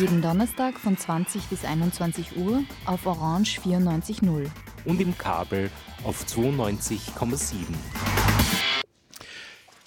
Jeden 0.00 0.22
Donnerstag 0.22 0.78
von 0.78 0.96
20 0.96 1.48
bis 1.48 1.64
21 1.64 2.36
Uhr 2.36 2.62
auf 2.86 3.04
Orange 3.04 3.58
94.0. 3.58 4.46
Und 4.84 5.00
im 5.00 5.18
Kabel 5.18 5.70
auf 6.04 6.24
92,7. 6.24 7.64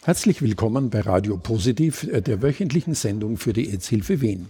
Herzlich 0.04 0.42
willkommen 0.42 0.90
bei 0.90 1.00
Radio 1.00 1.38
Positiv, 1.38 2.04
äh, 2.04 2.22
der 2.22 2.42
wöchentlichen 2.42 2.94
Sendung 2.94 3.38
für 3.38 3.54
die 3.54 3.70
EZ-Hilfe 3.70 4.20
Wien. 4.20 4.50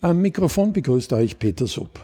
Am 0.00 0.22
Mikrofon 0.22 0.72
begrüßt 0.72 1.12
euch 1.12 1.38
Peter 1.38 1.68
Supp. 1.68 2.00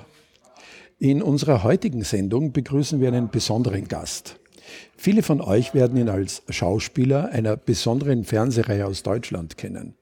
In 1.01 1.23
unserer 1.23 1.65
heutigen 1.65 2.05
Sendung 2.05 2.53
begrüßen 2.53 3.01
wir 3.01 3.09
einen 3.09 3.31
besonderen 3.31 3.89
Gast. 3.89 4.39
Viele 4.97 5.25
von 5.25 5.41
euch 5.41 5.75
werden 5.75 5.98
ihn 5.98 6.09
als 6.09 6.45
Schauspieler 6.51 7.31
einer 7.31 7.57
besonderen 7.57 8.23
Fernsehreihe 8.23 8.87
aus 8.87 9.03
Deutschland 9.03 9.57
kennen. 9.57 9.95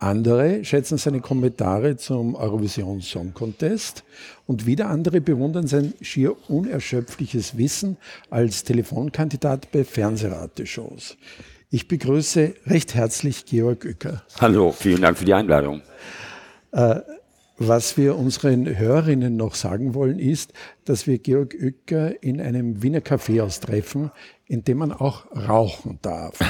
Andere 0.00 0.64
schätzen 0.64 0.96
seine 0.96 1.20
Kommentare 1.20 1.96
zum 1.96 2.36
Eurovision 2.36 3.00
Song 3.00 3.34
Contest 3.34 4.04
und 4.46 4.64
wieder 4.64 4.88
andere 4.90 5.20
bewundern 5.20 5.66
sein 5.66 5.92
schier 6.00 6.36
unerschöpfliches 6.48 7.58
Wissen 7.58 7.96
als 8.30 8.62
Telefonkandidat 8.62 9.72
bei 9.72 9.82
Fernsehrateshows. 9.82 11.16
Ich 11.70 11.88
begrüße 11.88 12.54
recht 12.66 12.94
herzlich 12.94 13.44
Georg 13.44 13.84
Uecker. 13.84 14.22
Hallo, 14.40 14.70
vielen 14.70 15.02
Dank 15.02 15.18
für 15.18 15.24
die 15.24 15.34
Einladung. 15.34 15.82
Äh, 16.70 17.00
was 17.58 17.96
wir 17.96 18.16
unseren 18.16 18.78
Hörerinnen 18.78 19.36
noch 19.36 19.54
sagen 19.54 19.94
wollen, 19.94 20.18
ist, 20.18 20.52
dass 20.84 21.06
wir 21.06 21.18
Georg 21.18 21.54
Uecker 21.60 22.22
in 22.22 22.40
einem 22.40 22.82
Wiener 22.82 23.00
Kaffeehaus 23.00 23.60
treffen, 23.60 24.12
in 24.46 24.64
dem 24.64 24.78
man 24.78 24.92
auch 24.92 25.26
rauchen 25.32 25.98
darf. 26.02 26.38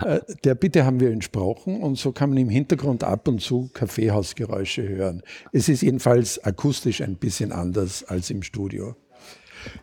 Äh, 0.00 0.20
der 0.44 0.54
Bitte 0.54 0.86
haben 0.86 0.98
wir 0.98 1.10
entsprochen 1.10 1.82
und 1.82 1.98
so 1.98 2.10
kann 2.12 2.30
man 2.30 2.38
im 2.38 2.48
Hintergrund 2.48 3.04
ab 3.04 3.28
und 3.28 3.42
zu 3.42 3.68
Kaffeehausgeräusche 3.74 4.88
hören. 4.88 5.22
Es 5.52 5.68
ist 5.68 5.82
jedenfalls 5.82 6.42
akustisch 6.42 7.02
ein 7.02 7.16
bisschen 7.16 7.52
anders 7.52 8.02
als 8.04 8.30
im 8.30 8.42
Studio. 8.42 8.96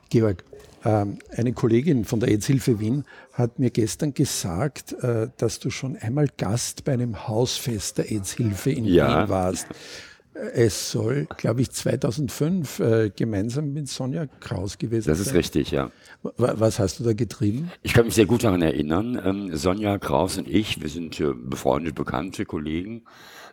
Georg, 0.09 0.43
ähm, 0.83 1.19
eine 1.35 1.53
Kollegin 1.53 2.03
von 2.03 2.19
der 2.19 2.29
AIDS-Hilfe 2.29 2.79
Wien 2.79 3.03
hat 3.33 3.59
mir 3.59 3.69
gestern 3.69 4.15
gesagt, 4.15 4.93
äh, 5.03 5.29
dass 5.37 5.59
du 5.59 5.69
schon 5.69 5.97
einmal 5.97 6.29
Gast 6.35 6.83
bei 6.83 6.93
einem 6.93 7.27
Hausfest 7.27 7.99
der 7.99 8.11
AIDS-Hilfe 8.11 8.71
in 8.71 8.85
ja. 8.85 9.21
Wien 9.21 9.29
warst. 9.29 9.67
Es 10.53 10.91
soll, 10.91 11.27
glaube 11.37 11.61
ich, 11.61 11.71
2005 11.71 12.79
äh, 12.79 13.11
gemeinsam 13.15 13.73
mit 13.73 13.87
Sonja 13.87 14.27
Kraus 14.39 14.77
gewesen 14.77 15.05
sein. 15.05 15.13
Das 15.13 15.19
ist 15.19 15.33
richtig, 15.33 15.71
ja. 15.71 15.91
Was 16.37 16.79
hast 16.79 16.99
du 16.99 17.03
da 17.03 17.13
getrieben? 17.13 17.71
Ich 17.83 17.93
kann 17.93 18.05
mich 18.05 18.15
sehr 18.15 18.25
gut 18.25 18.43
daran 18.43 18.61
erinnern. 18.61 19.19
Ähm, 19.23 19.55
Sonja 19.55 19.97
Kraus 19.97 20.37
und 20.37 20.47
ich, 20.47 20.81
wir 20.81 20.89
sind 20.89 21.19
äh, 21.19 21.33
befreundet, 21.33 21.95
bekannte 21.95 22.45
Kollegen. 22.45 23.03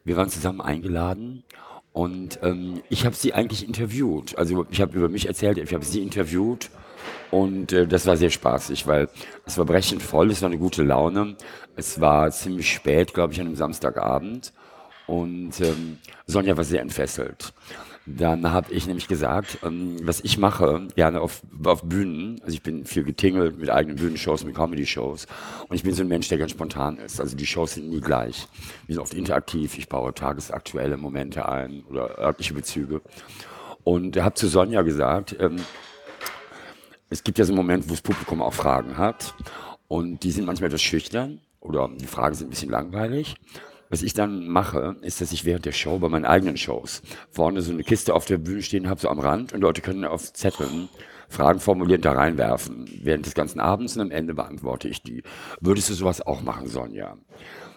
Wir 0.04 0.16
waren 0.16 0.28
zusammen 0.28 0.60
eingeladen 0.60 1.44
und 1.92 2.40
ähm, 2.42 2.82
ich 2.90 3.06
habe 3.06 3.14
sie 3.14 3.32
eigentlich 3.32 3.66
interviewt. 3.66 4.36
Also 4.36 4.66
ich 4.70 4.80
habe 4.80 4.96
über 4.96 5.08
mich 5.08 5.26
erzählt, 5.26 5.58
ich 5.58 5.72
habe 5.72 5.84
sie 5.84 6.02
interviewt 6.02 6.70
und 7.30 7.72
äh, 7.72 7.86
das 7.86 8.06
war 8.06 8.16
sehr 8.16 8.30
spaßig, 8.30 8.86
weil 8.86 9.08
es 9.46 9.56
war 9.58 9.64
brechend 9.64 10.02
voll, 10.02 10.30
es 10.30 10.42
war 10.42 10.48
eine 10.48 10.58
gute 10.58 10.82
Laune. 10.82 11.36
Es 11.76 12.00
war 12.00 12.30
ziemlich 12.30 12.72
spät, 12.72 13.14
glaube 13.14 13.32
ich, 13.32 13.40
an 13.40 13.46
einem 13.46 13.56
Samstagabend. 13.56 14.52
Und 15.06 15.60
ähm, 15.60 15.98
Sonja 16.26 16.56
war 16.56 16.64
sehr 16.64 16.80
entfesselt. 16.80 17.52
Dann 18.06 18.50
habe 18.50 18.72
ich 18.72 18.86
nämlich 18.86 19.08
gesagt, 19.08 19.58
ähm, 19.62 19.96
was 20.02 20.20
ich 20.20 20.36
mache, 20.36 20.88
gerne 20.94 21.22
auf, 21.22 21.42
auf 21.64 21.82
Bühnen, 21.84 22.38
also 22.42 22.52
ich 22.52 22.62
bin 22.62 22.84
viel 22.84 23.02
getingelt 23.02 23.58
mit 23.58 23.70
eigenen 23.70 23.96
Bühnenshows, 23.96 24.44
mit 24.44 24.54
Comedy-Shows 24.54 25.26
und 25.68 25.74
ich 25.74 25.82
bin 25.82 25.94
so 25.94 26.02
ein 26.02 26.08
Mensch, 26.08 26.28
der 26.28 26.36
ganz 26.36 26.50
spontan 26.50 26.98
ist. 26.98 27.18
Also 27.18 27.34
die 27.34 27.46
Shows 27.46 27.74
sind 27.74 27.88
nie 27.88 28.02
gleich. 28.02 28.46
Wir 28.86 28.96
sind 28.96 29.02
oft 29.02 29.14
interaktiv, 29.14 29.78
ich 29.78 29.88
baue 29.88 30.12
tagesaktuelle 30.12 30.98
Momente 30.98 31.48
ein 31.48 31.82
oder 31.88 32.18
örtliche 32.18 32.52
Bezüge. 32.52 33.00
Und 33.84 34.16
er 34.16 34.24
hat 34.24 34.36
zu 34.36 34.48
Sonja 34.48 34.82
gesagt, 34.82 35.36
ähm, 35.40 35.56
es 37.08 37.24
gibt 37.24 37.38
ja 37.38 37.46
so 37.46 37.52
einen 37.52 37.58
Moment, 37.58 37.88
wo 37.88 37.92
das 37.92 38.02
Publikum 38.02 38.42
auch 38.42 38.52
Fragen 38.52 38.98
hat 38.98 39.34
und 39.88 40.24
die 40.24 40.30
sind 40.30 40.44
manchmal 40.44 40.68
etwas 40.68 40.82
schüchtern 40.82 41.40
oder 41.60 41.88
die 41.88 42.06
Fragen 42.06 42.34
sind 42.34 42.48
ein 42.48 42.50
bisschen 42.50 42.70
langweilig. 42.70 43.36
Was 43.94 44.02
ich 44.02 44.12
dann 44.12 44.48
mache, 44.48 44.96
ist, 45.02 45.20
dass 45.20 45.30
ich 45.30 45.44
während 45.44 45.66
der 45.66 45.70
Show 45.70 46.00
bei 46.00 46.08
meinen 46.08 46.24
eigenen 46.24 46.56
Shows 46.56 47.00
vorne 47.30 47.62
so 47.62 47.70
eine 47.70 47.84
Kiste 47.84 48.12
auf 48.12 48.24
der 48.24 48.38
Bühne 48.38 48.60
stehen 48.60 48.88
habe, 48.88 49.00
so 49.00 49.08
am 49.08 49.20
Rand, 49.20 49.52
und 49.52 49.60
Leute 49.60 49.82
können 49.82 50.04
auf 50.04 50.32
Zetteln 50.32 50.88
Fragen 51.28 51.60
formulieren, 51.60 52.00
da 52.00 52.10
reinwerfen. 52.10 52.90
Während 53.04 53.24
des 53.24 53.34
ganzen 53.34 53.60
Abends 53.60 53.94
und 53.94 54.02
am 54.02 54.10
Ende 54.10 54.34
beantworte 54.34 54.88
ich 54.88 55.04
die. 55.04 55.22
Würdest 55.60 55.90
du 55.90 55.94
sowas 55.94 56.26
auch 56.26 56.42
machen, 56.42 56.66
Sonja? 56.66 57.16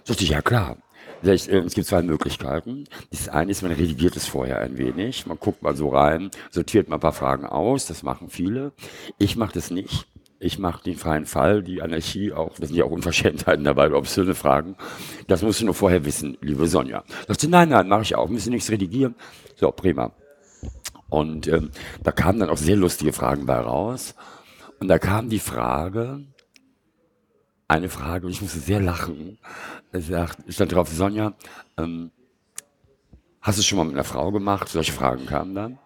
Sagte 0.06 0.24
ich, 0.24 0.32
ja 0.32 0.42
klar. 0.42 0.78
Äh, 1.24 1.34
es 1.34 1.76
gibt 1.76 1.86
zwei 1.86 2.02
Möglichkeiten. 2.02 2.86
Das 3.12 3.30
eine 3.30 3.52
ist, 3.52 3.62
man 3.62 3.72
redigiert 3.72 4.18
es 4.18 4.26
vorher 4.26 4.60
ein 4.62 4.80
wenig. 4.80 5.28
Man 5.28 5.38
guckt 5.40 5.62
mal 5.62 5.76
so 5.76 5.90
rein, 5.90 6.32
sortiert 6.50 6.90
mal 6.90 6.96
ein 6.96 7.00
paar 7.00 7.14
Fragen 7.14 7.46
aus. 7.46 7.86
Das 7.86 8.02
machen 8.02 8.32
viele. 8.32 8.72
Ich 9.20 9.36
mache 9.36 9.54
das 9.54 9.70
nicht. 9.70 10.08
Ich 10.40 10.59
mache 10.59 10.84
den 10.84 10.96
freien 10.96 11.25
Fall, 11.25 11.64
die 11.64 11.81
Anarchie 11.81 12.31
auch, 12.31 12.59
das 12.59 12.70
sind 12.70 12.78
ja 12.78 12.86
auch 12.86 12.92
Unverschämtheiten 12.92 13.64
dabei, 13.64 13.92
obszöne 13.92 14.36
Fragen. 14.36 14.75
Das 15.28 15.42
musst 15.42 15.62
du 15.62 15.66
nur 15.66 15.74
vorher 15.74 16.06
wissen, 16.06 16.38
liebe 16.42 16.68
Sonja. 16.68 17.03
Sagst 17.28 17.44
du, 17.44 17.50
nein, 17.50 17.70
nein, 17.70 17.88
mache 17.88 18.03
ich 18.03 18.16
auch, 18.16 18.30
müssen 18.30 18.52
nichts 18.52 18.70
redigieren. 18.70 19.16
So, 19.56 19.72
prima. 19.72 20.12
Und 21.09 21.48
ähm, 21.48 21.72
da 22.03 22.12
kamen 22.12 22.40
dann 22.40 22.50
auch 22.50 22.58
sehr 22.58 22.75
lustige 22.75 23.14
Fragen 23.14 23.48
bei 23.48 23.58
raus. 23.58 24.14
Und 24.80 24.90
da 24.90 25.00
kam 25.00 25.30
die 25.30 25.40
Frage, 25.40 26.24
eine 27.68 27.90
Frage, 27.90 28.28
und 28.28 28.31
ich 28.31 28.42
musste 28.42 28.59
sehr 28.59 28.80
lachen. 28.80 29.40
Es 29.92 30.06
stand 30.50 30.72
drauf, 30.72 30.90
Sonja, 30.90 31.34
ähm, 31.78 32.12
hast 33.42 33.58
du 33.58 33.64
schon 33.64 33.80
mal 33.80 33.86
mit 33.86 33.96
einer 33.96 34.04
Frau 34.04 34.31
gemacht? 34.31 34.69
Solche 34.69 34.94
Fragen 34.94 35.25
kamen 35.25 35.56
dann. 35.56 35.80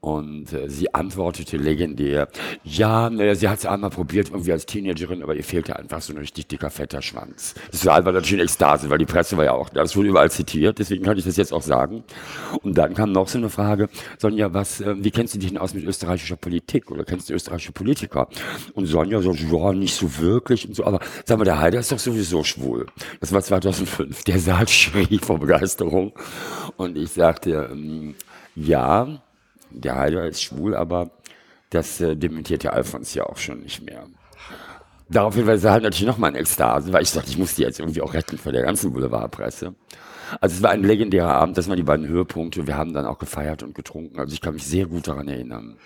Und 0.00 0.52
äh, 0.52 0.68
sie 0.68 0.94
antwortete 0.94 1.56
legendär, 1.56 2.28
ja, 2.62 3.10
ne, 3.10 3.34
sie 3.34 3.48
hat 3.48 3.58
es 3.58 3.66
einmal 3.66 3.90
probiert, 3.90 4.28
irgendwie 4.30 4.52
als 4.52 4.66
Teenagerin, 4.66 5.22
aber 5.22 5.34
ihr 5.34 5.42
fehlte 5.42 5.74
einfach 5.74 6.00
so 6.00 6.12
ein 6.12 6.18
richtig 6.18 6.46
dicker, 6.46 6.70
fetter 6.70 7.02
Schwanz. 7.02 7.54
Das 7.72 7.84
war 7.84 8.00
natürlich 8.00 8.34
eine 8.34 8.42
Ekstase, 8.42 8.88
weil 8.88 8.98
die 8.98 9.06
Presse 9.06 9.36
war 9.36 9.44
ja 9.44 9.52
auch, 9.52 9.68
das 9.68 9.96
wurde 9.96 10.08
überall 10.08 10.30
zitiert, 10.30 10.78
deswegen 10.78 11.04
kann 11.04 11.18
ich 11.18 11.24
das 11.24 11.36
jetzt 11.36 11.52
auch 11.52 11.62
sagen. 11.62 12.04
Und 12.62 12.78
dann 12.78 12.94
kam 12.94 13.10
noch 13.10 13.26
so 13.26 13.38
eine 13.38 13.50
Frage, 13.50 13.88
Sonja, 14.18 14.54
was, 14.54 14.80
äh, 14.80 14.94
wie 14.98 15.10
kennst 15.10 15.34
du 15.34 15.38
dich 15.38 15.48
denn 15.48 15.58
aus 15.58 15.74
mit 15.74 15.84
österreichischer 15.84 16.36
Politik 16.36 16.90
oder 16.90 17.04
kennst 17.04 17.28
du 17.28 17.34
österreichische 17.34 17.72
Politiker? 17.72 18.28
Und 18.74 18.86
Sonja 18.86 19.20
so, 19.20 19.32
ja, 19.32 19.72
nicht 19.72 19.94
so 19.94 20.18
wirklich 20.18 20.68
und 20.68 20.74
so, 20.74 20.84
aber 20.84 21.00
sag 21.24 21.38
mal, 21.38 21.44
der 21.44 21.58
Heider 21.58 21.80
ist 21.80 21.90
doch 21.90 21.98
sowieso 21.98 22.44
schwul. 22.44 22.86
Das 23.20 23.32
war 23.32 23.42
2005. 23.42 24.24
Der 24.24 24.38
Saal 24.38 24.68
schrie 24.68 25.18
vor 25.18 25.38
Begeisterung. 25.38 26.12
Und 26.76 26.96
ich 26.96 27.10
sagte, 27.10 27.70
ähm, 27.72 28.14
ja, 28.54 29.20
der 29.70 29.96
Heider 29.96 30.26
ist 30.26 30.42
schwul, 30.42 30.74
aber 30.74 31.10
das 31.70 32.00
äh, 32.00 32.16
dementiert 32.16 32.62
der 32.62 32.74
Alfons 32.74 33.14
ja 33.14 33.24
auch 33.24 33.36
schon 33.36 33.60
nicht 33.60 33.82
mehr. 33.82 34.06
Daraufhin 35.08 35.46
war 35.46 35.54
es 35.54 35.64
halt 35.64 35.84
natürlich 35.84 36.06
nochmal 36.06 36.30
ein 36.32 36.36
Ekstase, 36.36 36.92
weil 36.92 37.02
ich 37.02 37.12
dachte, 37.12 37.30
ich 37.30 37.38
muss 37.38 37.54
die 37.54 37.62
jetzt 37.62 37.78
irgendwie 37.78 38.02
auch 38.02 38.12
retten 38.12 38.38
vor 38.38 38.52
der 38.52 38.62
ganzen 38.62 38.92
Boulevardpresse. 38.92 39.74
Also 40.40 40.56
es 40.56 40.62
war 40.62 40.70
ein 40.70 40.82
legendärer 40.82 41.32
Abend, 41.32 41.56
das 41.56 41.68
waren 41.68 41.76
die 41.76 41.84
beiden 41.84 42.08
Höhepunkte. 42.08 42.66
Wir 42.66 42.76
haben 42.76 42.92
dann 42.92 43.06
auch 43.06 43.18
gefeiert 43.18 43.62
und 43.62 43.74
getrunken. 43.74 44.18
Also 44.18 44.34
ich 44.34 44.40
kann 44.40 44.54
mich 44.54 44.66
sehr 44.66 44.86
gut 44.86 45.06
daran 45.06 45.28
erinnern. 45.28 45.76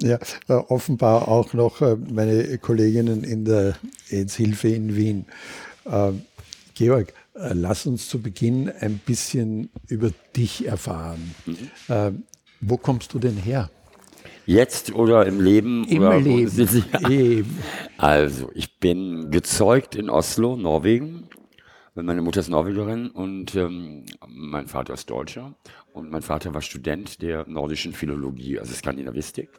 Ja, 0.00 0.18
äh, 0.48 0.54
offenbar 0.54 1.28
auch 1.28 1.52
noch 1.52 1.80
äh, 1.80 1.96
meine 1.96 2.58
Kolleginnen 2.58 3.22
in 3.22 3.44
der 3.44 3.76
AIDS-Hilfe 4.10 4.68
in 4.68 4.96
Wien. 4.96 5.26
Äh, 5.84 6.10
Georg, 6.74 7.12
äh, 7.34 7.52
lass 7.52 7.86
uns 7.86 8.08
zu 8.08 8.20
Beginn 8.20 8.72
ein 8.80 8.98
bisschen 8.98 9.70
über 9.86 10.10
dich 10.34 10.66
erfahren. 10.66 11.34
Mhm. 11.46 12.24
Wo 12.66 12.78
kommst 12.78 13.12
du 13.12 13.18
denn 13.18 13.36
her? 13.36 13.68
Jetzt 14.46 14.94
oder 14.94 15.26
im 15.26 15.38
Leben? 15.38 15.84
Im 15.84 16.02
oder 16.02 16.18
Leben. 17.08 17.58
Also, 17.98 18.50
ich 18.54 18.78
bin 18.78 19.30
gezeugt 19.30 19.94
in 19.94 20.08
Oslo, 20.08 20.56
Norwegen. 20.56 21.28
Meine 21.94 22.22
Mutter 22.22 22.40
ist 22.40 22.48
Norwegerin 22.48 23.10
und 23.10 23.54
ähm, 23.54 24.06
mein 24.26 24.66
Vater 24.66 24.94
ist 24.94 25.10
Deutscher. 25.10 25.54
Und 25.92 26.10
mein 26.10 26.22
Vater 26.22 26.54
war 26.54 26.62
Student 26.62 27.20
der 27.20 27.46
nordischen 27.46 27.92
Philologie, 27.92 28.58
also 28.58 28.72
Skandinavistik, 28.72 29.50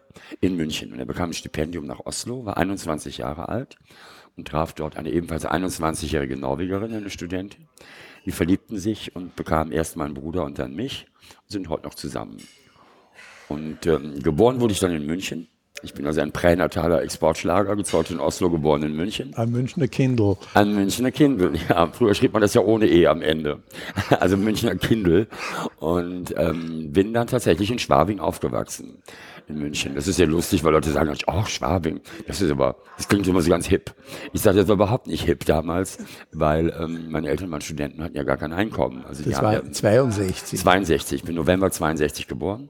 in 0.41 0.55
München. 0.55 0.91
Und 0.91 0.97
er 0.99 1.05
bekam 1.05 1.29
ein 1.29 1.33
Stipendium 1.33 1.85
nach 1.85 1.99
Oslo, 2.05 2.43
war 2.45 2.57
21 2.57 3.19
Jahre 3.19 3.49
alt 3.49 3.77
und 4.35 4.47
traf 4.47 4.73
dort 4.73 4.97
eine 4.97 5.11
ebenfalls 5.11 5.45
21-jährige 5.45 6.37
Norwegerin, 6.37 6.93
eine 6.93 7.11
Studentin. 7.11 7.67
Die 8.25 8.31
verliebten 8.31 8.77
sich 8.79 9.15
und 9.15 9.35
bekamen 9.35 9.71
erst 9.71 9.95
meinen 9.95 10.15
Bruder 10.15 10.43
und 10.43 10.57
dann 10.57 10.75
mich 10.75 11.05
und 11.43 11.51
sind 11.51 11.69
heute 11.69 11.83
noch 11.83 11.93
zusammen. 11.93 12.37
Und 13.47 13.85
ähm, 13.85 14.21
geboren 14.21 14.59
wurde 14.59 14.73
ich 14.73 14.79
dann 14.79 14.91
in 14.91 15.05
München. 15.05 15.47
Ich 15.83 15.93
bin 15.93 16.07
also 16.07 16.21
ein 16.21 16.31
pränataler 16.31 17.03
Exportschlager, 17.03 17.75
gezeugt 17.75 18.09
in 18.09 18.19
Oslo, 18.19 18.49
geboren 18.49 18.81
in 18.83 18.95
München. 18.95 19.35
Ein 19.35 19.51
Münchner 19.51 19.87
Kindle. 19.87 20.37
Ein 20.53 20.73
Münchner 20.73 21.11
Kindle, 21.11 21.51
ja. 21.69 21.87
Früher 21.91 22.15
schrieb 22.15 22.33
man 22.33 22.41
das 22.41 22.53
ja 22.53 22.61
ohne 22.61 22.87
E 22.87 23.07
am 23.07 23.21
Ende. 23.21 23.61
Also 24.19 24.37
Münchner 24.37 24.75
Kindle. 24.75 25.27
Und 25.79 26.33
ähm, 26.37 26.91
bin 26.91 27.13
dann 27.13 27.27
tatsächlich 27.27 27.69
in 27.71 27.77
Schwabing 27.79 28.19
aufgewachsen. 28.19 29.03
In 29.47 29.59
München. 29.59 29.93
Das 29.93 30.07
ist 30.07 30.17
ja 30.17 30.25
lustig, 30.25 30.63
weil 30.63 30.71
Leute 30.71 30.89
sagen, 30.89 31.15
ach, 31.27 31.47
Schwabing. 31.47 32.01
Das 32.25 32.41
ist 32.41 32.49
aber, 32.49 32.77
das 32.97 33.07
klingt 33.07 33.27
immer 33.27 33.41
so 33.41 33.49
ganz 33.51 33.67
hip. 33.67 33.93
Ich 34.33 34.41
sage, 34.41 34.57
das 34.57 34.67
war 34.67 34.73
überhaupt 34.75 35.05
nicht 35.05 35.25
hip 35.25 35.45
damals, 35.45 35.99
weil 36.31 36.73
ähm, 36.79 37.11
meine 37.11 37.27
Eltern 37.29 37.51
waren 37.51 37.61
Studenten, 37.61 38.03
hatten 38.03 38.15
ja 38.15 38.23
gar 38.23 38.37
kein 38.37 38.53
Einkommen. 38.53 39.05
Also 39.05 39.23
Das 39.23 39.39
war 39.43 39.53
ja 39.53 39.71
62. 39.71 40.59
62. 40.61 41.19
Ich 41.19 41.25
bin 41.25 41.35
November 41.35 41.69
62 41.69 42.27
geboren. 42.27 42.69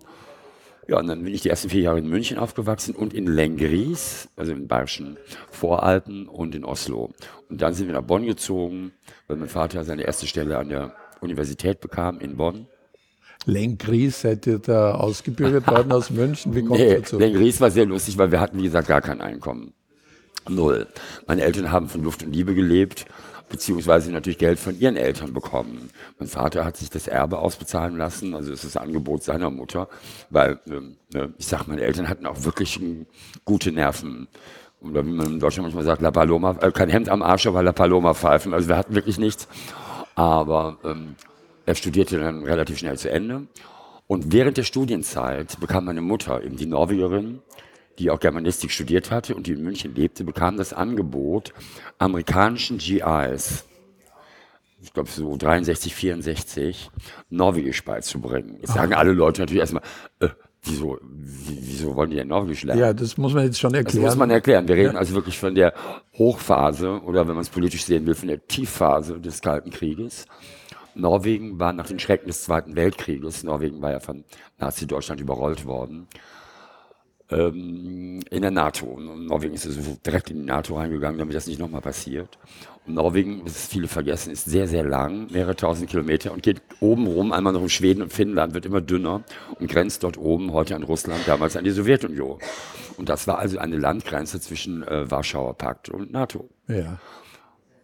Ja, 0.87 0.99
und 0.99 1.07
dann 1.07 1.23
bin 1.23 1.33
ich 1.33 1.41
die 1.41 1.49
ersten 1.49 1.69
vier 1.69 1.81
Jahre 1.81 1.97
in 1.99 2.07
München 2.07 2.37
aufgewachsen 2.37 2.93
und 2.95 3.13
in 3.13 3.25
Lengries, 3.25 4.29
also 4.35 4.51
in 4.51 4.67
Bayerischen 4.67 5.17
Voralpen 5.49 6.27
und 6.27 6.53
in 6.53 6.63
Oslo. 6.63 7.11
Und 7.49 7.61
dann 7.61 7.73
sind 7.73 7.87
wir 7.87 7.95
nach 7.95 8.03
Bonn 8.03 8.25
gezogen, 8.25 8.91
weil 9.27 9.37
mein 9.37 9.49
Vater 9.49 9.83
seine 9.83 10.03
erste 10.03 10.27
Stelle 10.27 10.57
an 10.59 10.69
der 10.69 10.93
Universität 11.21 11.79
bekam 11.79 12.19
in 12.19 12.37
Bonn. 12.37 12.67
Lenkries, 13.47 14.21
seid 14.21 14.45
ihr 14.47 14.59
da 14.59 14.95
ausgebürgert 14.95 15.67
worden 15.71 15.91
aus 15.91 16.09
München? 16.11 16.53
Wie 16.55 16.63
kommt 16.63 16.79
Nee, 16.79 16.95
dazu? 16.97 17.17
Lengries 17.17 17.59
war 17.61 17.71
sehr 17.71 17.85
lustig, 17.85 18.17
weil 18.17 18.31
wir 18.31 18.39
hatten, 18.39 18.57
wie 18.59 18.63
gesagt, 18.63 18.87
gar 18.87 19.01
kein 19.01 19.21
Einkommen. 19.21 19.73
Null. 20.47 20.87
Meine 21.25 21.41
Eltern 21.41 21.71
haben 21.71 21.89
von 21.89 22.03
Luft 22.03 22.21
und 22.23 22.31
Liebe 22.31 22.53
gelebt, 22.53 23.05
beziehungsweise 23.49 24.11
natürlich 24.11 24.37
Geld 24.37 24.59
von 24.59 24.79
ihren 24.79 24.97
Eltern 24.97 25.33
bekommen. 25.33 25.89
Mein 26.19 26.27
Vater 26.27 26.65
hat 26.65 26.77
sich 26.77 26.89
das 26.89 27.07
Erbe 27.07 27.39
ausbezahlen 27.39 27.97
lassen, 27.97 28.33
also 28.33 28.51
es 28.51 28.63
ist 28.63 28.75
das 28.75 28.81
Angebot 28.81 29.23
seiner 29.23 29.49
Mutter, 29.49 29.87
weil, 30.29 30.59
ähm, 30.67 30.97
ne, 31.13 31.33
ich 31.37 31.47
sag, 31.47 31.67
meine 31.67 31.81
Eltern 31.81 32.09
hatten 32.09 32.25
auch 32.25 32.43
wirklich 32.43 32.79
gute 33.43 33.71
Nerven. 33.71 34.27
Oder 34.81 35.05
wie 35.05 35.11
man 35.11 35.33
in 35.33 35.39
Deutschland 35.39 35.65
manchmal 35.65 35.83
sagt, 35.83 36.01
La 36.01 36.11
Paloma, 36.11 36.57
äh, 36.61 36.71
kein 36.71 36.89
Hemd 36.89 37.09
am 37.09 37.21
Arsch, 37.21 37.47
aber 37.47 37.63
La 37.63 37.71
Paloma 37.71 38.13
pfeifen. 38.13 38.53
Also 38.53 38.67
wir 38.67 38.77
hatten 38.77 38.93
wirklich 38.93 39.17
nichts. 39.17 39.47
Aber 40.15 40.77
ähm, 40.83 41.15
er 41.65 41.75
studierte 41.75 42.19
dann 42.19 42.43
relativ 42.43 42.77
schnell 42.77 42.97
zu 42.97 43.09
Ende. 43.09 43.47
Und 44.07 44.31
während 44.31 44.57
der 44.57 44.63
Studienzeit 44.63 45.59
bekam 45.59 45.85
meine 45.85 46.01
Mutter, 46.01 46.43
eben 46.43 46.57
die 46.57 46.67
Norwegerin, 46.67 47.41
die 47.99 48.09
auch 48.11 48.19
Germanistik 48.19 48.71
studiert 48.71 49.11
hatte 49.11 49.35
und 49.35 49.47
die 49.47 49.53
in 49.53 49.63
München 49.63 49.95
lebte, 49.95 50.23
bekam 50.23 50.57
das 50.57 50.73
Angebot, 50.73 51.53
amerikanischen 51.97 52.77
GIs, 52.77 53.65
ich 54.81 54.93
glaube 54.93 55.09
so 55.09 55.35
63, 55.35 55.95
64, 55.95 56.91
Norwegisch 57.29 57.83
beizubringen. 57.83 58.57
Jetzt 58.61 58.73
sagen 58.73 58.93
alle 58.93 59.13
Leute 59.13 59.41
natürlich 59.41 59.61
erstmal, 59.61 59.83
äh, 60.19 60.27
wieso, 60.63 60.99
wie- 61.01 61.57
wieso 61.61 61.95
wollen 61.95 62.11
die 62.11 62.17
denn 62.17 62.27
Norwegisch 62.27 62.63
lernen? 62.63 62.81
Ja, 62.81 62.93
das 62.93 63.17
muss 63.17 63.33
man 63.33 63.45
jetzt 63.45 63.59
schon 63.59 63.71
Das 63.71 63.79
erklären. 63.79 64.05
muss 64.05 64.15
man 64.15 64.29
erklären. 64.29 64.67
Wir 64.67 64.75
reden 64.75 64.95
also 64.97 65.15
wirklich 65.15 65.39
von 65.39 65.55
der 65.55 65.73
Hochphase 66.17 67.01
oder 67.03 67.27
wenn 67.27 67.33
man 67.35 67.41
es 67.41 67.49
politisch 67.49 67.85
sehen 67.85 68.05
will, 68.05 68.13
von 68.15 68.27
der 68.27 68.45
Tiefphase 68.45 69.19
des 69.19 69.41
Kalten 69.41 69.71
Krieges. 69.71 70.25
Norwegen 70.93 71.59
war 71.59 71.73
nach 71.73 71.87
den 71.87 71.99
Schrecken 71.99 72.27
des 72.27 72.43
Zweiten 72.43 72.75
Weltkrieges, 72.75 73.43
Norwegen 73.43 73.81
war 73.81 73.91
ja 73.91 73.99
von 73.99 74.23
Nazi-Deutschland 74.59 75.19
überrollt 75.19 75.65
worden, 75.65 76.07
ähm, 77.29 78.21
in 78.29 78.41
der 78.41 78.51
NATO. 78.51 78.85
Und 78.85 79.27
Norwegen 79.27 79.53
ist 79.53 79.67
direkt 80.05 80.29
in 80.29 80.37
die 80.37 80.45
NATO 80.45 80.75
reingegangen, 80.75 81.17
damit 81.17 81.35
das 81.35 81.47
nicht 81.47 81.59
nochmal 81.59 81.81
passiert. 81.81 82.37
Und 82.85 82.95
Norwegen, 82.95 83.43
das 83.43 83.55
ist 83.55 83.71
viele 83.71 83.87
vergessen, 83.87 84.31
ist 84.31 84.45
sehr, 84.45 84.67
sehr 84.67 84.83
lang, 84.83 85.31
mehrere 85.31 85.55
tausend 85.55 85.89
Kilometer 85.89 86.31
und 86.31 86.43
geht 86.43 86.61
oben 86.79 87.07
rum, 87.07 87.31
einmal 87.31 87.53
noch 87.53 87.61
um 87.61 87.69
Schweden 87.69 88.03
und 88.03 88.13
Finnland, 88.13 88.53
wird 88.53 88.65
immer 88.65 88.81
dünner 88.81 89.23
und 89.59 89.69
grenzt 89.71 90.03
dort 90.03 90.17
oben 90.17 90.53
heute 90.53 90.75
an 90.75 90.83
Russland, 90.83 91.21
damals 91.25 91.57
an 91.57 91.63
die 91.63 91.71
Sowjetunion. 91.71 92.39
Und 92.97 93.09
das 93.09 93.27
war 93.27 93.39
also 93.39 93.57
eine 93.57 93.77
Landgrenze 93.77 94.39
zwischen 94.39 94.83
äh, 94.83 95.09
Warschauer 95.09 95.55
Pakt 95.55 95.89
und 95.89 96.11
NATO. 96.11 96.49
ja. 96.67 96.99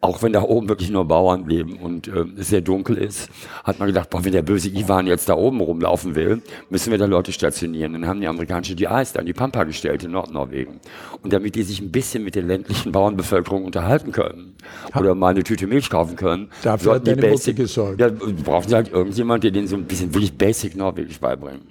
Auch 0.01 0.23
wenn 0.23 0.33
da 0.33 0.41
oben 0.41 0.67
wirklich 0.67 0.89
nur 0.89 1.05
Bauern 1.05 1.47
leben 1.47 1.77
und 1.77 2.07
äh, 2.07 2.25
es 2.37 2.49
sehr 2.49 2.61
dunkel 2.61 2.97
ist, 2.97 3.29
hat 3.63 3.79
man 3.79 3.87
gedacht, 3.87 4.09
boah, 4.09 4.25
wenn 4.25 4.31
der 4.31 4.41
böse 4.41 4.69
Ivan 4.69 5.05
jetzt 5.07 5.29
da 5.29 5.35
oben 5.35 5.61
rumlaufen 5.61 6.15
will, 6.15 6.41
müssen 6.69 6.91
wir 6.91 6.97
da 6.97 7.05
Leute 7.05 7.31
stationieren. 7.31 7.93
Dann 7.93 8.07
haben 8.07 8.19
die 8.19 8.27
amerikanische 8.27 8.75
GIs 8.75 9.13
da 9.13 9.19
in 9.19 9.27
die 9.27 9.33
Pampa 9.33 9.63
gestellt 9.63 10.03
in 10.03 10.11
Nordnorwegen. 10.11 10.79
Und 11.21 11.33
damit 11.33 11.55
die 11.55 11.63
sich 11.63 11.79
ein 11.81 11.91
bisschen 11.91 12.23
mit 12.23 12.35
der 12.35 12.43
ländlichen 12.43 12.91
Bauernbevölkerung 12.91 13.63
unterhalten 13.63 14.11
können 14.11 14.55
oder 14.95 15.13
mal 15.13 15.29
eine 15.29 15.43
Tüte 15.43 15.67
Milch 15.67 15.89
kaufen 15.89 16.15
können, 16.15 16.49
Dafür 16.63 16.95
hat 16.95 17.07
die 17.07 17.15
Basic, 17.15 17.59
ja, 17.97 18.09
brauchen 18.43 18.69
sie 18.69 18.75
halt 18.75 18.91
irgendjemand, 18.91 19.43
der 19.43 19.51
denen 19.51 19.67
so 19.67 19.75
ein 19.75 19.85
bisschen 19.85 20.13
wirklich 20.13 20.33
Basic 20.33 20.75
Norwegisch 20.75 21.19
beibringt. 21.19 21.63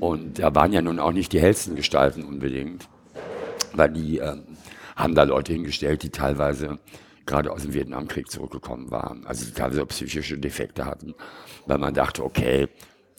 Und 0.00 0.38
da 0.38 0.54
waren 0.54 0.72
ja 0.72 0.80
nun 0.80 0.98
auch 0.98 1.12
nicht 1.12 1.32
die 1.32 1.40
hellsten 1.40 1.76
Gestalten 1.76 2.24
unbedingt 2.24 2.88
weil 3.78 3.90
die 3.90 4.18
ähm, 4.18 4.42
haben 4.96 5.14
da 5.14 5.22
Leute 5.22 5.52
hingestellt, 5.52 6.02
die 6.02 6.10
teilweise 6.10 6.78
gerade 7.28 7.52
aus 7.52 7.62
dem 7.62 7.74
Vietnamkrieg 7.74 8.30
zurückgekommen 8.30 8.90
waren, 8.90 9.24
also 9.26 9.48
teilweise 9.54 9.86
psychische 9.86 10.38
Defekte 10.38 10.84
hatten, 10.84 11.14
weil 11.66 11.78
man 11.78 11.94
dachte, 11.94 12.24
okay, 12.24 12.68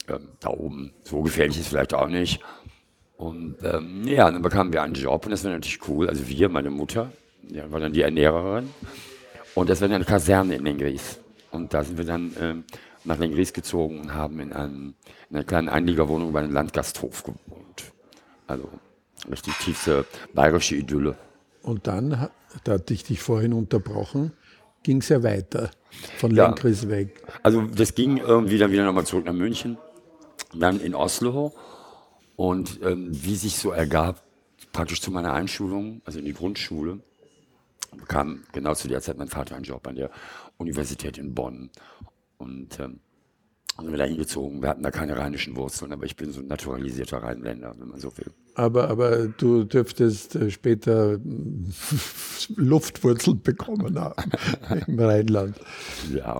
ähm, 0.09 0.29
da 0.41 0.49
oben, 0.49 0.91
so 1.03 1.21
gefährlich 1.21 1.59
ist 1.59 1.69
vielleicht 1.69 1.93
auch 1.93 2.07
nicht. 2.07 2.41
Und 3.15 3.57
ähm, 3.63 4.03
ja, 4.05 4.29
dann 4.29 4.41
bekamen 4.41 4.73
wir 4.73 4.81
einen 4.81 4.95
Job 4.95 5.25
und 5.25 5.31
das 5.31 5.43
war 5.43 5.51
natürlich 5.51 5.87
cool. 5.87 6.09
Also 6.09 6.27
wir, 6.27 6.49
meine 6.49 6.69
Mutter, 6.69 7.11
ja, 7.49 7.71
war 7.71 7.79
dann 7.79 7.93
die 7.93 8.01
Ernährerin 8.01 8.69
und 9.55 9.69
das 9.69 9.81
war 9.81 9.87
dann 9.87 9.95
eine 9.95 10.05
Kaserne 10.05 10.55
in 10.55 10.63
Lengries. 10.65 11.19
Und 11.51 11.73
da 11.73 11.83
sind 11.83 11.97
wir 11.97 12.05
dann 12.05 12.33
ähm, 12.39 12.63
nach 13.03 13.17
Lengries 13.17 13.53
gezogen 13.53 13.99
und 13.99 14.13
haben 14.13 14.39
in, 14.39 14.53
einem, 14.53 14.93
in 15.29 15.35
einer 15.35 15.45
kleinen 15.45 15.69
Einliegerwohnung 15.69 16.31
bei 16.31 16.39
einem 16.39 16.53
Landgasthof 16.53 17.23
gewohnt. 17.23 17.91
Also 18.47 18.69
richtig 19.29 19.53
tiefste 19.57 20.05
bayerische 20.33 20.75
Idylle. 20.75 21.15
Und 21.61 21.87
dann, 21.87 22.29
da 22.63 22.73
hatte 22.73 22.93
ich 22.93 23.03
dich 23.03 23.21
vorhin 23.21 23.53
unterbrochen, 23.53 24.33
ging 24.83 25.01
es 25.01 25.09
ja 25.09 25.23
weiter 25.23 25.71
von 26.17 26.33
Ja. 26.35 26.45
Lenkris 26.47 26.87
weg. 26.89 27.21
Also 27.43 27.61
das 27.63 27.95
ging 27.95 28.17
irgendwie 28.17 28.57
dann 28.57 28.71
wieder 28.71 28.85
nochmal 28.85 29.05
zurück 29.05 29.25
nach 29.25 29.33
München, 29.33 29.77
dann 30.53 30.79
in 30.79 30.95
Oslo 30.95 31.53
und 32.35 32.79
ähm, 32.83 33.09
wie 33.11 33.35
sich 33.35 33.57
so 33.57 33.71
ergab, 33.71 34.23
praktisch 34.71 35.01
zu 35.01 35.11
meiner 35.11 35.33
Einschulung, 35.33 36.01
also 36.05 36.19
in 36.19 36.25
die 36.25 36.33
Grundschule, 36.33 36.99
bekam 37.97 38.43
genau 38.53 38.73
zu 38.75 38.87
der 38.87 39.01
Zeit 39.01 39.17
mein 39.17 39.27
Vater 39.27 39.55
einen 39.55 39.65
Job 39.65 39.85
an 39.87 39.95
der 39.95 40.11
Universität 40.57 41.17
in 41.17 41.33
Bonn 41.33 41.69
und 42.37 42.79
ähm, 42.79 42.99
dann 43.75 43.85
sind 43.85 43.91
wir 43.93 43.97
da 43.97 44.05
hingezogen. 44.05 44.61
Wir 44.61 44.69
hatten 44.69 44.83
da 44.83 44.91
keine 44.91 45.17
rheinischen 45.17 45.55
Wurzeln, 45.55 45.93
aber 45.93 46.05
ich 46.05 46.15
bin 46.17 46.31
so 46.31 46.41
ein 46.41 46.47
naturalisierter 46.47 47.23
Rheinländer, 47.23 47.73
wenn 47.77 47.87
man 47.87 47.99
so 47.99 48.15
will. 48.17 48.31
Aber, 48.59 48.89
aber 48.89 49.27
du 49.29 49.63
dürftest 49.63 50.35
äh, 50.35 50.51
später 50.51 51.17
Luftwurzeln 52.57 53.41
bekommen 53.41 53.97
haben 53.97 54.31
im 54.87 54.99
Rheinland. 54.99 55.55
Ja, 56.13 56.37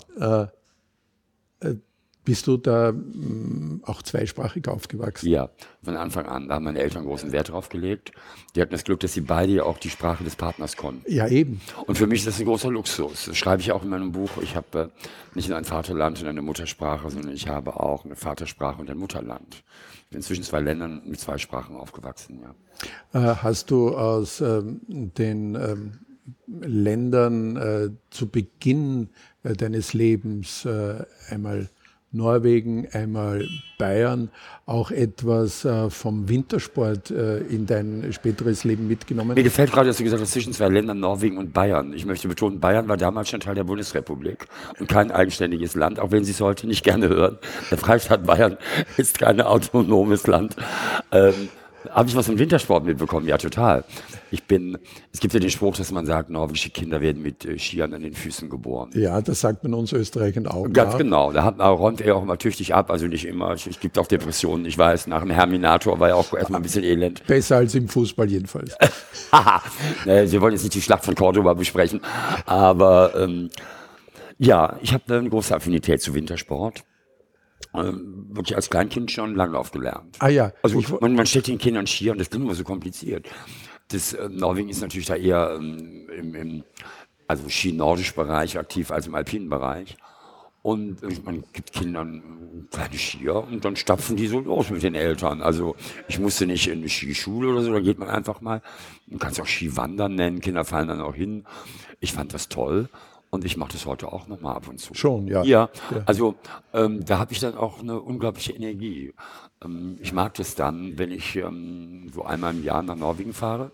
Bist 2.30 2.46
du 2.46 2.58
da 2.58 2.92
mm, 2.92 3.82
auch 3.86 4.04
zweisprachig 4.04 4.68
aufgewachsen? 4.68 5.28
ja, 5.28 5.50
von 5.82 5.98
Anfang 5.98 6.28
an. 6.28 6.48
Da 6.48 6.54
haben 6.54 6.66
meine 6.66 6.78
Eltern 6.78 7.04
großen 7.06 7.32
Wert 7.32 7.50
drauf 7.50 7.70
gelegt. 7.70 8.12
Die 8.54 8.62
hatten 8.62 8.72
das 8.72 8.84
Glück, 8.84 9.00
dass 9.00 9.14
sie 9.16 9.22
beide 9.22 9.52
ja 9.52 9.64
auch 9.64 9.80
die 9.80 9.90
Sprache 9.90 10.24
des 10.24 10.36
Partners 10.36 10.78
konnten. 10.78 11.12
Ja, 11.12 11.28
eben. 11.28 11.60
Und 11.88 11.98
für 11.98 12.06
mich 12.06 12.20
ist 12.20 12.28
das 12.28 12.40
ein 12.40 12.46
großer 12.46 12.70
Luxus. 12.70 13.26
Das 13.26 13.36
schreibe 13.36 13.64
ich 13.64 13.72
auch 13.72 13.82
in 13.82 13.90
meinem 13.90 14.12
Buch. 14.12 14.30
Ich 14.44 14.56
habe 14.56 14.92
äh, 14.94 15.36
nicht 15.36 15.50
nur 15.50 15.58
ein 15.58 15.66
Vaterland 15.66 16.22
und 16.22 16.28
eine 16.28 16.44
Muttersprache, 16.44 17.10
sondern 17.10 17.34
ich 17.34 17.48
habe 17.48 17.80
auch 17.80 18.06
eine 18.06 18.16
Vatersprache 18.16 18.80
und 18.80 18.92
ein 18.92 18.98
Mutterland. 19.00 19.64
Ich 20.04 20.10
bin 20.12 20.22
zwischen 20.22 20.44
zwei 20.44 20.60
Ländern 20.60 21.02
mit 21.08 21.20
zwei 21.20 21.40
Sprachen 21.40 21.76
aufgewachsen, 21.78 22.42
ja. 22.44 23.32
Äh, 23.32 23.38
Hast 23.38 23.72
du 23.72 23.98
aus 23.98 24.40
ähm, 24.40 24.82
den 24.88 25.56
ähm, 25.56 25.94
Ländern 26.46 27.58
äh, 27.58 27.90
zu 28.12 28.30
Beginn 28.30 29.10
äh, 29.42 29.54
deines 29.54 29.94
Lebens 29.94 30.64
äh, 30.66 31.04
einmal 31.32 31.70
Norwegen, 32.12 32.88
einmal 32.92 33.48
Bayern 33.78 34.30
auch 34.66 34.92
etwas 34.92 35.64
äh, 35.64 35.90
vom 35.90 36.28
Wintersport 36.28 37.12
äh, 37.12 37.40
in 37.40 37.66
dein 37.66 38.12
späteres 38.12 38.64
Leben 38.64 38.88
mitgenommen? 38.88 39.36
Mir 39.36 39.44
gefällt 39.44 39.72
gerade, 39.72 39.88
dass 39.88 39.98
du 39.98 40.04
gesagt 40.04 40.22
hast, 40.22 40.32
zwischen 40.32 40.54
zwei 40.54 40.70
Ländern, 40.70 41.00
Norwegen 41.00 41.38
und 41.38 41.54
Bayern. 41.54 41.94
Ich 41.94 42.06
möchte 42.06 42.28
betonen, 42.28 42.60
Bayern 42.60 42.88
war 42.88 42.98
damals 42.98 43.30
schon 43.30 43.40
Teil 43.40 43.56
der 43.56 43.64
Bundesrepublik 43.64 44.48
und 44.80 44.90
kein 44.90 45.12
eigenständiges 45.12 45.76
Land, 45.76 46.00
auch 46.00 46.12
wenn 46.12 46.24
Sie 46.24 46.32
es 46.32 46.42
heute 46.42 46.68
nicht 46.68 46.84
gerne 46.84 47.10
hören. 47.10 47.38
Der 47.70 47.78
Freistaat 47.78 48.26
Bayern 48.26 48.58
ist 48.98 49.20
kein 49.20 49.40
autonomes 49.42 50.26
Land. 50.26 50.56
Ähm, 51.12 51.50
habe 51.90 52.10
ich 52.10 52.16
was 52.16 52.26
vom 52.26 52.38
Wintersport 52.38 52.86
mitbekommen? 52.86 53.28
Ja, 53.28 53.38
total. 53.38 53.84
Ich 54.32 54.44
bin, 54.44 54.78
es 55.12 55.20
gibt 55.20 55.34
ja 55.34 55.40
den 55.40 55.50
Spruch, 55.50 55.76
dass 55.78 55.92
man 55.92 56.06
sagt, 56.06 56.30
norwegische 56.30 56.70
Kinder 56.70 57.02
werden 57.02 57.22
mit 57.22 57.46
äh, 57.46 57.58
Skiern 57.58 57.94
an 57.94 58.02
den 58.02 58.14
Füßen 58.14 58.50
geboren. 58.50 58.90
Ja, 58.94 59.22
das 59.22 59.42
sagt 59.42 59.64
man 59.64 59.74
uns 59.74 59.92
Österreichern 59.94 60.48
auch. 60.48 60.68
Ganz 60.72 60.94
ja. 60.94 60.98
genau. 60.98 61.32
Da 61.32 61.44
hat, 61.44 61.60
da 61.60 61.70
räumt 61.70 62.02
er 62.02 62.16
auch 62.16 62.24
immer 62.24 62.38
tüchtig 62.38 62.74
ab, 62.74 62.92
also 62.92 63.08
nicht 63.08 63.26
immer. 63.26 63.52
Es 63.52 63.80
gibt 63.80 63.98
auch 63.98 64.08
Depressionen, 64.08 64.66
ich 64.66 64.78
weiß. 64.78 65.08
Nach 65.08 65.22
dem 65.22 65.32
Herminator 65.32 66.00
war 66.00 66.10
ja 66.10 66.16
auch 66.16 66.34
erstmal 66.34 66.60
ein 66.60 66.64
bisschen 66.64 66.84
elend. 66.84 67.24
Besser 67.28 67.58
als 67.58 67.76
im 67.76 67.88
Fußball 67.88 68.30
jedenfalls. 68.30 68.76
Haha. 69.32 69.62
Äh, 70.06 70.30
Wir 70.30 70.42
wollen 70.42 70.54
jetzt 70.54 70.64
nicht 70.64 70.76
die 70.76 70.82
Schlacht 70.82 71.06
von 71.06 71.16
Cordoba 71.16 71.54
besprechen, 71.54 72.02
aber 72.46 73.14
ähm, 73.16 73.50
ja, 74.38 74.78
ich 74.82 74.94
habe 74.94 75.18
eine 75.18 75.30
große 75.30 75.56
Affinität 75.56 76.02
zu 76.02 76.14
Wintersport. 76.14 76.84
Ähm, 77.74 78.28
wirklich 78.30 78.56
als 78.56 78.70
Kleinkind 78.70 79.12
schon 79.12 79.36
Langlauf 79.36 79.72
gelernt. 79.72 80.18
Ah 80.20 80.30
ja, 80.30 80.52
Also 80.64 80.80
ich, 80.80 80.90
man, 81.00 81.16
man 81.16 81.26
steckt 81.26 81.48
den 81.48 81.58
Kindern 81.58 81.88
Skier 81.88 82.14
und 82.14 82.20
das 82.20 82.30
klingt 82.30 82.46
immer 82.46 82.56
so 82.56 82.64
kompliziert. 82.64 83.28
Das 83.90 84.14
äh, 84.14 84.30
Norwegen 84.30 84.70
ist 84.70 84.82
natürlich 84.82 85.08
da 85.08 85.16
eher 85.16 85.56
ähm, 85.58 86.10
im, 86.16 86.36
im 86.36 86.64
also 87.28 87.48
Ski-Nordisch 87.48 88.16
Bereich 88.16 88.58
aktiv 88.58 88.92
als 88.92 89.08
im 89.08 89.16
alpinen 89.16 89.50
Bereich. 89.50 89.98
Und 90.62 91.04
äh, 91.04 91.10
man 91.24 91.44
gibt 91.54 91.72
Kindern 91.72 92.68
kleine 92.72 92.98
Skier 92.98 93.36
und 93.36 93.64
dann 93.64 93.76
stapfen 93.76 94.18
die 94.18 94.28
so 94.28 94.40
los 94.40 94.70
mit 94.70 94.84
den 94.84 94.96
Eltern. 94.96 95.42
Also 95.42 95.76
ich 96.08 96.20
musste 96.20 96.46
nicht 96.46 96.68
in 96.68 96.80
eine 96.80 96.90
Skischule 96.90 97.50
oder 97.50 97.62
so, 97.62 97.72
da 97.72 97.80
geht 97.80 98.00
man 98.00 98.10
einfach 98.10 98.42
mal. 98.42 98.62
Man 99.08 99.20
kann 99.20 99.32
es 99.32 99.40
auch 99.40 99.48
Skiwandern 99.48 100.16
nennen, 100.16 100.42
Kinder 100.42 100.66
fallen 100.66 100.88
dann 100.88 101.02
auch 101.02 101.16
hin. 101.16 101.46
Ich 102.00 102.14
fand 102.14 102.34
das 102.34 102.50
toll 102.50 102.90
und 103.30 103.46
ich 103.46 103.58
mache 103.58 103.74
das 103.74 103.86
heute 103.86 104.12
auch 104.12 104.28
nochmal 104.28 104.56
ab 104.56 104.68
und 104.68 104.80
zu. 104.80 104.94
Schon, 104.94 105.28
ja. 105.28 105.44
Ja, 105.44 105.70
also 106.06 106.36
ähm, 106.74 107.06
da 107.06 107.20
habe 107.20 107.32
ich 107.32 107.40
dann 107.40 107.56
auch 107.56 107.80
eine 107.80 108.00
unglaubliche 108.00 108.54
Energie. 108.54 109.14
Ähm, 109.64 109.98
ich 110.02 110.14
mag 110.14 110.34
das 110.36 110.56
dann, 110.56 110.98
wenn 110.98 111.12
ich 111.12 111.36
ähm, 111.36 112.10
so 112.14 112.24
einmal 112.24 112.54
im 112.54 112.64
Jahr 112.64 112.82
nach 112.82 112.96
Norwegen 112.96 113.34
fahre 113.34 113.72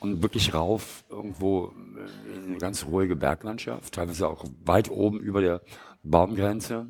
und 0.00 0.22
wirklich 0.22 0.54
rauf 0.54 1.04
irgendwo 1.10 1.66
äh, 1.66 2.38
in 2.38 2.48
eine 2.48 2.58
ganz 2.58 2.86
ruhige 2.86 3.16
Berglandschaft, 3.16 3.94
teilweise 3.94 4.28
auch 4.28 4.44
weit 4.64 4.90
oben 4.90 5.20
über 5.20 5.40
der 5.40 5.60
Baumgrenze. 6.02 6.86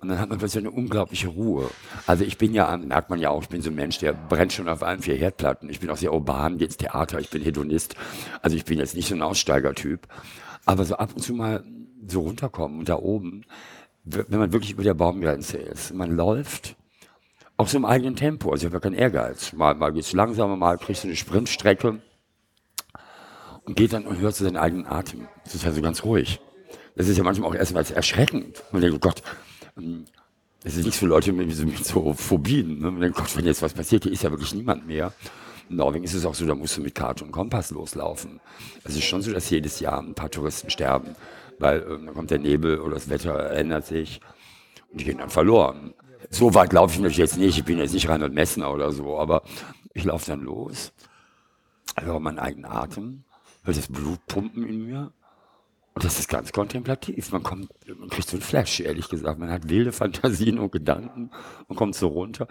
Und 0.00 0.08
dann 0.08 0.20
hat 0.20 0.28
man 0.28 0.38
plötzlich 0.38 0.62
eine 0.64 0.70
unglaubliche 0.70 1.26
Ruhe. 1.26 1.68
Also 2.06 2.22
ich 2.22 2.38
bin 2.38 2.54
ja, 2.54 2.76
merkt 2.76 3.10
man 3.10 3.18
ja 3.18 3.30
auch, 3.30 3.42
ich 3.42 3.48
bin 3.48 3.62
so 3.62 3.70
ein 3.70 3.74
Mensch, 3.74 3.98
der 3.98 4.12
brennt 4.12 4.52
schon 4.52 4.68
auf 4.68 4.84
allen 4.84 5.02
vier 5.02 5.16
Herdplatten. 5.16 5.68
Ich 5.68 5.80
bin 5.80 5.90
auch 5.90 5.96
sehr 5.96 6.12
urban, 6.12 6.56
gehe 6.56 6.66
ins 6.66 6.76
Theater, 6.76 7.18
ich 7.18 7.30
bin 7.30 7.42
Hedonist. 7.42 7.96
Also 8.40 8.56
ich 8.56 8.64
bin 8.64 8.78
jetzt 8.78 8.94
nicht 8.94 9.08
so 9.08 9.16
ein 9.16 9.22
Aussteigertyp. 9.22 10.06
Aber 10.68 10.84
so 10.84 10.96
ab 10.96 11.10
und 11.14 11.22
zu 11.22 11.32
mal 11.32 11.64
so 12.06 12.20
runterkommen 12.20 12.78
und 12.80 12.88
da 12.90 12.96
oben, 12.96 13.44
wenn 14.04 14.38
man 14.38 14.52
wirklich 14.52 14.72
über 14.72 14.82
der 14.82 14.92
Baumgrenze 14.92 15.56
ist, 15.56 15.94
man 15.94 16.10
läuft, 16.14 16.76
auch 17.56 17.68
so 17.68 17.78
im 17.78 17.86
eigenen 17.86 18.16
Tempo. 18.16 18.50
Also 18.50 18.62
ich 18.62 18.66
habe 18.66 18.76
ja 18.76 18.80
keinen 18.80 18.94
Ehrgeiz. 18.98 19.54
Mal, 19.54 19.74
mal 19.74 19.92
geht's 19.92 20.12
langsamer, 20.12 20.56
mal 20.56 20.76
kriegst 20.76 21.04
du 21.04 21.08
eine 21.08 21.16
Sprintstrecke 21.16 22.02
und 23.64 23.76
geht 23.76 23.94
dann 23.94 24.06
und 24.06 24.18
hört 24.18 24.34
so 24.36 24.44
seinen 24.44 24.58
eigenen 24.58 24.86
Atem. 24.86 25.26
Das 25.44 25.54
ist 25.54 25.64
ja 25.64 25.72
so 25.72 25.80
ganz 25.80 26.04
ruhig. 26.04 26.38
Das 26.96 27.08
ist 27.08 27.16
ja 27.16 27.24
manchmal 27.24 27.48
auch 27.48 27.54
erstmal 27.54 27.84
erschreckend. 27.84 28.62
Man 28.70 28.82
denkt, 28.82 28.94
oh 28.96 29.00
Gott, 29.00 29.22
ähm, 29.78 30.04
das 30.62 30.76
ist 30.76 30.84
nichts 30.84 30.98
für 30.98 31.06
Leute 31.06 31.32
mit, 31.32 31.50
so- 31.84 32.12
Phobien. 32.12 32.80
Ne? 32.80 32.90
Man 32.90 33.00
denkt, 33.00 33.16
Gott, 33.16 33.34
wenn 33.38 33.46
jetzt 33.46 33.62
was 33.62 33.72
passiert, 33.72 34.02
hier 34.02 34.12
ist 34.12 34.22
ja 34.22 34.30
wirklich 34.30 34.52
niemand 34.54 34.86
mehr. 34.86 35.14
In 35.68 35.76
Norwegen 35.76 36.04
ist 36.04 36.14
es 36.14 36.24
auch 36.24 36.34
so, 36.34 36.46
da 36.46 36.54
musst 36.54 36.76
du 36.76 36.80
mit 36.80 36.94
Karte 36.94 37.24
und 37.24 37.32
Kompass 37.32 37.70
loslaufen. 37.70 38.40
Es 38.84 38.96
ist 38.96 39.04
schon 39.04 39.22
so, 39.22 39.32
dass 39.32 39.50
jedes 39.50 39.80
Jahr 39.80 40.00
ein 40.00 40.14
paar 40.14 40.30
Touristen 40.30 40.70
sterben, 40.70 41.14
weil 41.58 41.80
äh, 41.80 41.88
dann 41.88 42.14
kommt 42.14 42.30
der 42.30 42.38
Nebel 42.38 42.80
oder 42.80 42.94
das 42.94 43.08
Wetter 43.08 43.50
ändert 43.50 43.86
sich 43.86 44.20
und 44.90 45.00
die 45.00 45.04
gehen 45.04 45.18
dann 45.18 45.30
verloren. 45.30 45.94
So 46.30 46.54
weit 46.54 46.72
laufe 46.72 46.94
ich 46.94 47.00
natürlich 47.00 47.18
jetzt 47.18 47.38
nicht, 47.38 47.58
ich 47.58 47.64
bin 47.64 47.78
jetzt 47.78 47.94
nicht 47.94 48.08
Reinhold 48.08 48.34
Messner 48.34 48.72
oder 48.72 48.92
so, 48.92 49.18
aber 49.18 49.42
ich 49.94 50.04
laufe 50.04 50.26
dann 50.26 50.40
los, 50.40 50.92
höre 51.96 52.20
meinen 52.20 52.38
eigenen 52.38 52.66
Atem, 52.70 53.24
höre 53.62 53.74
das 53.74 53.88
Blut 53.88 54.26
pumpen 54.26 54.66
in 54.66 54.86
mir 54.86 55.12
und 55.98 56.04
das 56.04 56.20
ist 56.20 56.28
ganz 56.28 56.52
kontemplativ. 56.52 57.32
Man 57.32 57.42
kommt, 57.42 57.70
man 57.98 58.08
kriegt 58.08 58.28
so 58.28 58.36
ein 58.36 58.40
Flash, 58.40 58.78
ehrlich 58.78 59.08
gesagt. 59.08 59.40
Man 59.40 59.50
hat 59.50 59.68
wilde 59.68 59.90
Fantasien 59.90 60.60
und 60.60 60.70
Gedanken 60.70 61.30
und 61.66 61.74
kommt 61.74 61.96
so 61.96 62.06
runter. 62.06 62.46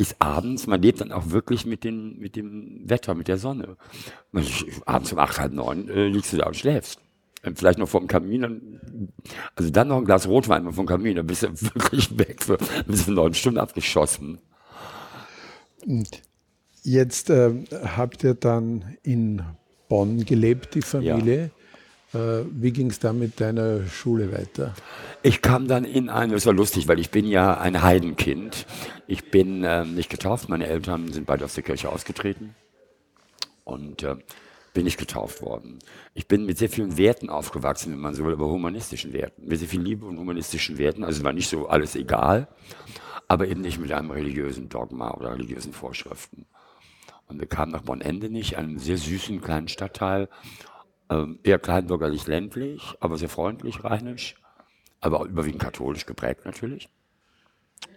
Ist 0.00 0.16
abends, 0.18 0.66
man 0.66 0.80
lebt 0.80 1.02
dann 1.02 1.12
auch 1.12 1.28
wirklich 1.28 1.66
mit, 1.66 1.84
den, 1.84 2.18
mit 2.18 2.34
dem 2.34 2.88
Wetter, 2.88 3.14
mit 3.14 3.28
der 3.28 3.36
Sonne. 3.36 3.76
Man, 4.32 4.46
abends 4.86 5.12
um 5.12 5.18
acht, 5.18 5.38
halb 5.38 5.52
neun 5.52 5.90
äh, 5.90 6.06
liegst 6.08 6.32
du 6.32 6.38
da 6.38 6.46
und 6.46 6.56
schläfst. 6.56 7.00
Und 7.44 7.58
Vielleicht 7.58 7.78
noch 7.78 7.86
vom 7.86 8.06
Kamin, 8.06 8.40
dann, 8.40 9.10
also 9.56 9.68
dann 9.68 9.88
noch 9.88 9.98
ein 9.98 10.06
Glas 10.06 10.26
Rotwein 10.26 10.72
vom 10.72 10.86
Kamin, 10.86 11.16
dann 11.16 11.26
bist 11.26 11.42
du 11.42 11.48
wirklich 11.74 12.16
weg 12.18 12.42
für 12.42 12.56
bist 12.86 13.08
du 13.08 13.12
neun 13.12 13.34
Stunden 13.34 13.58
abgeschossen. 13.58 14.38
jetzt 16.82 17.28
ähm, 17.28 17.66
habt 17.70 18.24
ihr 18.24 18.32
dann 18.32 18.96
in 19.02 19.42
Bonn 19.90 20.24
gelebt, 20.24 20.76
die 20.76 20.82
Familie. 20.82 21.44
Äh, 21.44 21.59
wie 22.12 22.72
ging 22.72 22.90
es 22.90 22.98
da 22.98 23.12
mit 23.12 23.40
deiner 23.40 23.86
Schule 23.86 24.32
weiter? 24.32 24.74
Ich 25.22 25.42
kam 25.42 25.68
dann 25.68 25.84
in 25.84 26.08
ein, 26.08 26.30
das 26.30 26.46
war 26.46 26.52
lustig, 26.52 26.88
weil 26.88 26.98
ich 26.98 27.10
bin 27.10 27.26
ja 27.26 27.58
ein 27.58 27.82
Heidenkind. 27.82 28.66
Ich 29.06 29.30
bin 29.30 29.62
ähm, 29.64 29.94
nicht 29.94 30.10
getauft, 30.10 30.48
meine 30.48 30.66
Eltern 30.66 31.12
sind 31.12 31.26
beide 31.26 31.44
aus 31.44 31.54
der 31.54 31.62
Kirche 31.62 31.88
ausgetreten 31.88 32.54
und 33.64 34.02
äh, 34.02 34.16
bin 34.72 34.84
nicht 34.84 34.98
getauft 34.98 35.42
worden. 35.42 35.78
Ich 36.14 36.26
bin 36.26 36.46
mit 36.46 36.58
sehr 36.58 36.68
vielen 36.68 36.96
Werten 36.96 37.28
aufgewachsen, 37.28 37.92
wenn 37.92 38.00
man 38.00 38.14
so 38.14 38.24
will, 38.24 38.34
aber 38.34 38.48
humanistischen 38.48 39.12
Werten. 39.12 39.46
Mit 39.46 39.58
sehr 39.58 39.68
viel 39.68 39.80
Liebe 39.80 40.06
und 40.06 40.18
humanistischen 40.18 40.78
Werten. 40.78 41.04
Also 41.04 41.22
war 41.24 41.32
nicht 41.32 41.48
so 41.48 41.68
alles 41.68 41.96
egal, 41.96 42.48
aber 43.28 43.48
eben 43.48 43.60
nicht 43.60 43.78
mit 43.78 43.92
einem 43.92 44.10
religiösen 44.10 44.68
Dogma 44.68 45.12
oder 45.12 45.32
religiösen 45.32 45.72
Vorschriften. 45.72 46.46
Und 47.26 47.38
wir 47.38 47.46
kamen 47.46 47.72
nach 47.72 47.82
Bonn-Endenich, 47.82 48.58
einem 48.58 48.78
sehr 48.78 48.96
süßen 48.96 49.40
kleinen 49.40 49.68
Stadtteil, 49.68 50.28
eher 51.42 51.58
kleinbürgerlich 51.58 52.26
ländlich, 52.26 52.94
aber 53.00 53.16
sehr 53.18 53.28
freundlich, 53.28 53.82
rheinisch, 53.82 54.36
aber 55.00 55.20
auch 55.20 55.26
überwiegend 55.26 55.62
katholisch 55.62 56.06
geprägt 56.06 56.44
natürlich. 56.44 56.88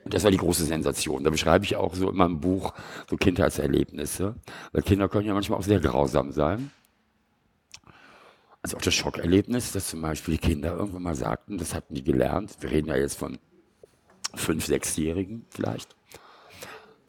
Und 0.04 0.14
das 0.14 0.24
war 0.24 0.32
die 0.32 0.38
große 0.38 0.66
Sensation. 0.66 1.24
Da 1.24 1.30
beschreibe 1.30 1.66
ich 1.66 1.76
auch 1.76 1.94
so 1.94 2.10
in 2.10 2.16
meinem 2.16 2.40
Buch 2.40 2.74
so 3.10 3.16
Kindheitserlebnisse, 3.16 4.36
weil 4.72 4.82
Kinder 4.82 5.10
können 5.10 5.28
ja 5.28 5.34
manchmal 5.34 5.60
auch 5.60 5.64
sehr 5.64 5.80
grausam 5.80 6.32
sein. 6.32 6.72
Also 8.62 8.78
auch 8.78 8.82
das 8.82 8.94
Schockerlebnis, 8.94 9.74
dass 9.74 9.90
zum 9.90 10.02
Beispiel 10.02 10.36
die 10.38 10.48
Kinder 10.48 10.76
irgendwann 10.76 11.04
mal 11.04 11.16
sagten, 11.16 11.58
das 11.58 11.76
hatten 11.76 11.96
die 11.96 12.04
gelernt, 12.04 12.56
wir 12.62 12.72
reden 12.72 12.88
ja 12.88 12.96
jetzt 12.96 13.18
von 13.18 13.38
fünf, 14.36 14.66
sechsjährigen 14.66 15.46
vielleicht, 15.50 15.96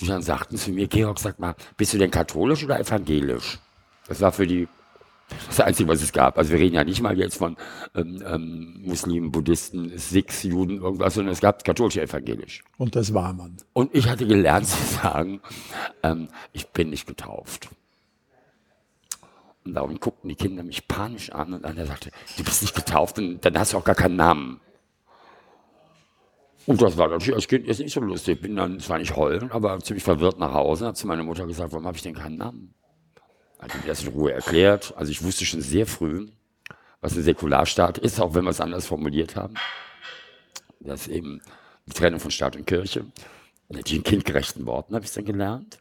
die 0.00 0.06
dann 0.06 0.22
sagten 0.22 0.56
zu 0.56 0.72
mir, 0.72 0.88
Georg, 0.88 1.18
sag 1.18 1.38
mal, 1.38 1.54
bist 1.76 1.94
du 1.94 1.98
denn 1.98 2.10
katholisch 2.10 2.64
oder 2.64 2.78
evangelisch? 2.80 3.60
Das 4.08 4.20
war 4.20 4.32
für 4.32 4.46
die 4.46 4.68
das 5.48 5.60
Einzige, 5.60 5.88
was 5.88 6.02
es 6.02 6.12
gab. 6.12 6.38
Also 6.38 6.52
wir 6.52 6.58
reden 6.58 6.74
ja 6.74 6.84
nicht 6.84 7.00
mal 7.00 7.18
jetzt 7.18 7.36
von 7.38 7.56
ähm, 7.94 8.22
ähm, 8.26 8.82
Muslimen, 8.84 9.32
Buddhisten, 9.32 9.96
Sikhs, 9.96 10.42
Juden, 10.42 10.78
irgendwas, 10.78 11.14
sondern 11.14 11.32
es 11.32 11.40
gab 11.40 11.64
katholisch 11.64 11.96
evangelisch. 11.96 12.62
Und 12.76 12.96
das 12.96 13.14
war 13.14 13.32
man. 13.32 13.56
Und 13.72 13.94
ich 13.94 14.08
hatte 14.08 14.26
gelernt 14.26 14.66
zu 14.68 14.82
sagen, 14.96 15.40
ähm, 16.02 16.28
ich 16.52 16.68
bin 16.68 16.90
nicht 16.90 17.06
getauft. 17.06 17.68
Und 19.64 19.74
darum 19.74 19.98
guckten 19.98 20.28
die 20.28 20.34
Kinder 20.34 20.62
mich 20.62 20.86
panisch 20.88 21.30
an 21.32 21.54
und 21.54 21.64
einer 21.64 21.86
sagte, 21.86 22.10
du 22.36 22.44
bist 22.44 22.60
nicht 22.62 22.74
getauft 22.74 23.18
und 23.18 23.42
dann 23.44 23.58
hast 23.58 23.72
du 23.72 23.78
auch 23.78 23.84
gar 23.84 23.94
keinen 23.94 24.16
Namen. 24.16 24.60
Und 26.66 26.80
das 26.80 26.96
war 26.96 27.08
natürlich 27.08 27.34
als 27.34 27.48
Kind 27.48 27.66
jetzt 27.66 27.80
nicht 27.80 27.92
so 27.92 28.00
lustig. 28.00 28.36
Ich 28.36 28.42
bin 28.42 28.56
dann 28.56 28.80
zwar 28.80 28.98
nicht 28.98 29.16
heulen, 29.16 29.50
aber 29.52 29.78
ziemlich 29.80 30.04
verwirrt 30.04 30.38
nach 30.38 30.52
Hause, 30.52 30.86
habe 30.86 30.94
zu 30.94 31.06
meiner 31.06 31.22
Mutter 31.22 31.46
gesagt, 31.46 31.72
warum 31.72 31.86
habe 31.86 31.96
ich 31.96 32.02
denn 32.02 32.14
keinen 32.14 32.36
Namen? 32.36 32.74
Hat 33.58 33.72
die 33.72 33.78
mir 33.78 33.86
das 33.86 34.02
in 34.02 34.12
Ruhe 34.12 34.32
erklärt. 34.32 34.94
Also 34.96 35.10
ich 35.10 35.22
wusste 35.22 35.44
schon 35.44 35.60
sehr 35.60 35.86
früh, 35.86 36.28
was 37.00 37.16
ein 37.16 37.22
Säkularstaat 37.22 37.98
ist, 37.98 38.20
auch 38.20 38.34
wenn 38.34 38.44
wir 38.44 38.50
es 38.50 38.60
anders 38.60 38.86
formuliert 38.86 39.36
haben. 39.36 39.54
Das 40.80 41.08
eben 41.08 41.40
die 41.86 41.92
Trennung 41.92 42.20
von 42.20 42.30
Staat 42.30 42.56
und 42.56 42.66
Kirche. 42.66 43.06
Die 43.68 43.96
in 43.96 44.02
kindgerechten 44.02 44.66
Worten 44.66 44.94
habe 44.94 45.04
ich 45.04 45.10
es 45.10 45.14
dann 45.14 45.24
gelernt. 45.24 45.78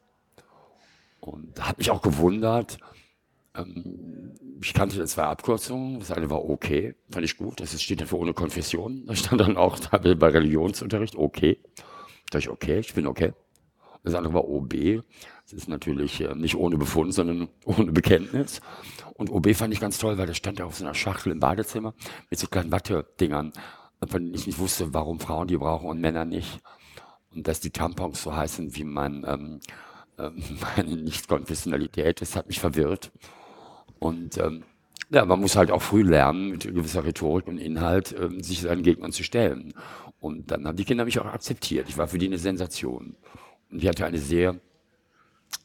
Und 1.20 1.60
habe 1.66 1.78
mich 1.78 1.92
auch 1.92 2.02
gewundert. 2.02 2.78
Ähm, 3.56 4.32
ich 4.62 4.74
kannte 4.74 5.04
zwei 5.06 5.24
Abkürzungen. 5.24 6.00
Das 6.00 6.12
eine 6.12 6.30
war 6.30 6.50
okay, 6.50 6.96
fand 7.12 7.26
ich 7.26 7.38
gut. 7.38 7.60
Das 7.60 7.80
steht 7.82 8.02
dann 8.02 8.08
für 8.08 8.18
ohne 8.18 8.34
Konfession. 8.34 9.06
Da 9.06 9.16
stand 9.16 9.42
dann 9.42 9.58
auch 9.58 9.80
da 9.80 9.98
bei 9.98 10.28
Religionsunterricht 10.28 11.16
okay. 11.16 11.60
Da 12.32 12.40
ich, 12.40 12.50
okay, 12.50 12.80
ich 12.80 12.94
bin 12.94 13.08
okay. 13.08 13.34
Das 14.04 14.16
andere 14.16 14.34
war 14.34 14.46
OB. 14.48 15.04
Das 15.44 15.54
ist 15.54 15.70
natürlich 15.70 16.22
äh, 16.22 16.36
nicht 16.36 16.56
ohne 16.56 16.78
Befund, 16.78 17.14
sondern 17.14 17.48
ohne 17.66 17.92
Bekenntnis. 17.92 18.62
Und 19.14 19.30
OB 19.30 19.56
fand 19.56 19.74
ich 19.74 19.80
ganz 19.80 19.98
toll, 19.98 20.18
weil 20.18 20.28
der 20.28 20.34
stand 20.34 20.60
da 20.60 20.66
auf 20.66 20.76
so 20.76 20.84
einer 20.84 20.94
Schachtel 20.94 21.32
im 21.32 21.40
Badezimmer 21.40 21.94
mit 22.30 22.40
so 22.40 22.48
kleinen 22.48 22.72
Watte-Dingern, 22.72 23.54
von 24.06 24.24
denen 24.24 24.34
ich 24.34 24.48
nicht 24.48 24.60
wusste, 24.60 24.94
warum 24.94 25.20
Frauen 25.20 25.48
die 25.48 25.58
brauchen 25.58 25.88
und 25.88 26.02
Männer 26.02 26.26
nicht. 26.26 26.60
Und 27.34 27.48
dass 27.48 27.60
die 27.60 27.72
Tampons 27.72 28.22
so 28.22 28.36
heißen 28.36 28.76
wie 28.76 28.84
mein, 28.84 29.26
ähm, 29.28 29.60
ähm, 30.20 30.44
meine 30.76 30.98
Nicht-Konfessionalität, 30.98 32.22
das 32.22 32.36
hat 32.36 32.48
mich 32.48 32.60
verwirrt. 32.60 33.12
Und 34.00 34.38
ähm, 34.38 34.64
ja, 35.10 35.26
man 35.26 35.40
muss 35.40 35.56
halt 35.56 35.72
auch 35.72 35.82
früh 35.82 36.02
lernen, 36.02 36.50
mit 36.50 36.64
gewisser 36.64 37.06
Rhetorik 37.06 37.48
und 37.48 37.58
Inhalt, 37.58 38.16
ähm, 38.20 38.42
sich 38.42 38.62
seinen 38.62 38.84
Gegnern 38.84 39.12
zu 39.12 39.24
stellen. 39.24 39.74
Und 40.20 40.52
dann 40.52 40.68
haben 40.68 40.76
die 40.76 40.86
Kinder 40.86 41.06
mich 41.06 41.20
auch 41.20 41.26
akzeptiert. 41.26 41.88
Ich 41.90 41.98
war 41.98 42.08
für 42.08 42.18
die 42.18 42.28
eine 42.28 42.38
Sensation. 42.38 43.16
Und 43.74 43.82
ich 43.82 43.90
hatte 43.90 44.06
eine 44.06 44.20
sehr 44.20 44.56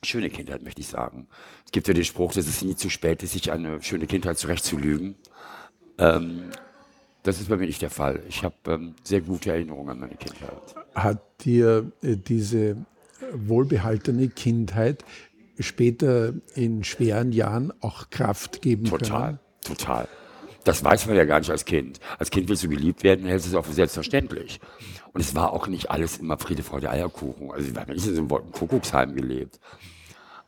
schöne 0.02 0.30
Kindheit, 0.30 0.62
möchte 0.62 0.80
ich 0.80 0.88
sagen. 0.88 1.28
Es 1.66 1.72
gibt 1.72 1.88
ja 1.88 1.94
den 1.94 2.04
Spruch, 2.04 2.32
dass 2.32 2.46
es 2.46 2.62
nie 2.62 2.74
zu 2.74 2.88
spät 2.88 3.22
ist, 3.22 3.32
sich 3.32 3.52
eine 3.52 3.82
schöne 3.82 4.06
Kindheit 4.06 4.38
zurechtzulügen. 4.38 5.14
Ähm, 5.98 6.44
das 7.22 7.38
ist 7.38 7.50
bei 7.50 7.56
mir 7.56 7.66
nicht 7.66 7.82
der 7.82 7.90
Fall. 7.90 8.22
Ich 8.28 8.42
habe 8.44 8.54
ähm, 8.66 8.94
sehr 9.02 9.20
gute 9.20 9.50
Erinnerungen 9.50 9.90
an 9.90 10.00
meine 10.00 10.14
Kindheit. 10.14 10.52
Hat 10.94 11.20
dir 11.44 11.92
äh, 12.02 12.16
diese 12.16 12.76
wohlbehaltene 13.34 14.28
Kindheit 14.28 15.04
später 15.58 16.32
in 16.54 16.84
schweren 16.84 17.32
Jahren 17.32 17.74
auch 17.82 18.08
Kraft 18.08 18.62
geben 18.62 18.84
Total, 18.84 19.26
können? 19.26 19.38
total. 19.64 20.08
Das 20.64 20.84
weiß 20.84 21.06
man 21.06 21.16
ja 21.16 21.24
gar 21.24 21.38
nicht 21.38 21.50
als 21.50 21.64
Kind. 21.64 22.00
Als 22.18 22.30
Kind 22.30 22.48
willst 22.48 22.64
du 22.64 22.68
geliebt 22.68 23.02
werden, 23.02 23.26
hältst 23.26 23.46
du 23.46 23.50
es 23.50 23.56
auch 23.56 23.64
für 23.64 23.72
selbstverständlich. 23.72 24.60
Und 25.12 25.20
es 25.20 25.34
war 25.34 25.52
auch 25.52 25.66
nicht 25.66 25.90
alles 25.90 26.18
immer 26.18 26.38
Friede, 26.38 26.62
Freude, 26.62 26.90
Eierkuchen. 26.90 27.50
Also 27.50 27.72
wir 27.74 27.80
haben 27.80 27.92
nicht 27.92 28.06
in 28.06 28.14
so 28.14 28.20
einem 28.36 28.52
Kuckucksheim 28.52 29.14
gelebt. 29.14 29.58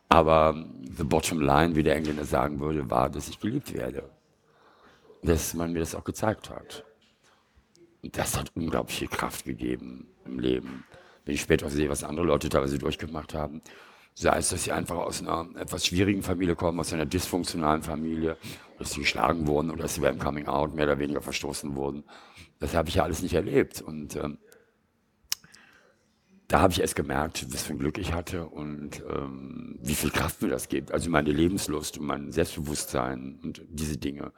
Aber 0.08 0.66
the 0.96 1.04
bottom 1.04 1.40
line, 1.40 1.76
wie 1.76 1.84
der 1.84 1.96
Engländer 1.96 2.24
sagen 2.24 2.60
würde, 2.60 2.90
war, 2.90 3.08
dass 3.08 3.28
ich 3.28 3.38
geliebt 3.38 3.72
werde. 3.72 4.10
Dass 5.22 5.54
man 5.54 5.72
mir 5.72 5.78
das 5.78 5.94
auch 5.94 6.04
gezeigt 6.04 6.50
hat. 6.50 6.84
Und 8.02 8.16
das 8.18 8.36
hat 8.36 8.50
unglaublich 8.54 8.98
viel 8.98 9.08
Kraft 9.08 9.44
gegeben 9.44 10.08
im 10.24 10.38
Leben. 10.38 10.84
Wenn 11.24 11.34
ich 11.34 11.40
später 11.42 11.70
sehe, 11.70 11.88
was 11.88 12.02
andere 12.02 12.26
Leute 12.26 12.48
teilweise 12.48 12.78
durchgemacht 12.78 13.34
haben, 13.34 13.62
sei 14.14 14.38
es, 14.38 14.50
dass 14.50 14.64
sie 14.64 14.72
einfach 14.72 14.96
aus 14.96 15.22
einer 15.22 15.48
etwas 15.56 15.86
schwierigen 15.86 16.22
Familie 16.22 16.56
kommen, 16.56 16.80
aus 16.80 16.92
einer 16.92 17.06
dysfunktionalen 17.06 17.82
Familie, 17.82 18.36
dass 18.78 18.92
sie 18.92 19.00
geschlagen 19.00 19.46
wurden 19.46 19.70
oder 19.70 19.82
dass 19.82 19.94
sie 19.94 20.00
beim 20.00 20.18
Coming 20.18 20.46
Out 20.46 20.74
mehr 20.74 20.84
oder 20.84 20.98
weniger 20.98 21.22
verstoßen 21.22 21.74
wurden. 21.74 22.04
Das 22.58 22.74
habe 22.74 22.88
ich 22.88 22.96
ja 22.96 23.04
alles 23.04 23.22
nicht 23.22 23.34
erlebt. 23.34 23.80
Und 23.80 24.16
ähm, 24.16 24.38
da 26.48 26.60
habe 26.60 26.72
ich 26.72 26.80
erst 26.80 26.96
gemerkt, 26.96 27.46
was 27.52 27.62
für 27.62 27.74
ein 27.74 27.78
Glück 27.78 27.96
ich 27.96 28.12
hatte 28.12 28.46
und 28.46 29.02
ähm, 29.08 29.78
wie 29.80 29.94
viel 29.94 30.10
Kraft 30.10 30.42
mir 30.42 30.48
das 30.48 30.68
gibt. 30.68 30.92
Also 30.92 31.08
meine 31.08 31.30
Lebenslust 31.30 31.98
und 31.98 32.06
mein 32.06 32.32
Selbstbewusstsein 32.32 33.38
und 33.42 33.62
diese 33.68 33.96
Dinge, 33.96 34.32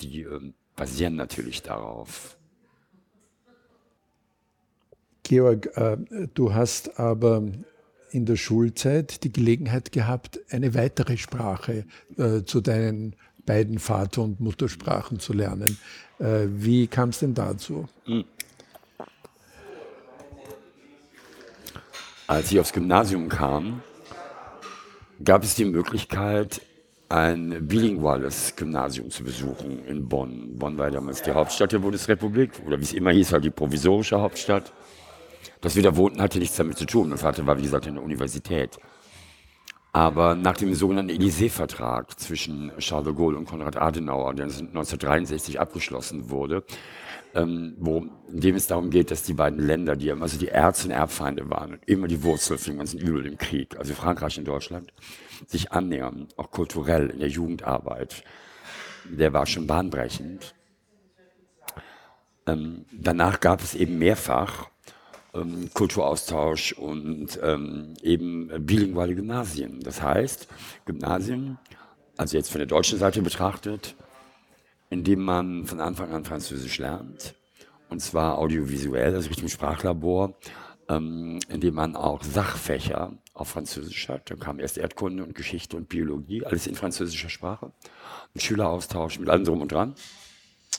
die 0.00 0.22
ähm, 0.22 0.54
basieren 0.76 1.16
natürlich 1.16 1.62
darauf. 1.62 2.38
Georg, 5.24 5.76
äh, 5.76 5.96
du 6.34 6.54
hast 6.54 7.00
aber 7.00 7.42
in 8.10 8.26
der 8.26 8.36
Schulzeit 8.36 9.24
die 9.24 9.32
Gelegenheit 9.32 9.92
gehabt, 9.92 10.40
eine 10.50 10.74
weitere 10.74 11.16
Sprache 11.16 11.84
äh, 12.16 12.42
zu 12.44 12.60
deinen 12.60 13.16
beiden 13.44 13.78
Vater- 13.78 14.22
und 14.22 14.40
Muttersprachen 14.40 15.20
zu 15.20 15.32
lernen. 15.32 15.78
Äh, 16.18 16.46
wie 16.48 16.86
kam 16.86 17.10
es 17.10 17.20
denn 17.20 17.34
dazu? 17.34 17.88
Hm. 18.04 18.24
Als 22.26 22.50
ich 22.50 22.58
aufs 22.58 22.72
Gymnasium 22.72 23.28
kam, 23.28 23.82
gab 25.22 25.44
es 25.44 25.54
die 25.54 25.64
Möglichkeit, 25.64 26.60
ein 27.08 27.68
bilinguales 27.68 28.56
Gymnasium 28.56 29.10
zu 29.10 29.22
besuchen 29.22 29.84
in 29.86 30.08
Bonn. 30.08 30.58
Bonn 30.58 30.76
war 30.76 30.90
damals 30.90 31.22
die 31.22 31.30
Hauptstadt 31.30 31.70
der 31.70 31.78
Bundesrepublik, 31.78 32.50
oder 32.66 32.78
wie 32.78 32.82
es 32.82 32.92
immer 32.92 33.12
hieß, 33.12 33.32
halt 33.32 33.44
die 33.44 33.50
provisorische 33.50 34.20
Hauptstadt. 34.20 34.72
Das 35.60 35.76
Wiederwohnten 35.76 36.20
hatte 36.20 36.38
nichts 36.38 36.56
damit 36.56 36.78
zu 36.78 36.86
tun. 36.86 37.08
Mein 37.08 37.18
Vater 37.18 37.46
war, 37.46 37.58
wie 37.58 37.62
gesagt, 37.62 37.86
in 37.86 37.94
der 37.94 38.04
Universität. 38.04 38.78
Aber 39.92 40.34
nach 40.34 40.58
dem 40.58 40.74
sogenannten 40.74 41.10
Élysée-Vertrag 41.10 42.20
zwischen 42.20 42.70
Charles 42.78 43.06
de 43.06 43.14
Gaulle 43.14 43.38
und 43.38 43.46
Konrad 43.46 43.78
Adenauer, 43.78 44.34
der 44.34 44.44
1963 44.44 45.58
abgeschlossen 45.58 46.28
wurde, 46.28 46.64
ähm, 47.34 47.76
wo, 47.78 48.04
in 48.30 48.40
dem 48.40 48.56
es 48.56 48.66
darum 48.66 48.90
geht, 48.90 49.10
dass 49.10 49.22
die 49.22 49.32
beiden 49.32 49.58
Länder, 49.58 49.96
die 49.96 50.12
also 50.12 50.38
die 50.38 50.48
Erz- 50.48 50.84
und 50.84 50.90
Erbfeinde 50.90 51.48
waren, 51.48 51.78
immer 51.86 52.08
die 52.08 52.22
Wurzel 52.22 52.58
für 52.58 52.70
den 52.70 52.78
ganzen 52.78 53.00
Übel 53.00 53.24
im 53.24 53.38
Krieg, 53.38 53.78
also 53.78 53.94
Frankreich 53.94 54.38
und 54.38 54.46
Deutschland, 54.46 54.92
sich 55.46 55.72
annähern, 55.72 56.28
auch 56.36 56.50
kulturell 56.50 57.08
in 57.08 57.20
der 57.20 57.28
Jugendarbeit, 57.28 58.22
der 59.04 59.32
war 59.32 59.46
schon 59.46 59.66
bahnbrechend. 59.66 60.54
Ähm, 62.46 62.84
danach 62.92 63.40
gab 63.40 63.62
es 63.62 63.74
eben 63.74 63.98
mehrfach 63.98 64.68
ähm, 65.36 65.70
Kulturaustausch 65.74 66.72
und 66.72 67.38
ähm, 67.42 67.94
eben 68.02 68.50
bilinguale 68.66 69.14
Gymnasien. 69.14 69.80
Das 69.80 70.02
heißt, 70.02 70.48
Gymnasien, 70.84 71.58
also 72.16 72.36
jetzt 72.36 72.50
von 72.50 72.58
der 72.58 72.66
deutschen 72.66 72.98
Seite 72.98 73.22
betrachtet, 73.22 73.94
indem 74.90 75.22
man 75.22 75.66
von 75.66 75.80
Anfang 75.80 76.12
an 76.12 76.24
Französisch 76.24 76.78
lernt. 76.78 77.34
Und 77.88 78.00
zwar 78.00 78.38
audiovisuell, 78.38 79.14
also 79.14 79.28
Richtung 79.28 79.48
Sprachlabor, 79.48 80.34
ähm, 80.88 81.38
indem 81.48 81.74
man 81.74 81.96
auch 81.96 82.22
Sachfächer 82.22 83.12
auf 83.34 83.48
Französisch 83.48 84.08
hat. 84.08 84.30
Dann 84.30 84.40
kam 84.40 84.58
erst 84.58 84.78
Erdkunde 84.78 85.22
und 85.22 85.34
Geschichte 85.34 85.76
und 85.76 85.88
Biologie, 85.88 86.44
alles 86.44 86.66
in 86.66 86.74
französischer 86.74 87.28
Sprache. 87.28 87.72
Ein 88.34 88.40
Schüleraustausch 88.40 89.18
mit 89.18 89.28
allem 89.28 89.44
drum 89.44 89.60
und 89.60 89.72
dran. 89.72 89.94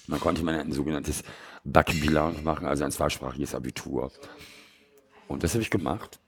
Man 0.08 0.20
konnte 0.20 0.44
man 0.44 0.56
ein 0.56 0.72
sogenanntes 0.72 1.24
Bac 1.68 1.88
bilingue 1.88 2.42
machen, 2.44 2.66
also 2.66 2.86
ein 2.86 2.92
zweisprachiges 2.92 3.54
Abitur. 3.54 4.12
Und 5.28 5.44
das 5.44 5.54
habe 5.54 5.62
ich 5.62 5.70
gemacht, 5.70 6.20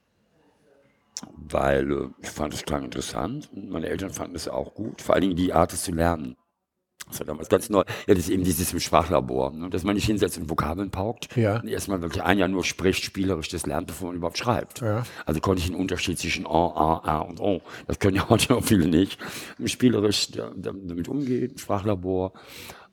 weil 1.34 1.90
äh, 1.90 2.08
ich 2.22 2.28
fand 2.28 2.52
es 2.52 2.64
klang 2.64 2.84
interessant 2.84 3.48
und 3.54 3.70
meine 3.70 3.88
Eltern 3.88 4.10
fanden 4.10 4.36
es 4.36 4.48
auch 4.48 4.74
gut, 4.74 5.00
vor 5.00 5.14
allen 5.14 5.22
Dingen 5.22 5.36
die 5.36 5.52
Art, 5.52 5.72
es 5.72 5.82
zu 5.82 5.92
lernen. 5.92 6.36
Das 7.08 7.18
war 7.20 7.26
damals 7.26 7.48
ganz 7.48 7.70
neu. 7.70 7.82
Ja, 8.06 8.14
das 8.14 8.18
ist 8.18 8.28
eben 8.28 8.44
dieses 8.44 8.72
im 8.72 8.78
Sprachlabor, 8.78 9.52
ne? 9.52 9.68
dass 9.68 9.82
man 9.82 9.94
nicht 9.94 10.06
hinsetzt 10.06 10.38
und 10.38 10.48
Vokabeln 10.48 10.90
paukt. 10.90 11.34
Ja. 11.36 11.58
Und 11.58 11.68
erstmal 11.68 12.02
wirklich 12.02 12.22
ein 12.22 12.38
Jahr 12.38 12.46
nur 12.46 12.62
spricht, 12.62 13.02
spielerisch 13.02 13.48
das 13.48 13.66
lernt, 13.66 13.88
bevor 13.88 14.08
man 14.08 14.16
überhaupt 14.16 14.38
schreibt. 14.38 14.80
Ja. 14.80 15.02
Also 15.26 15.40
konnte 15.40 15.60
ich 15.60 15.68
einen 15.68 15.80
Unterschied 15.80 16.18
zwischen 16.18 16.44
en, 16.44 16.52
a, 16.52 17.00
a 17.02 17.18
und 17.20 17.40
on. 17.40 17.62
Das 17.88 17.98
können 17.98 18.16
ja 18.16 18.28
heute 18.28 18.52
noch 18.52 18.62
viele 18.62 18.86
nicht. 18.86 19.18
Spielerisch 19.64 20.28
damit 20.54 21.08
umgehen, 21.08 21.58
Sprachlabor. 21.58 22.32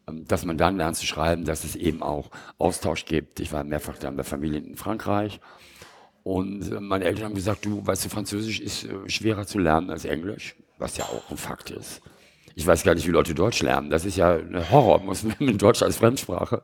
Ähm, 0.08 0.26
dass 0.28 0.46
man 0.46 0.58
dann 0.58 0.78
lernt 0.78 0.98
zu 0.98 1.06
schreiben, 1.06 1.46
dass 1.46 1.64
es 1.64 1.76
eben 1.76 2.02
auch 2.02 2.30
Austausch 2.58 3.06
gibt. 3.06 3.40
Ich 3.40 3.52
war 3.52 3.64
mehrfach 3.64 3.98
dann 3.98 4.16
bei 4.16 4.24
Familien 4.24 4.66
in 4.66 4.76
Frankreich. 4.78 5.40
Und 6.24 6.72
äh, 6.72 6.80
meine 6.80 7.06
Eltern 7.06 7.26
haben 7.26 7.36
gesagt, 7.36 7.66
du 7.66 7.86
weißt 7.86 8.06
du, 8.06 8.10
Französisch 8.10 8.60
ist 8.60 8.86
äh, 8.86 9.10
schwerer 9.10 9.46
zu 9.46 9.60
lernen 9.60 9.90
als 9.90 10.06
Englisch, 10.06 10.56
was 10.78 10.98
ja 10.98 11.06
auch 11.06 11.30
ein 11.30 11.38
Fakt 11.38 11.72
ist. 11.72 12.02
Ich 12.56 12.66
weiß 12.66 12.84
gar 12.84 12.96
nicht, 12.96 13.06
wie 13.06 13.12
Leute 13.12 13.36
Deutsch 13.36 13.62
lernen. 13.62 13.92
Das 13.92 14.04
ist 14.04 14.18
ja 14.18 14.34
ein 14.34 14.72
Horror, 14.72 15.00
muss 15.04 15.24
man 15.24 15.36
mit 15.40 15.62
Deutsch 15.62 15.84
als 15.84 15.98
Fremdsprache. 15.98 16.64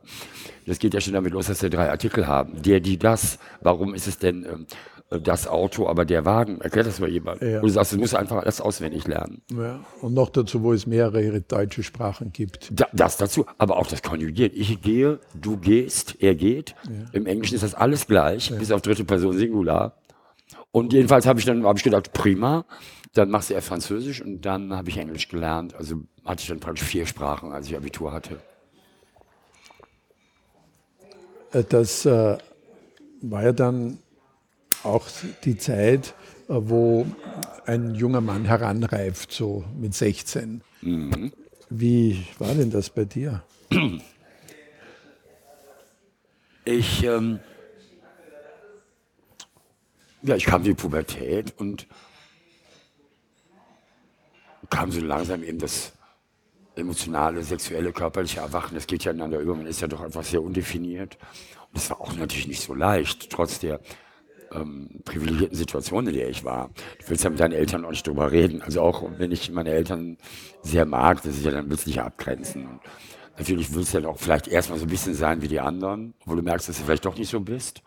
Das 0.66 0.80
geht 0.80 0.92
ja 0.92 1.00
schon 1.00 1.12
damit 1.12 1.32
los, 1.32 1.46
dass 1.46 1.62
wir 1.62 1.70
drei 1.70 1.88
Artikel 1.88 2.26
haben. 2.26 2.60
Der, 2.62 2.80
die, 2.80 2.98
das. 2.98 3.38
Warum 3.60 3.94
ist 3.94 4.08
es 4.08 4.18
denn 4.18 4.44
ähm, 4.44 4.66
das 5.10 5.46
Auto, 5.46 5.86
aber 5.86 6.04
der 6.04 6.24
Wagen? 6.24 6.60
Erklärt 6.60 6.86
das 6.86 6.98
mal 7.00 7.08
jemand. 7.08 7.42
Ja. 7.42 7.56
Und 7.56 7.64
du 7.64 7.68
sagst, 7.68 7.92
du 7.92 7.98
musst 7.98 8.14
einfach 8.14 8.38
alles 8.38 8.60
auswendig 8.60 9.06
lernen. 9.06 9.42
Ja. 9.52 9.80
Und 10.00 10.14
noch 10.14 10.30
dazu, 10.30 10.62
wo 10.62 10.72
es 10.72 10.86
mehrere 10.86 11.40
deutsche 11.40 11.82
Sprachen 11.82 12.32
gibt. 12.32 12.70
Da, 12.72 12.86
das 12.92 13.16
dazu, 13.16 13.46
aber 13.58 13.76
auch 13.76 13.86
das 13.86 14.02
Konjugiert. 14.02 14.52
Ich 14.54 14.80
gehe, 14.80 15.20
du 15.34 15.56
gehst, 15.56 16.16
er 16.20 16.34
geht. 16.34 16.74
Ja. 16.84 16.90
Im 17.12 17.26
Englischen 17.26 17.54
ist 17.54 17.62
das 17.62 17.74
alles 17.74 18.06
gleich, 18.06 18.50
bis 18.58 18.70
auf 18.70 18.82
dritte 18.82 19.04
Person 19.04 19.36
Singular. 19.36 19.94
Und 20.70 20.92
jedenfalls 20.92 21.26
habe 21.26 21.38
ich 21.38 21.46
dann 21.46 21.64
hab 21.64 21.76
ich 21.76 21.84
gedacht, 21.84 22.12
prima, 22.12 22.64
dann 23.12 23.30
machst 23.30 23.50
du 23.50 23.54
erst 23.54 23.68
Französisch 23.68 24.20
und 24.20 24.40
dann 24.42 24.74
habe 24.74 24.88
ich 24.88 24.98
Englisch 24.98 25.28
gelernt. 25.28 25.74
Also 25.74 26.02
hatte 26.24 26.42
ich 26.42 26.48
dann 26.48 26.60
praktisch 26.60 26.84
vier 26.84 27.06
Sprachen, 27.06 27.52
als 27.52 27.68
ich 27.68 27.76
Abitur 27.76 28.12
hatte. 28.12 28.40
Äh, 31.52 31.62
das 31.68 32.04
äh, 32.06 32.38
war 33.22 33.42
ja 33.42 33.52
dann 33.52 33.98
auch 34.84 35.06
die 35.44 35.56
Zeit, 35.56 36.14
äh, 36.48 36.54
wo 36.54 37.06
ein 37.66 37.94
junger 37.94 38.20
Mann 38.20 38.44
heranreift, 38.44 39.32
so 39.32 39.64
mit 39.78 39.94
16. 39.94 40.62
Mhm. 40.82 41.32
Wie 41.70 42.26
war 42.38 42.54
denn 42.54 42.70
das 42.70 42.90
bei 42.90 43.04
dir? 43.04 43.42
Ich, 46.66 47.04
ähm, 47.04 47.40
ja, 50.22 50.34
ich 50.36 50.46
kam 50.46 50.62
in 50.62 50.68
die 50.68 50.74
Pubertät 50.74 51.52
und 51.58 51.86
kam 54.70 54.90
so 54.90 55.00
langsam 55.00 55.42
eben 55.42 55.58
das 55.58 55.92
emotionale, 56.76 57.42
sexuelle, 57.42 57.92
körperliche 57.92 58.40
Erwachen. 58.40 58.74
Das 58.74 58.86
geht 58.86 59.04
ja 59.04 59.12
ineinander 59.12 59.38
über. 59.40 59.54
Man 59.54 59.66
ist 59.66 59.80
ja 59.80 59.88
doch 59.88 60.00
einfach 60.00 60.24
sehr 60.24 60.42
undefiniert. 60.42 61.18
Und 61.68 61.76
das 61.76 61.90
war 61.90 62.00
auch 62.00 62.14
natürlich 62.14 62.48
nicht 62.48 62.62
so 62.62 62.74
leicht, 62.74 63.30
trotz 63.30 63.58
der 63.58 63.80
ähm, 64.54 64.88
privilegierten 65.04 65.56
Situation, 65.56 66.06
in 66.06 66.14
der 66.14 66.28
ich 66.28 66.44
war. 66.44 66.70
Du 67.00 67.10
willst 67.10 67.24
ja 67.24 67.30
mit 67.30 67.40
deinen 67.40 67.52
Eltern 67.52 67.84
auch 67.84 67.90
nicht 67.90 68.06
drüber 68.06 68.32
reden. 68.32 68.62
Also 68.62 68.80
auch 68.80 69.04
wenn 69.18 69.32
ich 69.32 69.50
meine 69.50 69.70
Eltern 69.70 70.16
sehr 70.62 70.86
mag, 70.86 71.22
das 71.22 71.36
ist 71.36 71.44
ja 71.44 71.50
dann 71.50 71.68
willst 71.70 71.86
du 71.86 71.90
dich 71.90 72.00
abgrenzen. 72.00 72.66
Und 72.66 72.80
natürlich 73.38 73.74
willst 73.74 73.94
du 73.94 73.98
ja 73.98 74.08
auch 74.08 74.18
vielleicht 74.18 74.48
erstmal 74.48 74.78
so 74.78 74.84
ein 74.84 74.90
bisschen 74.90 75.14
sein 75.14 75.42
wie 75.42 75.48
die 75.48 75.60
anderen, 75.60 76.14
obwohl 76.20 76.36
du 76.36 76.42
merkst, 76.42 76.68
dass 76.68 76.78
du 76.78 76.84
vielleicht 76.84 77.04
doch 77.04 77.16
nicht 77.16 77.30
so 77.30 77.40
bist. 77.40 77.82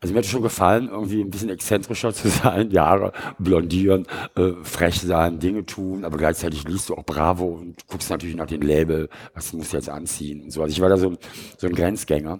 Also 0.00 0.14
mir 0.14 0.18
hat 0.18 0.26
es 0.26 0.30
schon 0.30 0.42
gefallen, 0.42 0.88
irgendwie 0.88 1.20
ein 1.20 1.30
bisschen 1.30 1.48
exzentrischer 1.48 2.14
zu 2.14 2.28
sein, 2.28 2.70
Jahre 2.70 3.12
blondieren, 3.38 4.06
äh, 4.36 4.52
frech 4.62 5.00
sein, 5.00 5.40
Dinge 5.40 5.66
tun, 5.66 6.04
aber 6.04 6.18
gleichzeitig 6.18 6.68
liest 6.68 6.88
du 6.88 6.94
auch 6.94 7.04
Bravo 7.04 7.46
und 7.46 7.86
guckst 7.88 8.08
natürlich 8.10 8.36
nach 8.36 8.46
dem 8.46 8.62
Label, 8.62 9.08
was 9.34 9.52
musst 9.52 9.72
du 9.72 9.76
jetzt 9.76 9.88
anziehen 9.88 10.42
und 10.42 10.50
so. 10.52 10.62
Also 10.62 10.72
ich 10.72 10.80
war 10.80 10.88
da 10.88 10.96
so, 10.96 11.16
so 11.56 11.66
ein 11.66 11.74
Grenzgänger. 11.74 12.38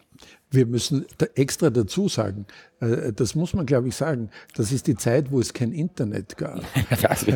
Wir 0.51 0.65
müssen 0.67 1.05
da 1.19 1.27
extra 1.35 1.69
dazu 1.71 2.09
sagen, 2.09 2.47
äh, 2.81 3.13
das 3.13 3.35
muss 3.35 3.53
man, 3.53 3.67
glaube 3.67 3.89
ich, 3.89 3.97
sagen, 3.97 4.31
das 4.57 4.73
ist 4.73 4.87
die 4.87 4.97
Zeit, 4.97 5.31
wo 5.31 5.41
es 5.41 5.53
kein 5.53 5.73
Internet 5.73 6.37
gab. 6.39 6.61
das, 7.03 7.27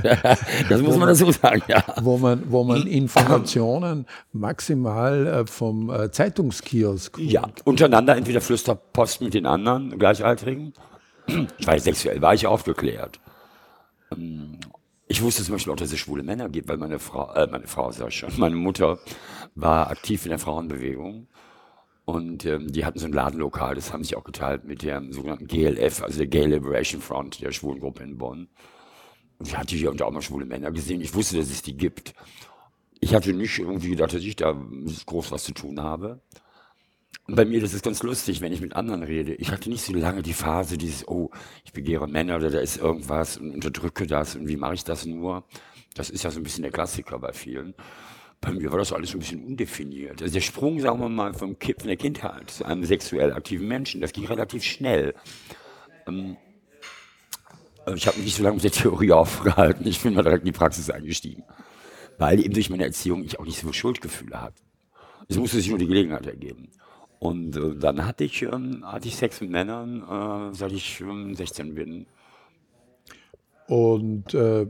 das 0.69 0.81
muss 0.81 0.97
man 0.97 1.09
dazu 1.09 1.31
sagen, 1.31 1.63
ja. 1.69 1.85
Wo 2.01 2.17
man, 2.17 2.51
wo 2.51 2.65
man 2.65 2.87
Informationen 2.87 4.07
maximal 4.33 5.27
äh, 5.27 5.47
vom 5.47 5.91
äh, 5.91 6.11
Zeitungskiosk. 6.11 7.19
Ja, 7.19 7.49
untereinander 7.65 8.17
entweder 8.17 8.41
Flüsterpost 8.41 9.21
mit 9.21 9.35
den 9.35 9.45
anderen 9.47 9.99
Gleichaltrigen. 9.99 10.73
Ich 11.59 11.67
war 11.67 11.79
sexuell, 11.79 12.21
war 12.23 12.35
ich 12.35 12.47
aufgeklärt. 12.47 13.21
Ähm, 14.13 14.59
Ich 15.09 15.21
wusste 15.21 15.43
zum 15.45 15.55
Beispiel 15.57 15.73
auch, 15.75 15.77
dass 15.77 15.93
es 15.93 15.99
schwule 15.99 16.23
Männer 16.23 16.49
gibt, 16.49 16.69
weil 16.69 16.79
meine 16.79 16.99
Frau, 16.99 17.31
äh, 17.35 17.47
meine 17.47 17.67
Frau 17.67 17.93
sag 17.93 18.09
ich 18.09 18.17
schon, 18.17 18.31
meine 18.39 18.57
Mutter 18.57 18.99
war 19.55 19.91
aktiv 19.91 20.25
in 20.25 20.31
der 20.31 20.39
Frauenbewegung. 20.39 21.27
Und 22.05 22.45
ähm, 22.47 22.73
die 22.73 22.85
hatten 22.85 22.99
so 22.99 23.07
ein 23.07 23.13
Ladenlokal, 23.13 23.77
das 23.77 23.93
haben 23.93 24.03
sich 24.03 24.17
auch 24.17 24.25
geteilt 24.25 24.65
mit 24.65 24.83
der 24.83 25.03
sogenannten 25.11 25.47
GLF, 25.47 26.03
also 26.03 26.19
der 26.19 26.27
Gay 26.27 26.47
Liberation 26.47 27.01
Front, 27.01 27.41
der 27.41 27.53
Schwulengruppe 27.53 28.03
in 28.03 28.19
Bonn. 28.19 28.49
Und 29.39 29.49
ich 29.49 29.57
hatte 29.57 29.77
hier 29.77 29.91
und 29.91 30.01
da 30.01 30.07
auch 30.07 30.11
mal 30.11 30.23
schwule 30.23 30.47
Männer 30.47 30.73
gesehen. 30.73 31.01
Ich 31.01 31.15
wusste, 31.15 31.37
dass 31.37 31.51
es 31.51 31.63
die 31.63 31.77
gibt. 31.77 32.15
Ich 33.01 33.15
hatte 33.15 33.33
nicht 33.33 33.59
irgendwie 33.59 33.91
gedacht, 33.91 34.15
dass 34.15 34.23
ich 34.23 34.37
da 34.37 34.61
groß 35.07 35.31
was 35.31 35.45
zu 35.45 35.53
tun 35.53 35.81
habe. 35.81 36.21
Und 37.27 37.37
bei 37.37 37.45
mir, 37.45 37.61
das 37.61 37.73
ist 37.73 37.85
ganz 37.85 38.03
lustig, 38.03 38.41
wenn 38.41 38.53
ich 38.53 38.61
mit 38.61 38.75
anderen 38.75 39.03
rede. 39.05 39.35
Ich 39.35 39.53
hatte 39.53 39.71
nicht 39.71 39.83
so 39.83 39.93
lange 39.93 40.23
die 40.23 40.33
Phase 40.33 40.77
dieses, 40.77 41.07
oh, 41.07 41.31
ich 41.65 41.73
begehre 41.73 42.09
Männer 42.09 42.37
oder 42.37 42.51
da 42.51 42.59
ist 42.59 42.79
irgendwas 42.79 43.37
und 43.37 43.53
unterdrücke 43.53 44.07
das 44.07 44.35
und 44.35 44.49
wie 44.49 44.57
mache 44.57 44.75
ich 44.75 44.85
das 44.85 45.07
nur? 45.07 45.45
Das 45.95 46.11
ist 46.11 46.25
ja 46.25 46.31
so 46.31 46.41
ein 46.41 46.43
bisschen 46.43 46.63
der 46.63 46.73
Klassiker 46.73 47.19
bei 47.19 47.33
vielen. 47.33 47.75
Bei 48.43 48.51
mir 48.53 48.73
war 48.73 48.79
das 48.81 48.93
alles 48.93 49.15
ein 49.15 49.21
bisschen 49.21 49.45
undefiniert. 49.45 50.21
Also 50.21 50.35
der 50.35 50.41
Sprung, 50.41 50.81
sagen 50.81 50.99
wir 50.99 51.09
mal, 51.09 51.33
vom 51.33 51.59
Kind, 51.61 51.79
von 51.79 51.87
der 51.87 51.97
Kindheit 51.97 52.51
zu 52.51 52.65
einem 52.65 52.85
sexuell 52.85 53.33
aktiven 53.33 53.69
Menschen, 53.69 54.01
das 54.01 54.13
ging 54.13 54.27
relativ 54.27 54.65
schnell. 54.65 55.15
Ähm, 56.09 56.37
ich 57.95 58.07
habe 58.07 58.17
mich 58.17 58.27
nicht 58.27 58.37
so 58.37 58.43
lange 58.43 58.57
mit 58.57 58.65
der 58.65 58.73
Theorie 58.73 59.13
aufgehalten. 59.13 59.87
Ich 59.87 60.03
bin 60.03 60.15
mal 60.15 60.23
direkt 60.23 60.43
in 60.43 60.53
die 60.53 60.59
Praxis 60.59 60.91
eingestiegen. 60.91 61.45
Weil 62.19 62.41
eben 62.41 62.53
durch 62.53 62.69
meine 62.69 62.85
Erziehung 62.85 63.23
ich 63.23 63.39
auch 63.39 63.45
nicht 63.45 63.61
so 63.61 63.69
viel 63.69 63.75
Schuldgefühle 63.75 64.43
hatte. 64.43 64.61
Es 65.29 65.37
musste 65.37 65.59
sich 65.59 65.69
nur 65.69 65.79
die 65.79 65.87
Gelegenheit 65.87 66.27
ergeben. 66.27 66.69
Und 67.21 67.57
äh, 67.57 67.77
dann 67.77 68.05
hatte 68.05 68.25
ich, 68.25 68.43
ähm, 68.43 68.85
hatte 68.85 69.07
ich 69.07 69.15
Sex 69.15 69.41
mit 69.41 69.51
Männern, 69.51 70.03
äh, 70.03 70.55
seit 70.55 70.73
ich 70.73 71.01
ähm, 71.01 71.37
16 71.37 71.77
bin. 71.77 72.07
Und 73.69 74.35
äh, 74.35 74.67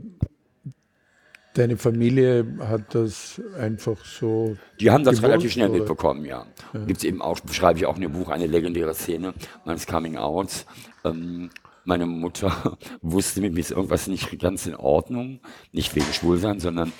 deine 1.53 1.77
Familie 1.77 2.45
hat 2.59 2.95
das 2.95 3.41
einfach 3.57 4.03
so. 4.05 4.57
Die 4.79 4.91
haben 4.91 5.03
das 5.03 5.21
relativ 5.21 5.51
schnell 5.51 5.69
oder? 5.69 5.79
mitbekommen, 5.79 6.25
ja. 6.25 6.45
ja. 6.73 6.85
Gibt 6.85 6.99
es 6.99 7.03
eben 7.03 7.21
auch, 7.21 7.39
beschreibe 7.39 7.79
ich 7.79 7.85
auch 7.85 7.95
in 7.95 8.01
dem 8.01 8.13
Buch, 8.13 8.29
eine 8.29 8.47
legendäre 8.47 8.93
Szene 8.93 9.33
meines 9.65 9.87
Coming-Outs. 9.87 10.65
Ähm, 11.05 11.49
meine 11.85 12.05
Mutter 12.05 12.77
wusste, 13.01 13.41
mit 13.41 13.53
mir 13.53 13.59
ist 13.59 13.71
irgendwas 13.71 14.07
nicht 14.07 14.39
ganz 14.39 14.65
in 14.65 14.75
Ordnung. 14.75 15.39
Nicht 15.71 15.95
wegen 15.95 16.11
Schwulsein, 16.13 16.59
sondern 16.59 16.91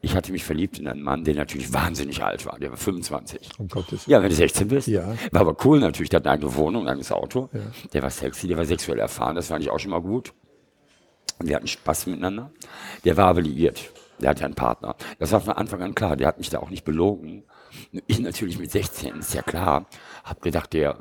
ich 0.00 0.16
hatte 0.16 0.32
mich 0.32 0.44
verliebt 0.44 0.80
in 0.80 0.88
einen 0.88 1.02
Mann, 1.02 1.22
der 1.22 1.34
natürlich 1.36 1.72
wahnsinnig 1.72 2.24
alt 2.24 2.44
war. 2.44 2.58
Der 2.58 2.70
war 2.70 2.76
25. 2.76 3.50
Um 3.58 3.68
Gottes 3.68 4.06
Ja, 4.06 4.20
wenn 4.20 4.30
du 4.30 4.34
16 4.34 4.68
bist. 4.68 4.88
Ja. 4.88 5.14
War 5.30 5.42
aber 5.42 5.56
cool 5.64 5.78
natürlich. 5.78 6.10
Der 6.10 6.18
hat 6.18 6.26
eine 6.26 6.34
eigene 6.34 6.54
Wohnung, 6.56 6.82
ein 6.82 6.88
eigenes 6.88 7.12
Auto. 7.12 7.48
Ja. 7.52 7.60
Der 7.92 8.02
war 8.02 8.10
sexy, 8.10 8.48
der 8.48 8.56
war 8.56 8.64
sexuell 8.64 8.98
erfahren. 8.98 9.36
Das 9.36 9.46
fand 9.46 9.62
ich 9.62 9.70
auch 9.70 9.78
schon 9.78 9.92
mal 9.92 10.02
gut. 10.02 10.32
Und 11.38 11.48
wir 11.48 11.54
hatten 11.54 11.68
Spaß 11.68 12.06
miteinander. 12.06 12.50
Der 13.04 13.16
war 13.16 13.28
aber 13.28 13.42
liiert. 13.42 13.92
Der 14.22 14.30
hatte 14.30 14.44
einen 14.44 14.54
Partner. 14.54 14.96
Das 15.18 15.32
war 15.32 15.40
von 15.40 15.54
Anfang 15.54 15.82
an 15.82 15.94
klar. 15.94 16.16
Der 16.16 16.28
hat 16.28 16.38
mich 16.38 16.50
da 16.50 16.60
auch 16.60 16.70
nicht 16.70 16.84
belogen. 16.84 17.44
Ich 18.06 18.20
natürlich 18.20 18.58
mit 18.58 18.70
16, 18.70 19.16
ist 19.16 19.34
ja 19.34 19.42
klar. 19.42 19.86
Hab 20.24 20.40
gedacht, 20.42 20.72
der, 20.72 20.98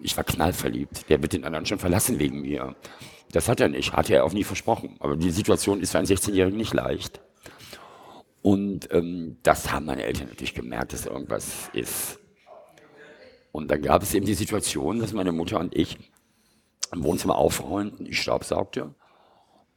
ich 0.00 0.16
war 0.16 0.24
knallverliebt. 0.24 1.08
Der 1.08 1.22
wird 1.22 1.32
den 1.32 1.44
anderen 1.44 1.66
schon 1.66 1.78
verlassen 1.78 2.18
wegen 2.18 2.40
mir. 2.40 2.74
Das 3.32 3.48
hat 3.48 3.60
er 3.60 3.68
nicht. 3.68 3.92
Hat 3.92 4.10
er 4.10 4.24
auch 4.24 4.32
nie 4.32 4.44
versprochen. 4.44 4.96
Aber 5.00 5.16
die 5.16 5.30
Situation 5.30 5.80
ist 5.80 5.92
für 5.92 5.98
einen 5.98 6.06
16-Jährigen 6.06 6.58
nicht 6.58 6.74
leicht. 6.74 7.20
Und 8.42 8.92
ähm, 8.92 9.38
das 9.42 9.72
haben 9.72 9.86
meine 9.86 10.04
Eltern 10.04 10.28
natürlich 10.28 10.54
gemerkt, 10.54 10.92
dass 10.92 11.06
irgendwas 11.06 11.70
ist. 11.72 12.18
Und 13.52 13.70
dann 13.70 13.80
gab 13.82 14.02
es 14.02 14.12
eben 14.12 14.26
die 14.26 14.34
Situation, 14.34 14.98
dass 14.98 15.12
meine 15.12 15.32
Mutter 15.32 15.60
und 15.60 15.74
ich 15.74 15.96
im 16.92 17.04
Wohnzimmer 17.04 17.36
aufräumten, 17.36 18.04
ich 18.04 18.20
staubsaugte 18.20 18.94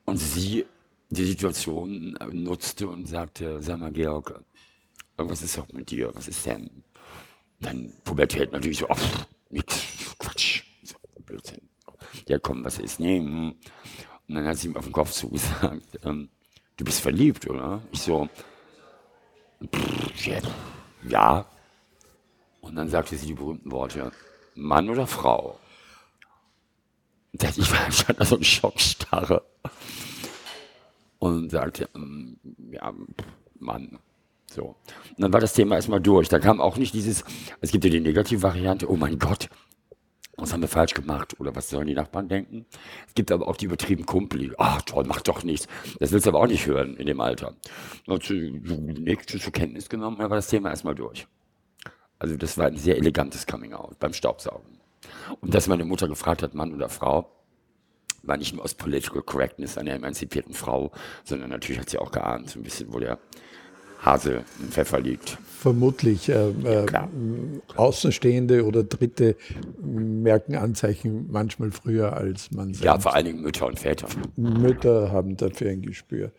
und 0.05 0.17
sie 0.17 0.65
die 1.09 1.25
Situation 1.25 2.17
nutzte 2.31 2.87
und 2.87 3.07
sagte, 3.07 3.61
sag 3.61 3.79
mal 3.79 3.91
Georg, 3.91 4.43
irgendwas 5.17 5.41
ist 5.41 5.57
doch 5.57 5.71
mit 5.71 5.89
dir, 5.89 6.13
was 6.13 6.27
ist 6.27 6.45
denn? 6.45 6.83
Dann 7.59 7.93
Pubertät 8.03 8.51
natürlich 8.51 8.79
so, 8.79 8.89
ach, 8.89 9.25
nix, 9.49 10.15
Quatsch, 10.19 10.63
so, 10.83 10.95
Blödsinn. 11.25 11.61
Ja 12.27 12.37
komm, 12.39 12.63
was 12.63 12.79
ist? 12.79 12.99
Nee, 12.99 13.19
hm. 13.19 13.55
Und 14.27 14.35
dann 14.35 14.45
hat 14.45 14.57
sie 14.57 14.67
mir 14.67 14.77
auf 14.77 14.85
den 14.85 14.93
Kopf 14.93 15.11
zugesagt, 15.11 15.99
ähm, 16.03 16.29
du 16.75 16.85
bist 16.85 16.99
verliebt, 16.99 17.49
oder? 17.49 17.81
Ich 17.91 18.01
so, 18.01 18.29
ja. 21.07 21.45
Und 22.61 22.75
dann 22.75 22.89
sagte 22.89 23.17
sie 23.17 23.27
die 23.27 23.33
berühmten 23.33 23.71
Worte, 23.71 24.11
Mann 24.55 24.89
oder 24.89 25.07
Frau? 25.07 25.59
Ich 27.31 27.71
war 27.71 27.91
schon 27.91 28.25
so 28.25 28.35
ein 28.35 28.43
Schockstarre. 28.43 29.43
Und 31.19 31.51
sagte, 31.51 31.89
ähm, 31.95 32.37
ja, 32.71 32.93
Mann. 33.59 33.99
So. 34.49 34.63
Und 35.09 35.19
dann 35.19 35.33
war 35.33 35.39
das 35.39 35.53
Thema 35.53 35.75
erstmal 35.75 35.99
durch. 35.99 36.29
Da 36.29 36.39
kam 36.39 36.61
auch 36.61 36.77
nicht 36.77 36.93
dieses, 36.93 37.23
es 37.59 37.71
gibt 37.71 37.83
ja 37.83 37.89
die 37.89 37.99
Negativvariante, 37.99 38.89
oh 38.89 38.95
mein 38.95 39.19
Gott, 39.19 39.49
was 40.37 40.53
haben 40.53 40.61
wir 40.61 40.67
falsch 40.69 40.93
gemacht 40.93 41.39
oder 41.39 41.55
was 41.55 41.69
sollen 41.69 41.87
die 41.87 41.95
Nachbarn 41.95 42.29
denken? 42.29 42.65
Es 43.07 43.15
gibt 43.15 43.31
aber 43.31 43.47
auch 43.47 43.57
die 43.57 43.65
übertrieben 43.65 44.05
Kumpel, 44.05 44.53
ach 44.59 44.83
toll, 44.83 45.03
mach 45.07 45.21
doch 45.21 45.43
nichts. 45.43 45.67
Das 45.99 46.11
willst 46.11 46.27
du 46.27 46.29
aber 46.29 46.39
auch 46.39 46.47
nicht 46.47 46.67
hören 46.67 46.95
in 46.95 47.07
dem 47.07 47.19
Alter. 47.19 47.55
Zu, 48.21 48.33
nichts 48.33 49.25
zur 49.25 49.51
Kenntnis 49.51 49.89
genommen, 49.89 50.17
dann 50.19 50.29
war 50.29 50.37
das 50.37 50.47
Thema 50.47 50.69
erstmal 50.69 50.95
durch. 50.95 51.27
Also 52.19 52.37
das 52.37 52.57
war 52.57 52.67
ein 52.67 52.77
sehr 52.77 52.97
elegantes 52.97 53.47
Coming-out 53.47 53.99
beim 53.99 54.13
Staubsaugen. 54.13 54.79
Und 55.41 55.53
dass 55.53 55.67
meine 55.67 55.85
Mutter 55.85 56.07
gefragt 56.07 56.43
hat, 56.43 56.53
Mann 56.53 56.73
oder 56.73 56.89
Frau, 56.89 57.31
war 58.23 58.37
nicht 58.37 58.53
nur 58.53 58.63
aus 58.63 58.73
Political 58.73 59.21
Correctness 59.21 59.77
einer 59.77 59.93
emanzipierten 59.93 60.53
Frau, 60.53 60.91
sondern 61.23 61.49
natürlich 61.49 61.79
hat 61.79 61.89
sie 61.89 61.97
auch 61.97 62.11
geahnt, 62.11 62.49
so 62.49 62.59
ein 62.59 62.63
bisschen, 62.63 62.93
wo 62.93 62.99
der 62.99 63.17
Hase 63.99 64.43
im 64.59 64.69
Pfeffer 64.69 64.99
liegt. 64.99 65.37
Vermutlich. 65.59 66.29
Äh, 66.29 66.51
ja, 66.63 67.05
äh, 67.05 67.09
Außenstehende 67.75 68.65
oder 68.65 68.83
Dritte 68.83 69.35
merken 69.81 70.55
Anzeichen 70.55 71.27
manchmal 71.31 71.71
früher 71.71 72.13
als 72.15 72.51
man 72.51 72.67
selbst. 72.67 72.83
Ja, 72.83 72.99
vor 72.99 73.15
allen 73.15 73.25
Dingen 73.25 73.41
Mütter 73.41 73.65
und 73.65 73.79
Väter. 73.79 74.07
Mütter 74.35 75.11
haben 75.11 75.35
dafür 75.35 75.71
ein 75.71 75.81
Gespür. 75.81 76.31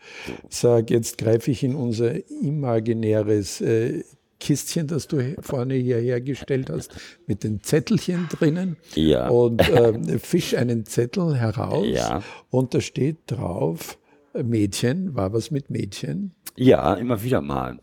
Sag, 0.49 0.91
jetzt 0.91 1.19
greife 1.19 1.51
ich 1.51 1.65
in 1.65 1.75
unser 1.75 2.15
imaginäres 2.31 3.61
äh, 3.61 4.05
Kistchen, 4.41 4.87
das 4.87 5.09
du 5.09 5.37
vorne 5.41 5.75
hierher 5.75 6.21
gestellt 6.21 6.71
hast, 6.71 6.95
mit 7.27 7.45
den 7.45 7.63
Zettelchen 7.63 8.29
drinnen. 8.29 8.77
Ja. 8.95 9.29
Und 9.29 9.69
äh, 9.69 10.19
fisch 10.19 10.55
einen 10.55 10.87
Zettel 10.87 11.37
heraus. 11.37 11.87
Ja. 11.89 12.23
Und 12.51 12.75
da 12.75 12.81
steht 12.81 13.19
drauf, 13.27 13.99
Mädchen, 14.35 15.15
war 15.15 15.33
was 15.33 15.51
mit 15.51 15.71
Mädchen? 15.71 16.33
Ja, 16.57 16.95
immer 16.95 17.23
wieder 17.23 17.41
mal. 17.41 17.79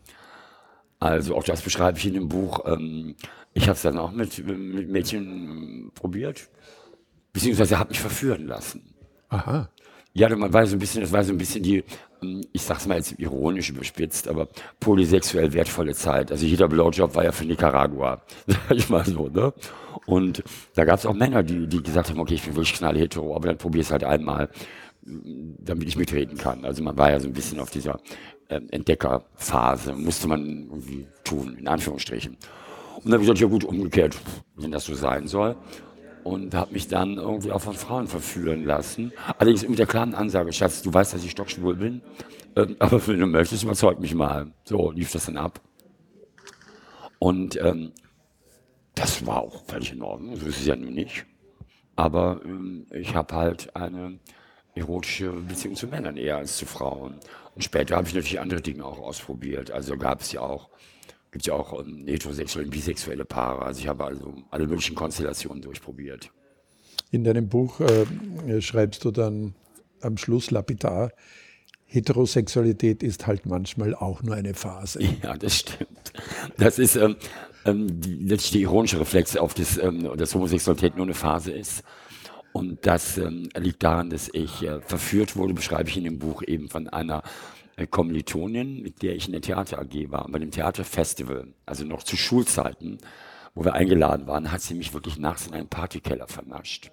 Also 0.98 1.36
auch 1.36 1.44
das 1.44 1.62
beschreibe 1.62 1.98
ich 1.98 2.06
in 2.06 2.14
dem 2.14 2.28
Buch. 2.28 2.60
Ähm, 2.66 3.16
ich 3.52 3.64
habe 3.64 3.72
es 3.72 3.82
dann 3.82 3.98
auch 3.98 4.12
mit, 4.12 4.46
mit 4.46 4.88
Mädchen 4.88 5.90
probiert, 5.94 6.48
beziehungsweise 7.32 7.78
habe 7.78 7.90
mich 7.90 8.00
verführen 8.00 8.46
lassen. 8.46 8.94
Aha. 9.28 9.70
Ja, 10.16 10.34
man 10.34 10.50
war 10.52 10.66
so 10.66 10.76
ein 10.76 10.78
bisschen, 10.78 11.02
das 11.02 11.12
war 11.12 11.22
so 11.22 11.32
ein 11.32 11.38
bisschen 11.38 11.62
die, 11.62 11.84
ich 12.52 12.62
sag's 12.62 12.86
mal 12.86 12.96
jetzt 12.96 13.18
ironisch 13.18 13.68
überspitzt, 13.68 14.28
aber 14.28 14.48
polysexuell 14.80 15.52
wertvolle 15.52 15.94
Zeit. 15.94 16.32
Also 16.32 16.46
jeder 16.46 16.68
Blowjob 16.68 17.14
war 17.14 17.24
ja 17.24 17.32
für 17.32 17.44
Nicaragua, 17.44 18.22
sag 18.46 18.76
ich 18.76 18.88
mal 18.88 19.04
so, 19.04 19.28
ne? 19.28 19.52
Und 20.06 20.42
da 20.74 20.84
gab 20.84 20.98
es 20.98 21.04
auch 21.04 21.12
Männer, 21.12 21.42
die, 21.42 21.66
die 21.66 21.82
gesagt 21.82 22.08
haben, 22.08 22.18
okay, 22.20 22.34
ich 22.34 22.44
bin 22.44 22.54
wirklich 22.54 22.74
knallhetero, 22.74 23.36
aber 23.36 23.48
dann 23.48 23.58
probier's 23.58 23.90
halt 23.90 24.04
einmal 24.04 24.48
damit 25.06 25.88
ich 25.88 25.96
mitreden 25.96 26.36
kann. 26.36 26.64
Also 26.64 26.82
man 26.82 26.98
war 26.98 27.10
ja 27.10 27.20
so 27.20 27.28
ein 27.28 27.32
bisschen 27.32 27.60
auf 27.60 27.70
dieser 27.70 28.00
äh, 28.48 28.60
Entdeckerphase, 28.70 29.92
musste 29.94 30.28
man 30.28 30.68
irgendwie 30.68 31.06
tun, 31.24 31.56
in 31.58 31.68
Anführungsstrichen. 31.68 32.36
Und 32.96 33.04
dann 33.04 33.12
habe 33.12 33.22
ich 33.22 33.28
gesagt, 33.28 33.40
ja 33.40 33.46
gut, 33.46 33.64
umgekehrt, 33.64 34.16
wenn 34.56 34.72
das 34.72 34.84
so 34.84 34.94
sein 34.94 35.28
soll. 35.28 35.56
Und 36.26 36.56
habe 36.56 36.72
mich 36.72 36.88
dann 36.88 37.18
irgendwie 37.18 37.52
auch 37.52 37.60
von 37.60 37.74
Frauen 37.74 38.08
verführen 38.08 38.64
lassen. 38.64 39.12
Allerdings 39.38 39.68
mit 39.68 39.78
der 39.78 39.86
klaren 39.86 40.12
Ansage, 40.12 40.52
Schatz, 40.52 40.82
du 40.82 40.92
weißt, 40.92 41.14
dass 41.14 41.22
ich 41.22 41.30
stockschwul 41.30 41.76
bin, 41.76 42.02
äh, 42.56 42.66
aber 42.80 43.06
wenn 43.06 43.20
du 43.20 43.26
möchtest, 43.26 43.62
überzeug 43.62 44.00
mich 44.00 44.12
mal. 44.12 44.52
So 44.64 44.90
lief 44.90 45.12
das 45.12 45.26
dann 45.26 45.36
ab. 45.36 45.60
Und 47.20 47.54
ähm, 47.62 47.92
das 48.96 49.24
war 49.24 49.42
auch 49.42 49.64
völlig 49.66 49.92
in 49.92 50.02
Ordnung, 50.02 50.34
so 50.34 50.46
ist 50.46 50.58
es 50.58 50.66
ja 50.66 50.74
nun 50.74 50.94
nicht. 50.94 51.26
Aber 51.94 52.40
ähm, 52.44 52.86
ich 52.90 53.14
habe 53.14 53.32
halt 53.32 53.76
eine 53.76 54.18
erotische 54.74 55.30
Beziehung 55.30 55.76
zu 55.76 55.86
Männern 55.86 56.16
eher 56.16 56.38
als 56.38 56.56
zu 56.56 56.66
Frauen. 56.66 57.20
Und 57.54 57.62
später 57.62 57.94
habe 57.94 58.08
ich 58.08 58.14
natürlich 58.14 58.40
andere 58.40 58.62
Dinge 58.62 58.84
auch 58.84 58.98
ausprobiert. 58.98 59.70
Also 59.70 59.96
gab 59.96 60.22
es 60.22 60.32
ja 60.32 60.40
auch, 60.40 60.70
gibt 61.36 61.48
ja 61.48 61.52
auch 61.52 61.78
ähm, 61.78 62.06
heterosexuelle 62.06 62.64
und 62.64 62.70
bisexuelle 62.70 63.26
Paare. 63.26 63.66
Also 63.66 63.80
ich 63.80 63.88
habe 63.88 64.04
also 64.04 64.34
alle 64.50 64.66
möglichen 64.66 64.94
Konstellationen 64.94 65.60
durchprobiert. 65.60 66.30
In 67.10 67.24
deinem 67.24 67.50
Buch 67.50 67.80
äh, 67.80 68.62
schreibst 68.62 69.04
du 69.04 69.10
dann 69.10 69.54
am 70.00 70.16
Schluss 70.16 70.50
lapidar, 70.50 71.12
Heterosexualität 71.84 73.02
ist 73.02 73.26
halt 73.26 73.44
manchmal 73.44 73.94
auch 73.94 74.22
nur 74.22 74.34
eine 74.34 74.54
Phase. 74.54 75.00
Ja, 75.22 75.36
das 75.36 75.58
stimmt. 75.58 76.12
Das 76.56 76.78
ist 76.78 76.96
ähm, 76.96 77.16
ähm, 77.66 78.00
die, 78.00 78.14
letztlich 78.14 78.52
der 78.52 78.60
ironische 78.62 78.98
Reflex 78.98 79.36
auf 79.36 79.52
das, 79.52 79.76
ähm, 79.76 80.10
dass 80.16 80.34
Homosexualität 80.34 80.96
nur 80.96 81.04
eine 81.04 81.14
Phase 81.14 81.52
ist. 81.52 81.82
Und 82.52 82.86
das 82.86 83.18
ähm, 83.18 83.50
liegt 83.58 83.82
daran, 83.82 84.08
dass 84.08 84.30
ich 84.32 84.62
äh, 84.62 84.80
verführt 84.80 85.36
wurde, 85.36 85.52
beschreibe 85.52 85.90
ich 85.90 85.98
in 85.98 86.04
dem 86.04 86.18
Buch 86.18 86.42
eben 86.42 86.70
von 86.70 86.88
einer 86.88 87.22
Kommilitonin, 87.84 88.82
mit 88.82 89.02
der 89.02 89.14
ich 89.14 89.26
in 89.26 89.32
der 89.32 89.42
Theater 89.42 89.78
AG 89.78 90.10
war, 90.10 90.26
bei 90.30 90.38
dem 90.38 90.50
Theaterfestival, 90.50 91.48
also 91.66 91.84
noch 91.84 92.02
zu 92.02 92.16
Schulzeiten, 92.16 92.98
wo 93.54 93.64
wir 93.64 93.74
eingeladen 93.74 94.26
waren, 94.26 94.50
hat 94.50 94.62
sie 94.62 94.74
mich 94.74 94.94
wirklich 94.94 95.18
nachts 95.18 95.46
in 95.46 95.54
einen 95.54 95.68
Partykeller 95.68 96.26
vernascht. 96.26 96.90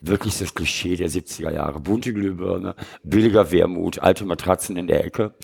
Wirklich 0.00 0.38
das 0.38 0.54
Klischee 0.54 0.96
der 0.96 1.10
70er 1.10 1.52
Jahre. 1.52 1.80
Bunte 1.80 2.12
Glühbirne, 2.12 2.74
billiger 3.02 3.50
Wermut, 3.50 3.98
alte 3.98 4.24
Matratzen 4.24 4.76
in 4.76 4.86
der 4.86 5.04
Ecke. 5.04 5.34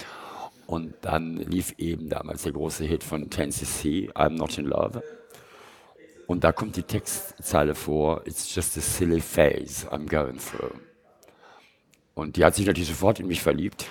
Und 0.67 0.95
dann 1.03 1.37
lief 1.37 1.75
eben 1.79 2.09
damals 2.09 2.43
der 2.43 2.53
große 2.53 2.85
Hit 2.85 3.05
von 3.05 3.29
Tennessee, 3.29 4.11
I'm 4.15 4.31
Not 4.31 4.57
in 4.59 4.67
Love. 4.67 5.03
Und 6.27 6.43
da 6.43 6.53
kommt 6.53 6.77
die 6.77 6.83
Textzeile 6.83 7.75
vor, 7.75 8.27
It's 8.27 8.53
just 8.55 8.77
a 8.77 8.81
silly 8.81 9.21
phase 9.21 9.89
I'm 9.89 10.09
going 10.09 10.39
through. 10.39 10.73
Und 12.15 12.37
die 12.37 12.45
hat 12.45 12.55
sich 12.55 12.67
natürlich 12.67 12.89
sofort 12.89 13.21
in 13.21 13.27
mich 13.27 13.43
verliebt. 13.43 13.87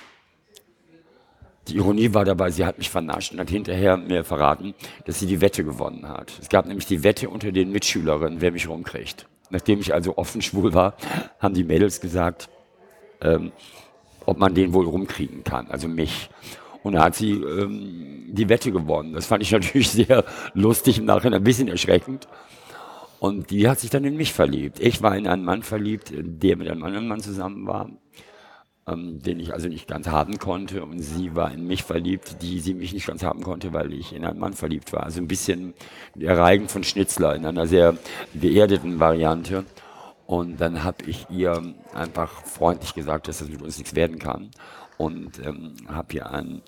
Die 1.68 1.78
Ironie 1.78 2.14
war 2.14 2.26
dabei, 2.26 2.52
sie 2.52 2.66
hat 2.66 2.78
mich 2.78 2.90
vernascht 2.90 3.34
und 3.34 3.40
hat 3.40 3.50
hinterher 3.50 3.98
mir 3.98 4.24
verraten, 4.24 4.76
dass 5.06 5.20
sie 5.20 5.26
die 5.26 5.42
Wette 5.42 5.64
gewonnen 5.64 6.08
hat. 6.08 6.32
Es 6.40 6.50
gab 6.50 6.68
nämlich 6.68 6.86
die 6.86 7.04
Wette 7.04 7.30
unter 7.30 7.52
den 7.52 7.72
Mitschülerinnen, 7.72 8.40
wer 8.42 8.52
mich 8.52 8.70
rumkriegt. 8.70 9.28
Nachdem 9.50 9.80
ich 9.80 9.94
also 9.94 10.18
offen 10.18 10.42
schwul 10.42 10.74
war, 10.74 10.96
haben 11.40 11.56
die 11.56 11.64
Mädels 11.64 12.02
gesagt, 12.02 12.50
ähm, 13.22 13.52
ob 14.26 14.38
man 14.38 14.54
den 14.54 14.74
wohl 14.74 14.86
rumkriegen 14.86 15.44
kann, 15.44 15.70
also 15.70 15.88
mich. 15.88 16.30
Und 16.84 16.94
da 16.94 17.06
hat 17.06 17.16
sie 17.16 17.32
ähm, 17.32 18.26
die 18.28 18.48
Wette 18.48 18.72
gewonnen. 18.72 19.14
Das 19.14 19.26
fand 19.26 19.42
ich 19.42 19.52
natürlich 19.52 19.90
sehr 19.92 20.24
lustig 20.54 21.00
im 21.00 21.06
Nachhinein, 21.06 21.42
ein 21.42 21.44
bisschen 21.44 21.68
erschreckend. 21.68 22.28
Und 23.20 23.50
die 23.50 23.68
hat 23.68 23.80
sich 23.80 23.90
dann 23.90 24.04
in 24.04 24.18
mich 24.18 24.34
verliebt. 24.34 24.80
Ich 24.80 25.02
war 25.02 25.18
in 25.18 25.28
einen 25.28 25.44
Mann 25.44 25.64
verliebt, 25.64 26.14
der 26.14 26.58
mit 26.58 26.70
einem 26.70 26.84
anderen 26.84 27.08
Mann 27.08 27.22
zusammen 27.22 27.66
war, 27.66 27.90
ähm, 28.88 29.22
den 29.22 29.40
ich 29.40 29.54
also 29.54 29.68
nicht 29.68 29.88
ganz 29.88 30.08
haben 30.08 30.38
konnte. 30.38 30.84
Und 30.84 31.00
sie 31.00 31.36
war 31.36 31.52
in 31.52 31.66
mich 31.68 31.84
verliebt, 31.84 32.42
die 32.42 32.60
sie 32.60 32.74
mich 32.74 32.94
nicht 32.94 33.08
ganz 33.08 33.24
haben 33.24 33.44
konnte, 33.44 33.74
weil 33.74 33.94
ich 33.94 34.14
in 34.14 34.26
einen 34.26 34.40
Mann 34.40 34.54
verliebt 34.54 34.94
war. 34.94 35.04
Also 35.04 35.20
ein 35.22 35.28
bisschen 35.28 35.74
der 36.14 36.38
Reigen 36.38 36.70
von 36.70 36.84
Schnitzler 36.84 37.36
in 37.36 37.46
einer 37.46 37.68
sehr 37.68 37.98
geerdeten 38.34 39.00
Variante. 39.00 39.66
Und 40.28 40.60
dann 40.60 40.84
habe 40.84 41.06
ich 41.06 41.28
ihr 41.30 41.76
einfach 41.94 42.46
freundlich 42.46 42.94
gesagt, 42.94 43.28
dass 43.28 43.40
das 43.40 43.50
mit 43.50 43.62
uns 43.62 43.78
nichts 43.78 43.96
werden 43.96 44.18
kann 44.18 44.50
und 44.98 45.40
ähm, 45.46 45.76
habe 45.88 46.08
hier 46.12 46.32
ein, 46.32 46.64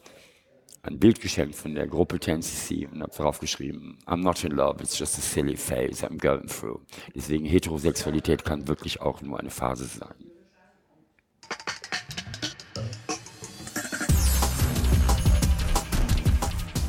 ein 0.83 0.99
Bild 0.99 1.21
geschenkt 1.21 1.55
von 1.55 1.73
der 1.73 1.87
Gruppe 1.87 2.17
10cc 2.17 2.91
und 2.91 3.01
habe 3.01 3.11
darauf 3.17 3.39
geschrieben, 3.39 3.97
I'm 4.05 4.17
not 4.21 4.43
in 4.43 4.51
love, 4.51 4.83
it's 4.83 4.97
just 4.97 5.17
a 5.17 5.21
silly 5.21 5.55
phase 5.55 6.05
I'm 6.05 6.19
going 6.19 6.47
through. 6.47 6.81
Deswegen 7.15 7.45
Heterosexualität 7.45 8.45
kann 8.45 8.67
wirklich 8.67 9.01
auch 9.01 9.21
nur 9.21 9.39
eine 9.39 9.49
Phase 9.49 9.85
sein. 9.85 10.13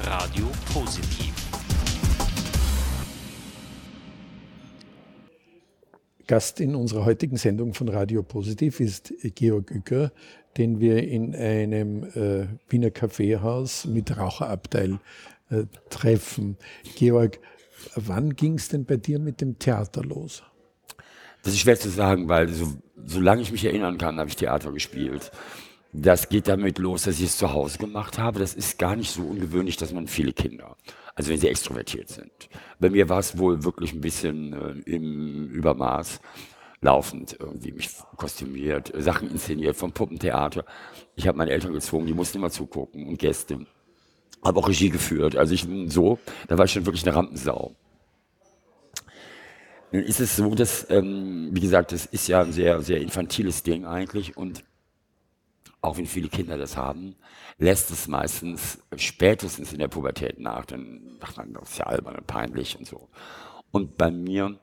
Radio 0.09 0.47
positiv. 0.73 1.35
Gast 6.27 6.61
in 6.61 6.75
unserer 6.75 7.05
heutigen 7.05 7.37
Sendung 7.37 7.75
von 7.75 7.91
Radio 7.91 8.23
Positiv 8.23 8.81
ist 8.81 9.13
Georg 9.35 9.71
Uecker, 9.71 10.11
den 10.57 10.81
wir 10.81 11.07
in 11.07 11.37
einem 11.37 12.05
äh, 12.05 12.47
Wiener 12.71 12.91
Kaffeehaus 12.91 13.85
mit 13.85 14.17
Raucherabteil 14.17 14.99
äh, 15.51 15.65
treffen. 15.91 16.57
Georg, 16.97 17.39
wann 17.95 18.35
ging 18.35 18.55
es 18.55 18.69
denn 18.69 18.87
bei 18.87 18.97
dir 18.97 19.19
mit 19.19 19.43
dem 19.43 19.59
Theater 19.59 20.03
los? 20.03 20.43
Das 21.43 21.53
ist 21.53 21.61
schwer 21.61 21.79
zu 21.79 21.91
sagen, 21.91 22.31
weil 22.31 22.49
so, 22.49 22.73
solange 23.05 23.43
ich 23.43 23.53
mich 23.53 23.67
erinnern 23.67 23.99
kann, 23.99 24.19
habe 24.19 24.31
ich 24.31 24.37
Theater 24.37 24.73
gespielt. 24.73 25.31
Das 25.93 26.29
geht 26.29 26.49
damit 26.49 26.79
los, 26.79 27.05
dass 27.05 27.19
ich 27.19 27.27
es 27.27 27.39
zu 27.39 27.53
Hause 27.53 27.79
gemacht 27.79 28.19
habe. 28.19 28.41
Das 28.41 28.55
ist 28.55 28.79
gar 28.79 28.95
nicht 28.95 29.11
so 29.11 29.23
ungewöhnlich, 29.23 29.77
dass 29.77 29.93
man 29.93 30.07
viele 30.07 30.33
Kinder, 30.33 30.77
also 31.15 31.31
wenn 31.31 31.39
sie 31.39 31.49
extrovertiert 31.49 32.11
sind. 32.11 32.31
Bei 32.79 32.91
mir 32.91 33.09
war 33.09 33.19
es 33.19 33.39
wohl 33.39 33.65
wirklich 33.65 33.95
ein 33.95 34.01
bisschen 34.01 34.53
äh, 34.53 34.91
im 34.91 35.49
Übermaß 35.49 36.21
laufend 36.81 37.37
irgendwie 37.41 37.73
mich 37.73 37.91
kostümiert, 38.17 38.93
Sachen 38.97 39.31
inszeniert 39.31 39.77
vom 39.77 39.93
Puppentheater. 39.93 40.65
Ich 41.17 41.27
habe 41.27 41.39
meine 41.39 41.51
Eltern 41.51 41.73
gezwungen, 41.73 42.07
die 42.07 42.15
mussten 42.15 42.39
immer 42.39 42.51
zugucken 42.51 43.09
und 43.09 43.19
Gäste. 43.19 43.67
Habe 44.45 44.61
auch 44.61 44.69
Regie 44.69 44.91
geführt. 44.91 45.37
Also 45.37 45.55
ich 45.55 45.67
so, 45.87 46.19
da 46.47 46.57
war 46.57 46.67
ich 46.67 46.73
schon 46.73 46.87
wirklich 46.87 47.05
eine 47.05 47.17
Rampensau. 47.17 47.75
Nun 49.91 50.03
ist 50.03 50.21
es 50.21 50.37
so, 50.37 50.55
dass, 50.55 50.89
ähm, 50.91 51.49
wie 51.53 51.61
gesagt, 51.61 51.93
das 51.93 52.05
ist 52.07 52.29
ja 52.29 52.43
ein 52.43 52.53
sehr, 52.53 52.83
sehr 52.83 53.01
infantiles 53.01 53.63
Ding 53.63 53.87
eigentlich 53.87 54.37
und 54.37 54.63
auch 55.81 55.97
wenn 55.97 56.07
viele 56.07 56.29
Kinder 56.29 56.59
das 56.59 56.77
haben, 56.77 57.17
lässt 57.59 57.91
es 57.91 58.09
meistens 58.09 58.79
spätestens 58.97 59.73
in 59.73 59.79
der 59.79 59.89
Pubertät 59.89 60.39
nach. 60.39 60.65
Dann 60.65 61.19
sagt 61.21 61.37
man, 61.37 61.53
das 61.55 61.71
ist 61.71 61.79
ja 61.79 61.87
albern 61.87 62.17
und 62.17 62.27
peinlich 62.27 62.79
und 62.79 62.87
so. 62.87 63.09
Und 63.71 63.97
bei 63.97 64.11
mir 64.11 64.59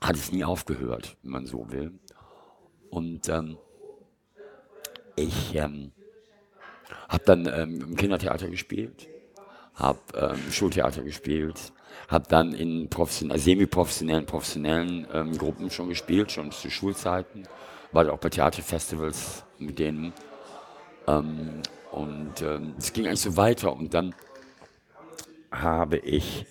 hat 0.00 0.16
es 0.16 0.32
nie 0.32 0.44
aufgehört, 0.44 1.16
wenn 1.22 1.32
man 1.32 1.46
so 1.46 1.70
will. 1.70 1.98
Und 2.90 3.28
ähm, 3.28 3.58
ich 5.16 5.54
ähm, 5.54 5.92
habe 7.08 7.24
dann 7.24 7.46
ähm, 7.46 7.80
im 7.82 7.96
Kindertheater 7.96 8.48
gespielt, 8.48 9.08
habe 9.74 9.98
ähm, 10.14 10.52
Schultheater 10.52 11.02
gespielt, 11.02 11.72
habe 12.08 12.26
dann 12.28 12.54
in 12.54 12.88
professionell, 12.88 13.38
semi-professionellen, 13.38 14.26
professionellen 14.26 15.06
ähm, 15.12 15.36
Gruppen 15.36 15.70
schon 15.70 15.88
gespielt, 15.88 16.32
schon 16.32 16.52
zu 16.52 16.70
Schulzeiten, 16.70 17.44
war 17.92 18.12
auch 18.12 18.18
bei 18.18 18.28
Theaterfestivals 18.28 19.44
mit 19.58 19.78
denen. 19.78 20.12
Ähm, 21.06 21.62
und 21.90 22.42
ähm, 22.42 22.74
es 22.78 22.92
ging 22.92 23.06
eigentlich 23.06 23.20
so 23.20 23.36
weiter. 23.36 23.74
Und 23.74 23.94
dann 23.94 24.14
habe 25.50 25.98
ich 25.98 26.46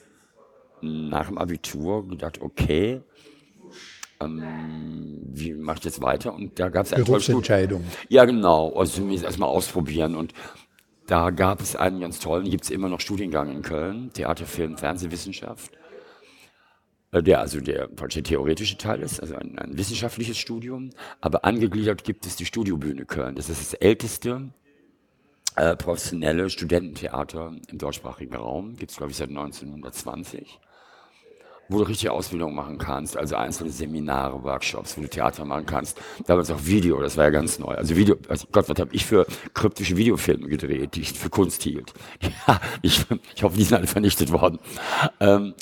nach 0.81 1.27
dem 1.27 1.37
Abitur 1.37 2.07
gedacht, 2.07 2.41
okay, 2.41 3.01
ähm, 4.19 5.21
wie 5.33 5.53
mache 5.53 5.77
ich 5.79 5.85
jetzt 5.85 6.01
weiter? 6.01 6.33
Und 6.33 6.59
da 6.59 6.69
gab 6.69 6.85
es 6.85 6.93
eine 6.93 7.03
Berufsentscheidung. 7.03 7.83
Ja, 8.09 8.25
genau. 8.25 8.73
Also 8.73 9.01
mir 9.03 9.21
erstmal 9.21 9.49
ausprobieren. 9.49 10.15
Und 10.15 10.33
da 11.05 11.29
gab 11.29 11.61
es 11.61 11.75
einen 11.75 11.99
ganz 11.99 12.19
tollen, 12.19 12.49
gibt 12.49 12.63
es 12.63 12.69
immer 12.69 12.89
noch 12.89 12.99
Studiengang 12.99 13.51
in 13.51 13.61
Köln, 13.61 14.11
Theater, 14.13 14.45
Film, 14.45 14.77
Fernsehwissenschaft. 14.77 15.71
Äh, 17.11 17.23
der 17.23 17.39
also 17.39 17.59
der, 17.59 17.87
der 17.87 18.23
theoretische 18.23 18.77
Teil 18.77 19.01
ist, 19.01 19.19
also 19.19 19.35
ein, 19.35 19.57
ein 19.59 19.77
wissenschaftliches 19.77 20.37
Studium. 20.37 20.91
Aber 21.21 21.45
angegliedert 21.45 22.03
gibt 22.03 22.25
es 22.25 22.35
die 22.35 22.45
Studiobühne 22.45 23.05
Köln. 23.05 23.35
Das 23.35 23.49
ist 23.49 23.61
das 23.61 23.73
älteste 23.73 24.49
äh, 25.55 25.75
professionelle 25.75 26.49
Studententheater 26.49 27.53
im 27.69 27.77
deutschsprachigen 27.77 28.35
Raum. 28.35 28.75
Gibt 28.75 28.91
es, 28.91 28.97
glaube 28.97 29.11
ich, 29.11 29.17
seit 29.17 29.29
1920 29.29 30.59
wo 31.69 31.79
du 31.79 31.83
richtige 31.83 32.11
Ausbildung 32.11 32.55
machen 32.55 32.77
kannst, 32.77 33.17
also 33.17 33.35
einzelne 33.35 33.69
Seminare, 33.69 34.41
Workshops, 34.43 34.97
wo 34.97 35.01
du 35.01 35.09
Theater 35.09 35.43
machen 35.45 35.65
kannst. 35.65 35.99
Damals 36.25 36.49
auch 36.49 36.63
Video, 36.63 37.01
das 37.01 37.17
war 37.17 37.25
ja 37.25 37.29
ganz 37.29 37.59
neu. 37.59 37.75
Also 37.75 37.95
Video, 37.95 38.15
also 38.29 38.47
Gott, 38.51 38.69
was 38.69 38.79
habe 38.79 38.93
ich 38.93 39.05
für 39.05 39.25
kryptische 39.53 39.97
Videofilme 39.97 40.47
gedreht, 40.47 40.95
die 40.95 41.01
ich 41.01 41.13
für 41.13 41.29
Kunst 41.29 41.63
hielt. 41.63 41.93
Ja, 42.47 42.59
ich, 42.81 43.05
ich 43.35 43.43
hoffe, 43.43 43.57
die 43.57 43.63
sind 43.63 43.77
alle 43.77 43.87
vernichtet 43.87 44.31
worden. 44.31 44.59
Ähm, 45.19 45.53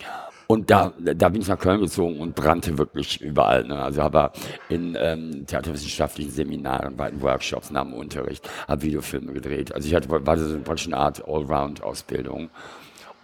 und 0.47 0.69
da, 0.69 0.93
da 0.99 1.29
bin 1.29 1.41
ich 1.41 1.47
nach 1.47 1.59
Köln 1.59 1.81
gezogen 1.81 2.19
und 2.19 2.35
brannte 2.35 2.77
wirklich 2.77 3.19
überall. 3.21 3.63
Ne? 3.63 3.81
Also 3.81 4.03
habe 4.03 4.31
in 4.69 4.95
ähm, 4.99 5.45
theaterwissenschaftlichen 5.45 6.31
Seminaren, 6.31 6.95
bei 6.95 7.11
Workshops, 7.21 7.71
nach 7.71 7.83
dem 7.83 7.93
Unterricht, 7.93 8.47
habe 8.67 8.83
Videofilme 8.83 9.33
gedreht. 9.33 9.73
Also 9.73 9.87
ich 9.87 9.95
hatte, 9.95 10.09
war 10.09 10.37
so 10.37 10.59
eine 10.85 10.97
Art 10.97 11.27
Allround-Ausbildung 11.27 12.49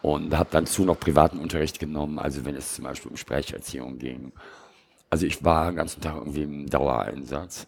und 0.01 0.35
habe 0.35 0.49
dann 0.51 0.65
zu 0.65 0.83
noch 0.83 0.99
privaten 0.99 1.39
Unterricht 1.39 1.79
genommen, 1.79 2.17
also 2.17 2.43
wenn 2.45 2.55
es 2.55 2.75
zum 2.75 2.85
Beispiel 2.85 3.11
um 3.11 3.17
Sprecherziehung 3.17 3.99
ging. 3.99 4.31
Also 5.09 5.25
ich 5.25 5.43
war 5.43 5.69
den 5.69 5.75
ganzen 5.75 6.01
Tag 6.01 6.15
irgendwie 6.15 6.43
im 6.43 6.69
Dauereinsatz 6.69 7.67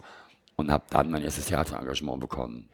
und 0.56 0.72
habe 0.72 0.84
dann 0.90 1.12
mein 1.12 1.24
erstes 1.24 1.46
Theaterengagement 1.46 2.20
bekommen. 2.20 2.70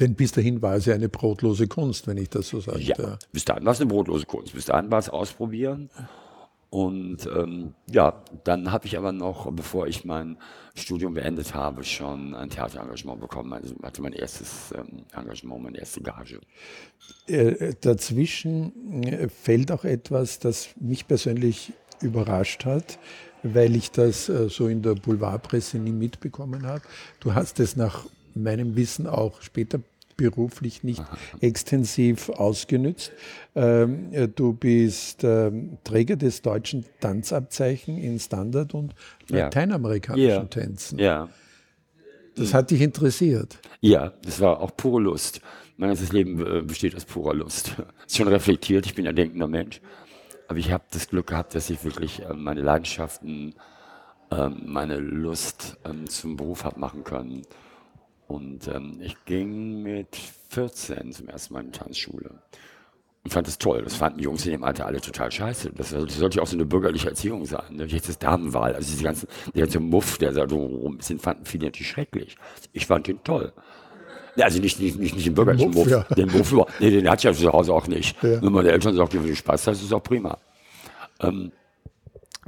Denn 0.00 0.14
bis 0.14 0.32
dahin 0.32 0.62
war 0.62 0.76
es 0.76 0.86
ja 0.86 0.94
eine 0.94 1.08
brotlose 1.08 1.68
Kunst, 1.68 2.06
wenn 2.06 2.16
ich 2.16 2.30
das 2.30 2.48
so 2.48 2.60
sage. 2.60 2.80
Ja, 2.80 3.18
bis 3.32 3.44
dahin 3.44 3.64
war 3.64 3.72
es 3.72 3.80
eine 3.80 3.88
brotlose 3.88 4.24
Kunst. 4.24 4.54
Bis 4.54 4.64
dahin 4.64 4.90
war 4.90 4.98
es 4.98 5.10
ausprobieren. 5.10 5.90
Und 6.70 7.26
ähm, 7.26 7.74
ja, 7.90 8.22
dann 8.44 8.70
habe 8.70 8.86
ich 8.86 8.96
aber 8.96 9.10
noch, 9.10 9.50
bevor 9.52 9.88
ich 9.88 10.04
mein 10.04 10.38
Studium 10.76 11.14
beendet 11.14 11.52
habe, 11.52 11.82
schon 11.82 12.32
ein 12.34 12.48
Theaterengagement 12.48 13.20
bekommen. 13.20 13.52
Also 13.52 13.74
hatte 13.82 14.00
mein 14.00 14.12
erstes 14.12 14.72
ähm, 14.76 15.04
Engagement, 15.12 15.64
meine 15.64 15.78
erste 15.78 16.00
Gage. 16.00 16.40
Äh, 17.26 17.74
dazwischen 17.80 19.02
äh, 19.02 19.28
fällt 19.28 19.72
auch 19.72 19.84
etwas, 19.84 20.38
das 20.38 20.68
mich 20.78 21.08
persönlich 21.08 21.72
überrascht 22.00 22.64
hat, 22.64 23.00
weil 23.42 23.74
ich 23.74 23.90
das 23.90 24.28
äh, 24.28 24.48
so 24.48 24.68
in 24.68 24.80
der 24.80 24.94
Boulevardpresse 24.94 25.78
nie 25.78 25.92
mitbekommen 25.92 26.66
habe. 26.66 26.82
Du 27.18 27.34
hast 27.34 27.58
es 27.58 27.74
nach 27.74 28.06
meinem 28.34 28.76
Wissen 28.76 29.08
auch 29.08 29.42
später 29.42 29.80
beruflich 30.20 30.84
nicht 30.84 31.02
extensiv 31.40 32.28
ausgenützt. 32.28 33.10
Ähm, 33.54 34.12
äh, 34.12 34.28
du 34.28 34.52
bist 34.52 35.24
ähm, 35.24 35.78
Träger 35.82 36.16
des 36.16 36.42
deutschen 36.42 36.84
Tanzabzeichen 37.00 37.96
in 37.96 38.18
Standard- 38.18 38.74
und 38.74 38.94
Ja. 39.28 39.38
lateinamerikanischen 39.44 40.28
Ja. 40.28 40.44
Tänzen. 40.44 40.98
Ja. 40.98 41.28
Das 42.36 42.52
hat 42.54 42.70
dich 42.70 42.80
interessiert. 42.82 43.58
Ja, 43.80 44.12
das 44.22 44.40
war 44.40 44.60
auch 44.60 44.76
pure 44.76 45.00
Lust. 45.00 45.40
Mein 45.78 45.88
ganzes 45.90 46.12
Leben 46.12 46.44
äh, 46.46 46.60
besteht 46.62 46.94
aus 46.94 47.04
purer 47.06 47.34
Lust. 47.34 47.74
Ist 48.06 48.16
schon 48.18 48.28
reflektiert, 48.28 48.84
ich 48.86 48.94
bin 48.94 49.06
ein 49.08 49.16
denkender 49.16 49.48
Mensch. 49.48 49.80
Aber 50.48 50.58
ich 50.58 50.70
habe 50.70 50.84
das 50.90 51.08
Glück 51.08 51.28
gehabt, 51.28 51.54
dass 51.54 51.70
ich 51.70 51.82
wirklich 51.84 52.22
äh, 52.22 52.34
meine 52.34 52.60
Leidenschaften, 52.60 53.54
ähm, 54.30 54.62
meine 54.66 54.98
Lust 54.98 55.78
zum 56.08 56.36
Beruf 56.36 56.64
habe 56.64 56.78
machen 56.78 57.04
können. 57.04 57.42
Und 58.30 58.68
ähm, 58.68 59.00
ich 59.02 59.16
ging 59.24 59.82
mit 59.82 60.14
14 60.50 61.12
zum 61.12 61.28
ersten 61.28 61.52
Mal 61.52 61.64
in 61.64 61.72
die 61.72 61.78
Tanzschule. 61.78 62.30
Und 63.24 63.32
fand 63.32 63.48
das 63.48 63.58
toll. 63.58 63.82
Das 63.82 63.96
fanden 63.96 64.18
die 64.18 64.24
Jungs 64.24 64.46
in 64.46 64.52
dem 64.52 64.62
Alter 64.62 64.86
alle 64.86 65.00
total 65.00 65.32
scheiße. 65.32 65.72
Das 65.74 65.90
sollte, 65.90 66.14
sollte 66.14 66.36
ja 66.36 66.42
auch 66.44 66.46
so 66.46 66.56
eine 66.56 66.64
bürgerliche 66.64 67.08
Erziehung 67.08 67.44
sein. 67.44 67.64
Ne? 67.70 67.86
Jetzt 67.86 68.08
ist 68.08 68.22
Damenwahl. 68.22 68.72
Also 68.76 68.88
diese 68.92 69.02
ganzen, 69.02 69.28
der 69.52 69.62
ganze 69.62 69.80
Muff, 69.80 70.16
der 70.18 70.30
da 70.30 70.48
so 70.48 70.58
rum 70.58 71.00
ist, 71.00 71.10
den 71.10 71.18
fanden 71.18 71.44
viele 71.44 71.66
natürlich 71.66 71.88
schrecklich. 71.88 72.36
Ich 72.72 72.86
fand 72.86 73.08
den 73.08 73.20
toll. 73.24 73.52
Also 74.36 74.60
nicht, 74.60 74.78
nicht, 74.78 74.96
nicht, 74.96 75.16
nicht 75.16 75.26
den 75.26 75.34
bürgerlichen 75.34 75.72
Muff, 75.72 75.88
Muff. 75.88 75.90
ja. 75.90 76.14
Den 76.14 76.30
Muff, 76.30 76.54
nee, 76.78 76.90
den 76.90 77.10
hat 77.10 77.24
ja 77.24 77.32
zu 77.32 77.52
Hause 77.52 77.74
auch 77.74 77.88
nicht. 77.88 78.16
Ja. 78.22 78.40
Wenn 78.40 78.52
meine 78.52 78.70
Eltern 78.70 78.94
sagt, 78.94 79.12
wenn 79.12 79.26
du 79.26 79.34
Spaß 79.34 79.66
hast, 79.66 79.78
ist 79.78 79.86
es 79.86 79.92
auch 79.92 80.04
prima. 80.04 80.38
Ähm, 81.18 81.50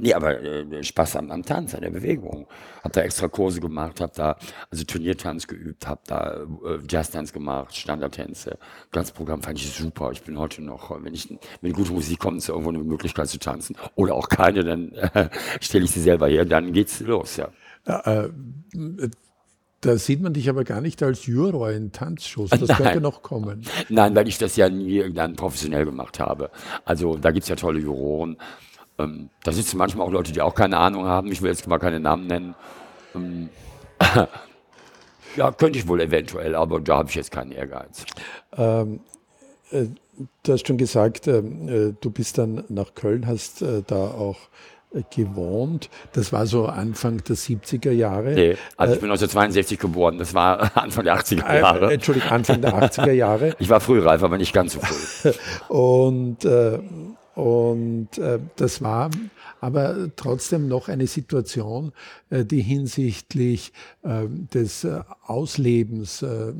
Nee, 0.03 0.13
aber 0.13 0.43
äh, 0.43 0.83
Spaß 0.83 1.15
am, 1.15 1.31
am 1.31 1.43
Tanz, 1.43 1.73
an 1.75 1.81
der 1.81 1.89
Bewegung. 1.89 2.45
Hab 2.83 2.91
da 2.91 2.99
extra 3.03 3.29
Kurse 3.29 3.61
gemacht, 3.61 4.01
hab 4.01 4.13
da 4.13 4.35
also 4.69 4.83
Turniertanz 4.83 5.47
geübt, 5.47 5.87
hab 5.87 6.03
da 6.09 6.41
äh, 6.65 6.79
Jazztanz 6.89 7.31
gemacht, 7.31 7.73
Standardtänze. 7.73 8.57
Das 8.91 9.13
Programm 9.13 9.41
fand 9.41 9.59
ich 9.59 9.73
super. 9.73 10.11
Ich 10.11 10.21
bin 10.21 10.37
heute 10.37 10.61
noch, 10.61 10.91
wenn 11.01 11.13
ich 11.13 11.33
wenn 11.61 11.71
gute 11.71 11.93
Musik 11.93 12.19
kommt, 12.19 12.39
ist 12.39 12.49
irgendwo 12.49 12.71
eine 12.71 12.79
Möglichkeit 12.79 13.29
zu 13.29 13.39
tanzen 13.39 13.77
oder 13.95 14.15
auch 14.15 14.27
keine, 14.27 14.65
dann 14.65 14.91
äh, 14.91 15.29
stelle 15.61 15.85
ich 15.85 15.91
sie 15.91 16.01
selber 16.01 16.27
her, 16.27 16.43
dann 16.43 16.73
geht's 16.73 16.99
los, 16.99 17.37
ja. 17.37 17.47
Ja, 17.87 18.25
äh, 18.25 18.29
da 19.79 19.97
sieht 19.97 20.21
man 20.21 20.33
dich 20.33 20.49
aber 20.49 20.65
gar 20.65 20.81
nicht 20.81 21.01
als 21.01 21.25
Juror 21.27 21.71
in 21.71 21.93
Tanzshows. 21.93 22.49
Das 22.49 22.61
Nein. 22.61 22.77
könnte 22.77 23.01
noch 23.01 23.21
kommen. 23.21 23.63
Nein, 23.87 24.15
weil 24.15 24.27
ich 24.27 24.37
das 24.37 24.55
ja 24.57 24.69
nie 24.69 25.13
dann 25.13 25.35
professionell 25.35 25.85
gemacht 25.85 26.19
habe. 26.19 26.51
Also 26.85 27.17
da 27.17 27.31
gibt's 27.31 27.49
ja 27.49 27.55
tolle 27.55 27.79
Juroren. 27.79 28.37
Ähm, 28.99 29.29
da 29.43 29.51
sitzen 29.51 29.77
manchmal 29.77 30.07
auch 30.07 30.11
Leute, 30.11 30.31
die 30.31 30.41
auch 30.41 30.55
keine 30.55 30.77
Ahnung 30.77 31.05
haben. 31.05 31.31
Ich 31.31 31.41
will 31.41 31.49
jetzt 31.49 31.67
mal 31.67 31.79
keine 31.79 31.99
Namen 31.99 32.27
nennen. 32.27 32.55
Ähm, 33.15 33.49
ja, 35.35 35.51
könnte 35.51 35.79
ich 35.79 35.87
wohl 35.87 36.01
eventuell, 36.01 36.55
aber 36.55 36.79
da 36.79 36.97
habe 36.97 37.09
ich 37.09 37.15
jetzt 37.15 37.31
keinen 37.31 37.51
Ehrgeiz. 37.51 38.05
Du 40.43 40.51
hast 40.53 40.67
schon 40.67 40.77
gesagt, 40.77 41.27
ähm, 41.27 41.67
äh, 41.67 41.93
du 41.99 42.11
bist 42.11 42.37
dann 42.37 42.63
nach 42.69 42.93
Köln, 42.93 43.25
hast 43.25 43.63
äh, 43.63 43.81
da 43.85 43.95
auch 43.95 44.37
äh, 44.93 45.01
gewohnt. 45.09 45.89
Das 46.11 46.31
war 46.31 46.45
so 46.45 46.67
Anfang 46.67 47.23
der 47.23 47.35
70er 47.35 47.91
Jahre. 47.91 48.33
Nee, 48.33 48.57
also 48.77 48.93
ich 48.93 48.99
bin 48.99 49.09
1962 49.09 49.79
geboren, 49.79 50.19
das 50.19 50.35
war 50.35 50.77
Anfang 50.77 51.05
der 51.05 51.17
80er 51.17 51.47
Äh, 51.49 51.59
Jahre. 51.61 51.93
Entschuldigung, 51.93 52.29
Anfang 52.29 52.61
der 52.61 52.73
80er 52.75 53.11
Jahre. 53.11 53.55
Ich 53.59 53.69
war 53.69 53.79
frühreif, 53.79 54.21
aber 54.21 54.37
nicht 54.37 54.53
ganz 54.53 54.73
so 54.73 54.79
früh. 54.81 55.31
Und, 55.69 56.45
äh, 56.45 56.79
und 57.35 58.17
äh, 58.17 58.39
das 58.55 58.81
war 58.81 59.09
aber 59.59 60.09
trotzdem 60.15 60.67
noch 60.67 60.89
eine 60.89 61.07
Situation, 61.07 61.93
äh, 62.29 62.45
die 62.45 62.61
hinsichtlich 62.61 63.73
äh, 64.03 64.25
des 64.27 64.85
Auslebens 65.23 66.21
äh, 66.21 66.53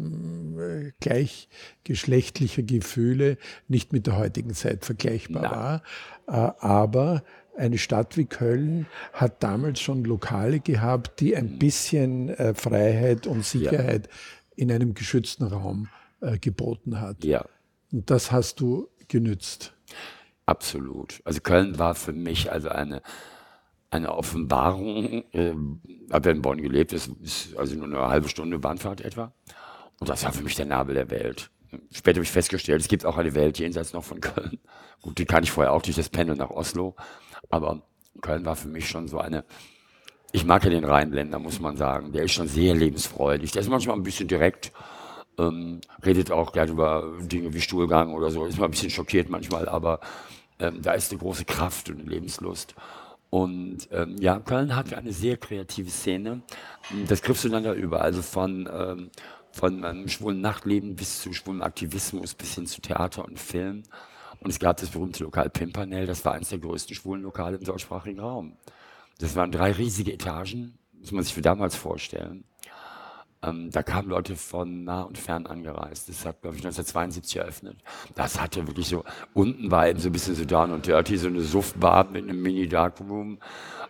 gleichgeschlechtlicher 0.99 2.63
Gefühle 2.63 3.37
nicht 3.67 3.93
mit 3.93 4.07
der 4.07 4.17
heutigen 4.17 4.53
Zeit 4.53 4.85
vergleichbar 4.85 5.43
war. 5.43 5.83
Äh, 6.27 6.53
aber 6.59 7.23
eine 7.55 7.77
Stadt 7.77 8.17
wie 8.17 8.25
Köln 8.25 8.87
hat 9.11 9.43
damals 9.43 9.79
schon 9.79 10.03
Lokale 10.03 10.59
gehabt, 10.59 11.19
die 11.19 11.35
ein 11.35 11.59
bisschen 11.59 12.29
äh, 12.29 12.53
Freiheit 12.53 13.27
und 13.27 13.45
Sicherheit 13.45 14.09
in 14.55 14.71
einem 14.71 14.93
geschützten 14.93 15.43
Raum 15.43 15.87
äh, 16.21 16.37
geboten 16.37 16.99
hat. 16.99 17.23
Ja, 17.23 17.45
Und 17.91 18.09
das 18.09 18.31
hast 18.31 18.59
du 18.59 18.87
genützt. 19.07 19.73
Absolut. 20.45 21.21
Also 21.25 21.41
Köln 21.41 21.79
war 21.79 21.95
für 21.95 22.13
mich 22.13 22.51
also 22.51 22.69
eine, 22.69 23.01
eine 23.89 24.13
Offenbarung. 24.13 25.23
Ähm, 25.33 25.81
habe 26.11 26.29
ja 26.29 26.35
in 26.35 26.41
Bonn 26.41 26.61
gelebt, 26.61 26.93
das 26.93 27.09
ist 27.21 27.55
also 27.57 27.75
nur 27.75 27.85
eine 27.85 28.07
halbe 28.07 28.29
Stunde 28.29 28.59
Bahnfahrt 28.59 29.01
etwa. 29.01 29.33
Und 29.99 30.09
das 30.09 30.23
war 30.23 30.33
für 30.33 30.43
mich 30.43 30.55
der 30.55 30.65
Nabel 30.65 30.95
der 30.95 31.09
Welt. 31.09 31.49
Später 31.91 32.17
habe 32.17 32.25
ich 32.25 32.31
festgestellt, 32.31 32.81
es 32.81 32.87
gibt 32.87 33.05
auch 33.05 33.17
eine 33.17 33.33
Welt 33.35 33.57
jenseits 33.57 33.93
noch 33.93 34.03
von 34.03 34.21
Köln. 34.21 34.59
Gut, 35.01 35.17
die 35.17 35.25
kann 35.25 35.43
ich 35.43 35.51
vorher 35.51 35.73
auch 35.73 35.81
durch 35.81 35.95
das 35.95 36.09
Pendeln 36.09 36.37
nach 36.37 36.49
Oslo. 36.49 36.95
Aber 37.49 37.81
Köln 38.21 38.45
war 38.45 38.55
für 38.55 38.67
mich 38.67 38.87
schon 38.87 39.07
so 39.07 39.17
eine, 39.17 39.43
ich 40.31 40.45
mag 40.45 40.63
ja 40.63 40.69
den 40.69 40.85
Rheinländer, 40.85 41.39
muss 41.39 41.59
man 41.59 41.77
sagen. 41.77 42.11
Der 42.11 42.23
ist 42.23 42.33
schon 42.33 42.47
sehr 42.47 42.75
lebensfreudig. 42.75 43.51
Der 43.51 43.61
ist 43.61 43.69
manchmal 43.69 43.95
ein 43.95 44.03
bisschen 44.03 44.27
direkt, 44.27 44.71
ähm, 45.37 45.81
redet 46.05 46.31
auch 46.31 46.51
gerne 46.51 46.71
über 46.71 47.13
Dinge 47.21 47.53
wie 47.53 47.61
Stuhlgang 47.61 48.13
oder 48.13 48.29
so. 48.29 48.45
Ist 48.45 48.59
mal 48.59 48.65
ein 48.65 48.71
bisschen 48.71 48.89
schockiert 48.89 49.29
manchmal, 49.29 49.67
aber 49.67 49.99
ähm, 50.59 50.81
da 50.81 50.93
ist 50.93 51.11
eine 51.11 51.19
große 51.19 51.45
Kraft 51.45 51.89
und 51.89 52.07
Lebenslust. 52.07 52.75
Und 53.29 53.87
ähm, 53.91 54.17
ja, 54.19 54.39
Köln 54.39 54.75
hat 54.75 54.93
eine 54.93 55.11
sehr 55.11 55.37
kreative 55.37 55.89
Szene. 55.89 56.43
Das 57.07 57.23
griffst 57.23 57.43
du 57.43 57.49
dann 57.49 57.63
da 57.63 57.73
über. 57.73 58.01
Also 58.01 58.21
von, 58.21 58.69
ähm, 58.71 59.09
von 59.51 59.83
ähm, 59.83 60.07
schwulen 60.07 60.39
Nachtleben 60.39 60.95
bis 60.95 61.21
zu 61.21 61.33
schwulen 61.33 61.63
Aktivismus 61.63 62.35
bis 62.35 62.53
hin 62.53 62.67
zu 62.67 62.79
Theater 62.79 63.25
und 63.25 63.39
Film. 63.39 63.83
Und 64.39 64.51
es 64.51 64.59
gab 64.59 64.77
das 64.77 64.89
berühmte 64.89 65.23
Lokal 65.23 65.49
Pimpernel, 65.49 66.05
das 66.05 66.23
war 66.25 66.33
eines 66.33 66.49
der 66.49 66.59
größten 66.59 66.95
schwulen 66.95 67.23
Lokale 67.23 67.57
im 67.57 67.63
deutschsprachigen 67.63 68.19
Raum. 68.19 68.57
Das 69.19 69.35
waren 69.35 69.51
drei 69.51 69.71
riesige 69.71 70.13
Etagen, 70.13 70.77
muss 70.99 71.11
man 71.11 71.23
sich 71.23 71.33
für 71.33 71.41
damals 71.41 71.75
vorstellen. 71.75 72.43
Ähm, 73.43 73.69
da 73.71 73.83
kamen 73.83 74.09
Leute 74.09 74.35
von 74.35 74.83
nah 74.83 75.01
und 75.01 75.17
fern 75.17 75.45
angereist. 75.45 76.09
Das 76.09 76.25
hat, 76.25 76.41
glaube 76.41 76.55
ich, 76.55 76.63
1972 76.63 77.37
eröffnet. 77.37 77.77
Das 78.15 78.39
hatte 78.39 78.65
wirklich 78.67 78.87
so, 78.87 79.03
unten 79.33 79.69
war 79.69 79.87
eben 79.87 79.99
so 79.99 80.09
ein 80.09 80.13
bisschen 80.13 80.35
so 80.35 80.45
down 80.45 80.71
und 80.71 80.87
dirty, 80.87 81.17
so 81.17 81.27
eine 81.27 81.41
Suffbar 81.41 82.09
mit 82.09 82.23
einem 82.23 82.41
Mini-Darkroom. 82.41 83.39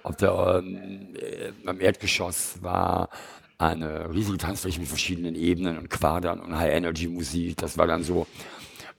Auf 0.02 0.16
der, 0.18 0.62
ähm, 0.64 1.16
äh, 1.16 1.52
am 1.68 1.80
Erdgeschoss 1.80 2.62
war 2.62 3.10
eine 3.58 4.14
riesige 4.14 4.38
Tanzfläche 4.38 4.80
mit 4.80 4.90
verschiedenen 4.90 5.36
Ebenen 5.36 5.78
und 5.78 5.90
Quadern 5.90 6.40
und 6.40 6.58
High-Energy-Musik. 6.58 7.58
Das 7.58 7.78
war 7.78 7.88
dann 7.88 8.04
so 8.04 8.28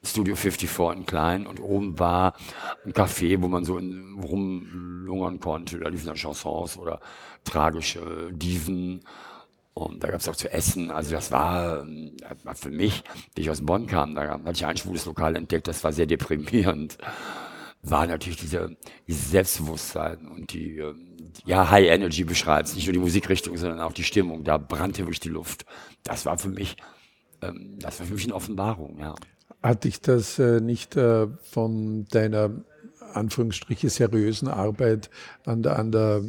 Studio 0.04 0.36
54 0.36 0.98
in 0.98 1.06
klein 1.06 1.46
und 1.46 1.60
oben 1.60 1.98
war 1.98 2.34
ein 2.84 2.92
Café, 2.92 3.40
wo 3.40 3.48
man 3.48 3.64
so 3.64 3.78
in, 3.78 4.18
rumlungern 4.22 5.40
konnte. 5.40 5.78
Da 5.78 5.88
liefen 5.88 6.06
dann 6.06 6.16
Chansons 6.16 6.76
oder 6.78 7.00
tragische 7.44 8.30
Diven. 8.30 9.02
Und 9.74 10.04
da 10.04 10.08
gab 10.08 10.20
es 10.20 10.28
auch 10.28 10.36
zu 10.36 10.52
essen. 10.52 10.92
Also 10.92 11.10
das 11.10 11.32
war, 11.32 11.82
ähm, 11.82 12.16
war 12.44 12.54
für 12.54 12.70
mich, 12.70 13.02
wie 13.34 13.42
ich 13.42 13.50
aus 13.50 13.66
Bonn 13.66 13.86
kam, 13.86 14.14
da 14.14 14.38
hatte 14.38 14.52
ich 14.52 14.64
ein 14.64 14.76
schwules 14.76 15.04
Lokal 15.04 15.34
entdeckt, 15.34 15.66
das 15.66 15.82
war 15.82 15.92
sehr 15.92 16.06
deprimierend. 16.06 16.96
War 17.82 18.06
natürlich 18.06 18.38
diese, 18.38 18.76
dieses 19.06 19.30
Selbstbewusstsein 19.30 20.28
und 20.28 20.52
die, 20.52 20.78
ähm, 20.78 21.32
ja, 21.44 21.70
High 21.70 21.88
Energy 21.88 22.24
beschreibt 22.24 22.74
nicht 22.74 22.86
nur 22.86 22.94
die 22.94 22.98
Musikrichtung, 23.00 23.56
sondern 23.56 23.80
auch 23.80 23.92
die 23.92 24.04
Stimmung. 24.04 24.44
Da 24.44 24.56
brannte 24.56 25.02
wirklich 25.02 25.20
die 25.20 25.28
Luft. 25.28 25.66
Das 26.02 26.24
war 26.24 26.38
für 26.38 26.48
mich, 26.48 26.76
ähm, 27.42 27.76
das 27.80 27.98
war 27.98 28.06
für 28.06 28.14
mich 28.14 28.24
eine 28.24 28.34
Offenbarung, 28.34 28.98
ja. 29.00 29.14
Hat 29.62 29.84
dich 29.84 30.00
das 30.00 30.38
äh, 30.38 30.60
nicht 30.60 30.96
äh, 30.96 31.26
von 31.42 32.06
deiner 32.06 32.50
Anführungsstriche 33.14 33.88
seriösen 33.88 34.48
Arbeit 34.48 35.10
an 35.46 35.62
der, 35.62 35.78
an 35.78 35.92
der, 35.92 36.22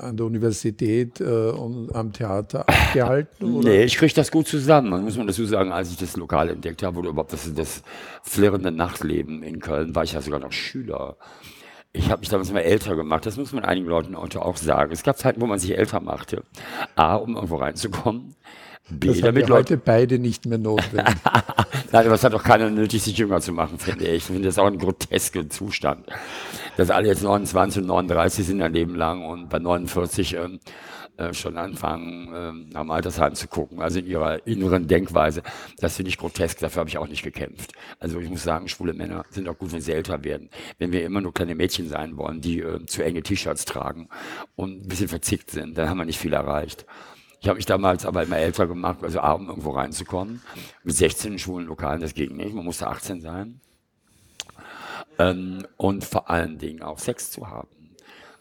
an 0.00 0.16
der 0.16 0.26
Universität 0.26 1.20
äh, 1.20 1.50
und 1.50 1.94
am 1.94 2.12
Theater 2.12 2.68
abgehalten? 2.68 3.54
Oder? 3.54 3.68
Nee, 3.68 3.84
ich 3.84 3.96
kriege 3.96 4.14
das 4.14 4.30
gut 4.30 4.48
zusammen. 4.48 4.90
Man 4.90 5.04
muss 5.04 5.16
man 5.16 5.26
dazu 5.26 5.44
sagen, 5.44 5.72
als 5.72 5.90
ich 5.90 5.96
das 5.96 6.16
Lokal 6.16 6.48
entdeckt 6.48 6.82
habe 6.82 6.98
oder 6.98 7.10
überhaupt 7.10 7.32
das, 7.32 7.52
das 7.54 7.82
flirrende 8.22 8.70
Nachtleben 8.70 9.42
in 9.42 9.60
Köln, 9.60 9.94
war 9.94 10.04
ich 10.04 10.12
ja 10.12 10.20
sogar 10.20 10.40
noch 10.40 10.52
Schüler. 10.52 11.16
Ich 11.92 12.10
habe 12.10 12.20
mich 12.20 12.28
damals 12.28 12.50
immer 12.50 12.62
älter 12.62 12.94
gemacht. 12.94 13.26
Das 13.26 13.36
muss 13.36 13.52
man 13.52 13.64
einigen 13.64 13.88
Leuten 13.88 14.14
auch 14.14 14.56
sagen. 14.56 14.92
Es 14.92 15.02
gab 15.02 15.18
Zeiten, 15.18 15.40
wo 15.40 15.46
man 15.46 15.58
sich 15.58 15.76
älter 15.76 16.00
machte. 16.00 16.44
A, 16.94 17.16
um 17.16 17.34
irgendwo 17.34 17.56
reinzukommen. 17.56 18.36
B, 18.90 19.08
Das 19.08 19.16
haben 19.16 19.26
damit 19.26 19.48
Leute. 19.48 19.74
heute 19.74 19.76
beide 19.76 20.18
nicht 20.18 20.46
mehr 20.46 20.58
notwendig. 20.58 21.14
Nein, 21.92 22.06
aber 22.06 22.14
es 22.14 22.24
hat 22.24 22.34
auch 22.34 22.42
keiner 22.42 22.70
nötig, 22.70 23.02
sich 23.02 23.16
jünger 23.16 23.40
zu 23.40 23.52
machen, 23.52 23.78
finde 23.78 24.04
ich. 24.06 24.16
Ich 24.16 24.24
finde 24.24 24.42
das 24.42 24.58
auch 24.58 24.66
ein 24.66 24.78
grotesker 24.78 25.48
Zustand. 25.48 26.06
Dass 26.76 26.90
alle 26.90 27.08
jetzt 27.08 27.22
29 27.22 27.82
und 27.82 27.88
39 27.88 28.46
sind 28.46 28.62
ein 28.62 28.72
Leben 28.72 28.94
lang 28.94 29.24
und 29.24 29.48
bei 29.48 29.58
49 29.58 30.34
ähm, 30.34 30.60
äh, 31.20 31.34
schon 31.34 31.58
anfangen, 31.58 32.30
ähm, 32.34 32.70
am 32.72 32.90
Altersheim 32.90 33.34
zu 33.34 33.46
gucken. 33.46 33.82
Also 33.82 33.98
in 33.98 34.06
ihrer 34.06 34.46
inneren 34.46 34.86
Denkweise. 34.88 35.42
Das 35.78 35.96
finde 35.96 36.08
ich 36.08 36.16
grotesk. 36.16 36.60
Dafür 36.60 36.80
habe 36.80 36.88
ich 36.88 36.96
auch 36.96 37.08
nicht 37.08 37.22
gekämpft. 37.22 37.72
Also 37.98 38.20
ich 38.20 38.30
muss 38.30 38.42
sagen, 38.42 38.68
schwule 38.68 38.94
Männer 38.94 39.24
sind 39.28 39.46
auch 39.46 39.58
gut, 39.58 39.72
wenn 39.72 39.82
sie 39.82 39.92
älter 39.92 40.24
werden. 40.24 40.48
Wenn 40.78 40.92
wir 40.92 41.04
immer 41.04 41.20
nur 41.20 41.34
kleine 41.34 41.54
Mädchen 41.54 41.88
sein 41.88 42.16
wollen, 42.16 42.40
die 42.40 42.60
äh, 42.60 42.86
zu 42.86 43.04
enge 43.04 43.22
T-Shirts 43.22 43.66
tragen 43.66 44.08
und 44.56 44.84
ein 44.84 44.88
bisschen 44.88 45.08
verzickt 45.08 45.50
sind, 45.50 45.76
dann 45.76 45.90
haben 45.90 45.98
wir 45.98 46.06
nicht 46.06 46.18
viel 46.18 46.32
erreicht. 46.32 46.86
Ich 47.40 47.48
habe 47.48 47.56
mich 47.56 47.66
damals 47.66 48.04
aber 48.04 48.22
immer 48.22 48.36
älter 48.36 48.66
gemacht, 48.66 48.98
also 49.02 49.20
A, 49.20 49.32
um 49.32 49.48
irgendwo 49.48 49.70
reinzukommen. 49.70 50.42
Mit 50.84 50.94
16 50.94 51.32
in 51.32 51.38
schwulen 51.38 51.66
Lokalen, 51.66 52.02
das 52.02 52.12
ging 52.12 52.36
nicht. 52.36 52.54
Man 52.54 52.66
musste 52.66 52.86
18 52.86 53.22
sein. 53.22 53.60
Ähm, 55.18 55.66
und 55.78 56.04
vor 56.04 56.28
allen 56.28 56.58
Dingen 56.58 56.82
auch 56.82 56.98
Sex 56.98 57.30
zu 57.30 57.48
haben. 57.48 57.68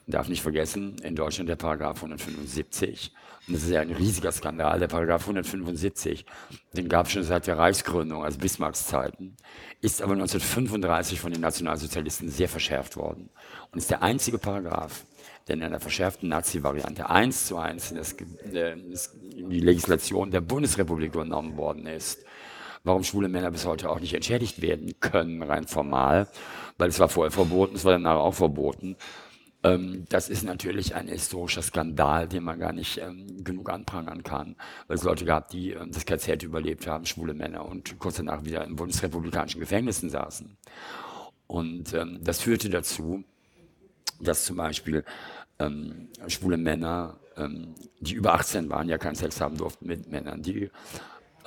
Man 0.06 0.12
darf 0.14 0.28
nicht 0.28 0.42
vergessen, 0.42 0.98
in 1.02 1.16
Deutschland 1.16 1.48
der 1.50 1.56
Paragraph 1.56 1.98
175. 1.98 3.14
Und 3.48 3.54
das 3.54 3.64
ist 3.64 3.70
ja 3.70 3.80
ein 3.80 3.92
riesiger 3.92 4.34
Skandal, 4.34 4.80
der 4.80 4.88
Paragraph 4.88 5.22
175. 5.22 6.26
Den 6.74 6.90
gab 6.90 7.06
es 7.06 7.14
schon 7.14 7.24
seit 7.24 7.48
der 7.48 7.58
Reichsgründung, 7.58 8.24
also 8.24 8.38
Bismarcks 8.38 8.86
Zeiten. 8.86 9.38
Ist 9.82 10.02
aber 10.02 10.14
1935 10.14 11.20
von 11.22 11.32
den 11.32 11.42
Nationalsozialisten 11.42 12.30
sehr 12.30 12.50
verschärft 12.50 12.98
worden. 12.98 13.30
Und 13.72 13.80
ist 13.80 13.92
der 13.92 14.04
einzige 14.04 14.40
Paragraph, 14.40 15.06
der 15.50 15.58
in 15.58 15.64
einer 15.64 15.80
verschärften 15.80 16.30
Nazi-Variante 16.30 17.10
eins 17.10 17.48
zu 17.48 17.58
eins 17.58 17.92
in, 17.92 17.98
das, 17.98 18.14
äh, 18.14 18.76
die 19.34 19.60
Legislation 19.60 20.32
der 20.32 20.42
Bundesrepublik 20.42 21.14
übernommen 21.14 21.58
worden 21.58 21.88
ist 21.88 22.20
warum 22.84 23.04
schwule 23.04 23.28
Männer 23.28 23.52
bis 23.52 23.66
heute 23.66 23.90
auch 23.90 24.00
nicht 24.00 24.14
entschädigt 24.14 24.62
werden 24.62 25.00
können, 25.00 25.44
rein 25.44 25.68
formal, 25.68 26.28
weil 26.78 26.90
es 26.90 27.00
war 27.00 27.10
vorher 27.10 27.32
verboten, 27.32 27.76
es 27.76 27.86
war 27.86 27.94
danach 27.94 28.16
auch 28.16 28.34
verboten. 28.34 28.96
Ähm, 29.62 30.06
das 30.10 30.30
ist 30.30 30.44
natürlich 30.44 30.96
ein 30.96 31.08
historischer 31.08 31.62
Skandal, 31.62 32.28
den 32.28 32.44
man 32.44 32.60
gar 32.60 32.72
nicht 32.72 32.98
ähm, 33.00 33.44
genug 33.44 33.70
anprangern 33.70 34.24
kann, 34.24 34.56
weil 34.88 34.96
es 34.96 35.04
Leute 35.04 35.26
gab, 35.26 35.50
die 35.50 35.72
ähm, 35.72 35.92
das 35.92 36.06
KZ 36.06 36.44
überlebt 36.44 36.88
haben, 36.88 37.06
schwule 37.06 37.34
Männer, 37.34 37.66
und 37.66 38.00
kurz 38.00 38.18
danach 38.18 38.46
wieder 38.46 38.64
in 38.64 38.78
bundesrepublikanischen 38.78 39.60
Gefängnissen 39.60 40.10
saßen. 40.10 40.58
Und 41.48 41.96
das 42.22 42.42
führte 42.42 42.70
dazu, 42.70 43.24
dass 44.20 44.46
zum 44.46 44.58
Beispiel 44.58 45.04
ähm, 45.60 46.10
schwule 46.28 46.58
Männer, 46.58 47.20
ähm, 47.38 47.76
die 48.00 48.14
über 48.14 48.34
18 48.34 48.70
waren, 48.70 48.90
ja 48.90 48.98
keinen 48.98 49.16
Sex 49.16 49.42
haben 49.42 49.58
durften 49.58 49.88
mit 49.88 50.10
Männern, 50.10 50.42
die 50.42 50.70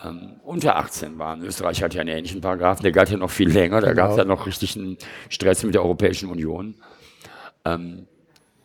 ähm, 0.05 0.41
unter 0.43 0.77
18 0.77 1.19
waren. 1.19 1.43
Österreich 1.43 1.83
hat 1.83 1.95
ja 1.95 2.01
einen 2.01 2.17
ähnlichen 2.17 2.41
Paragraphen, 2.41 2.83
der 2.83 2.93
galt 2.93 3.11
ja 3.11 3.17
noch 3.17 3.31
viel 3.31 3.51
länger, 3.51 3.81
da 3.81 3.91
genau. 3.91 4.03
gab 4.03 4.11
es 4.13 4.17
ja 4.17 4.25
noch 4.25 4.47
richtig 4.47 4.77
einen 4.77 4.97
Stress 5.29 5.63
mit 5.63 5.75
der 5.75 5.83
Europäischen 5.83 6.31
Union. 6.31 6.77
Ähm, 7.65 8.07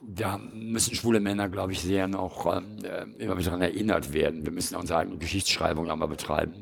da 0.09 0.39
müssen 0.53 0.95
schwule 0.95 1.19
Männer, 1.19 1.49
glaube 1.49 1.73
ich, 1.73 1.81
sehr 1.81 2.07
noch 2.07 2.45
ähm, 2.45 2.77
äh, 2.83 3.03
immer 3.21 3.37
wieder 3.37 3.51
daran 3.51 3.61
erinnert 3.61 4.13
werden. 4.13 4.45
Wir 4.45 4.53
müssen 4.53 4.77
unsere 4.77 4.99
eigene 4.99 5.17
Geschichtsschreibung 5.17 5.91
auch 5.91 5.97
mal 5.97 6.07
betreiben. 6.07 6.53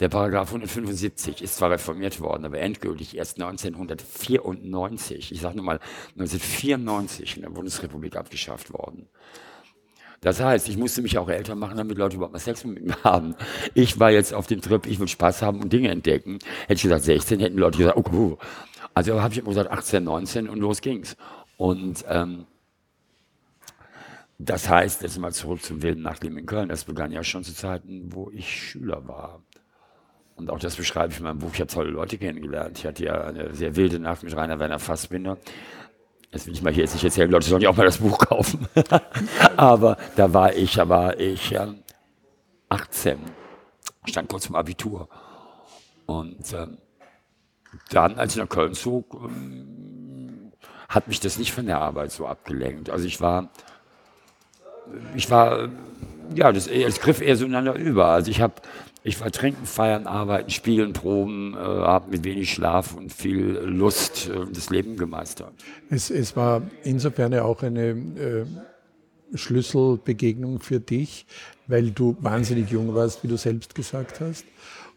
Der 0.00 0.08
Paragraph 0.08 0.48
175 0.48 1.42
ist 1.42 1.56
zwar 1.56 1.70
reformiert 1.70 2.18
worden, 2.20 2.46
aber 2.46 2.60
endgültig 2.60 3.16
erst 3.16 3.40
1994, 3.42 5.32
ich 5.32 5.40
sage 5.40 5.56
nur 5.56 5.66
mal 5.66 5.80
1994 6.18 7.36
in 7.36 7.42
der 7.42 7.50
Bundesrepublik 7.50 8.16
abgeschafft 8.16 8.72
worden. 8.72 9.08
Das 10.22 10.40
heißt, 10.40 10.68
ich 10.68 10.78
musste 10.78 11.02
mich 11.02 11.18
auch 11.18 11.28
älter 11.28 11.56
machen, 11.56 11.76
damit 11.76 11.98
Leute 11.98 12.16
überhaupt 12.16 12.32
mal 12.32 12.38
Sex 12.38 12.64
mit 12.64 12.84
mir 12.84 12.96
haben. 13.04 13.34
Ich 13.74 14.00
war 14.00 14.10
jetzt 14.10 14.32
auf 14.32 14.46
dem 14.46 14.62
Trip, 14.62 14.86
ich 14.86 14.98
will 14.98 15.08
Spaß 15.08 15.42
haben 15.42 15.60
und 15.60 15.72
Dinge 15.72 15.90
entdecken. 15.90 16.38
Hätte 16.62 16.74
ich 16.74 16.82
gesagt 16.82 17.04
16, 17.04 17.40
hätten 17.40 17.58
Leute 17.58 17.78
gesagt, 17.78 17.98
oh, 17.98 18.04
oh. 18.12 18.38
Also 18.94 19.20
habe 19.20 19.34
ich 19.34 19.40
immer 19.40 19.48
gesagt 19.48 19.70
18, 19.70 20.04
19 20.04 20.48
und 20.48 20.58
los 20.58 20.80
ging's. 20.80 21.16
Und 21.56 22.04
ähm, 22.08 22.46
das 24.38 24.68
heißt, 24.68 25.02
jetzt 25.02 25.18
mal 25.18 25.32
zurück 25.32 25.62
zum 25.62 25.82
wilden 25.82 26.02
Nachtleben 26.02 26.38
in 26.38 26.46
Köln. 26.46 26.68
Das 26.68 26.84
begann 26.84 27.10
ja 27.10 27.24
schon 27.24 27.42
zu 27.42 27.54
Zeiten, 27.54 28.12
wo 28.12 28.30
ich 28.30 28.48
Schüler 28.48 29.06
war. 29.08 29.42
Und 30.36 30.50
auch 30.50 30.60
das 30.60 30.76
beschreibe 30.76 31.12
ich 31.12 31.18
in 31.18 31.24
meinem 31.24 31.40
Buch. 31.40 31.50
Ich 31.52 31.60
habe 31.60 31.70
tolle 31.70 31.90
Leute 31.90 32.16
kennengelernt. 32.16 32.78
Ich 32.78 32.86
hatte 32.86 33.04
ja 33.04 33.20
eine 33.24 33.52
sehr 33.54 33.74
wilde 33.74 33.98
Nacht 33.98 34.22
mit 34.22 34.36
Rainer 34.36 34.60
Werner 34.60 34.78
Fassbinder. 34.78 35.38
Das 36.30 36.46
will 36.46 36.52
ich 36.52 36.62
mal 36.62 36.72
hier 36.72 36.84
jetzt 36.84 36.94
nicht 36.94 37.04
erzählen, 37.04 37.30
Leute 37.30 37.48
sollen 37.48 37.62
ja 37.62 37.70
auch 37.70 37.76
mal 37.76 37.86
das 37.86 37.98
Buch 37.98 38.18
kaufen. 38.18 38.68
Aber 39.56 39.96
da 40.14 40.32
war 40.32 40.54
ich, 40.54 40.74
da 40.74 40.88
war 40.88 41.18
ich 41.18 41.52
äh, 41.52 41.66
18, 42.68 43.18
stand 44.04 44.28
kurz 44.28 44.44
zum 44.44 44.54
Abitur. 44.54 45.08
Und 46.06 46.52
äh, 46.52 46.66
dann, 47.90 48.18
als 48.18 48.34
ich 48.34 48.42
nach 48.42 48.48
Köln 48.48 48.74
zog, 48.74 49.14
ähm, 49.14 50.52
hat 50.88 51.08
mich 51.08 51.18
das 51.18 51.38
nicht 51.38 51.52
von 51.52 51.66
der 51.66 51.80
Arbeit 51.80 52.12
so 52.12 52.26
abgelenkt. 52.26 52.90
Also 52.90 53.06
ich 53.06 53.20
war, 53.20 53.50
ich 55.14 55.30
war, 55.30 55.68
ja, 56.34 56.52
das, 56.52 56.66
es 56.66 57.00
griff 57.00 57.20
eher 57.20 57.36
so 57.36 57.44
ineinander 57.44 57.74
über. 57.74 58.06
Also 58.06 58.30
ich 58.30 58.40
habe 58.40 58.54
ich 59.04 59.20
war 59.20 59.30
trinken, 59.30 59.64
feiern, 59.64 60.06
arbeiten, 60.06 60.50
spielen, 60.50 60.92
proben, 60.92 61.54
äh, 61.54 61.56
habe 61.56 62.10
mit 62.10 62.24
wenig 62.24 62.52
Schlaf 62.52 62.94
und 62.94 63.12
viel 63.12 63.58
Lust 63.64 64.28
äh, 64.28 64.44
das 64.52 64.70
Leben 64.70 64.96
gemeistert. 64.96 65.52
Es, 65.88 66.10
es 66.10 66.36
war 66.36 66.62
insofern 66.84 67.32
ja 67.32 67.44
auch 67.44 67.62
eine 67.62 67.90
äh, 67.90 68.44
Schlüsselbegegnung 69.34 70.60
für 70.60 70.80
dich, 70.80 71.26
weil 71.66 71.90
du 71.90 72.16
wahnsinnig 72.20 72.70
jung 72.70 72.94
warst, 72.94 73.22
wie 73.22 73.28
du 73.28 73.36
selbst 73.36 73.74
gesagt 73.74 74.20
hast. 74.20 74.44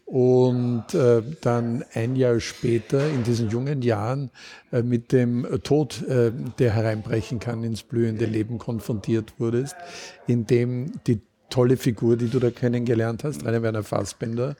Und 0.04 0.92
äh, 0.92 1.22
dann 1.40 1.84
ein 1.94 2.16
Jahr 2.16 2.38
später, 2.40 3.08
in 3.08 3.22
diesen 3.22 3.48
jungen 3.48 3.80
Jahren, 3.80 4.30
äh, 4.70 4.82
mit 4.82 5.12
dem 5.12 5.46
Tod, 5.62 6.02
äh, 6.06 6.32
der 6.58 6.72
hereinbrechen 6.72 7.38
kann, 7.38 7.64
ins 7.64 7.82
blühende 7.82 8.26
Leben 8.26 8.58
konfrontiert 8.58 9.32
wurdest, 9.38 9.74
in 10.26 10.46
dem 10.46 10.92
die 11.06 11.20
tolle 11.48 11.76
Figur, 11.76 12.16
die 12.16 12.28
du 12.28 12.40
da 12.40 12.50
kennengelernt 12.50 13.24
hast, 13.24 13.44
Rainer 13.44 13.62
Werner 13.62 13.82
Fassbender, 13.84 14.56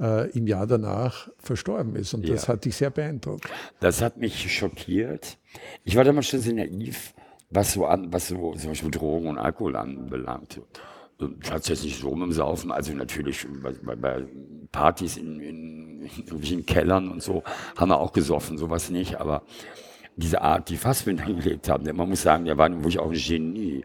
äh, 0.00 0.30
im 0.30 0.46
Jahr 0.46 0.66
danach 0.66 1.28
verstorben 1.38 1.96
ist. 1.96 2.14
Und 2.14 2.28
das 2.28 2.48
hat 2.48 2.64
dich 2.64 2.76
sehr 2.76 2.90
beeindruckt. 2.90 3.48
Das 3.80 4.02
hat 4.02 4.16
mich 4.16 4.52
schockiert. 4.52 5.38
Ich 5.84 5.96
war 5.96 6.04
damals 6.04 6.26
schon 6.26 6.40
sehr 6.40 6.54
naiv, 6.54 7.14
was 7.50 7.72
so 7.72 7.86
an, 7.86 8.12
was 8.12 8.28
so 8.28 8.54
zum 8.54 8.70
Beispiel 8.70 8.90
Drogen 8.90 9.28
und 9.28 9.38
Alkohol 9.38 9.76
anbelangt. 9.76 10.60
Ich 11.18 11.50
hatte 11.50 11.60
es 11.60 11.68
jetzt 11.68 11.84
nicht 11.84 12.00
so 12.00 12.14
mit 12.14 12.28
dem 12.28 12.32
Saufen, 12.32 12.72
also 12.72 12.92
natürlich 12.92 13.46
bei, 13.62 13.94
bei 13.94 14.24
Partys 14.72 15.16
in, 15.16 15.40
in, 15.40 16.10
in 16.42 16.66
Kellern 16.66 17.08
und 17.08 17.22
so 17.22 17.42
haben 17.76 17.90
wir 17.90 17.98
auch 17.98 18.12
gesoffen, 18.12 18.58
sowas 18.58 18.90
nicht, 18.90 19.20
aber 19.20 19.42
diese 20.16 20.40
Art, 20.40 20.68
die 20.68 20.76
Fassbinder 20.76 21.24
gelebt 21.26 21.68
haben, 21.68 21.84
man 21.96 22.08
muss 22.08 22.22
sagen, 22.22 22.44
der 22.44 22.58
war 22.58 22.70
wirklich 22.70 22.98
auch 22.98 23.10
ein 23.10 23.18
Genie. 23.18 23.84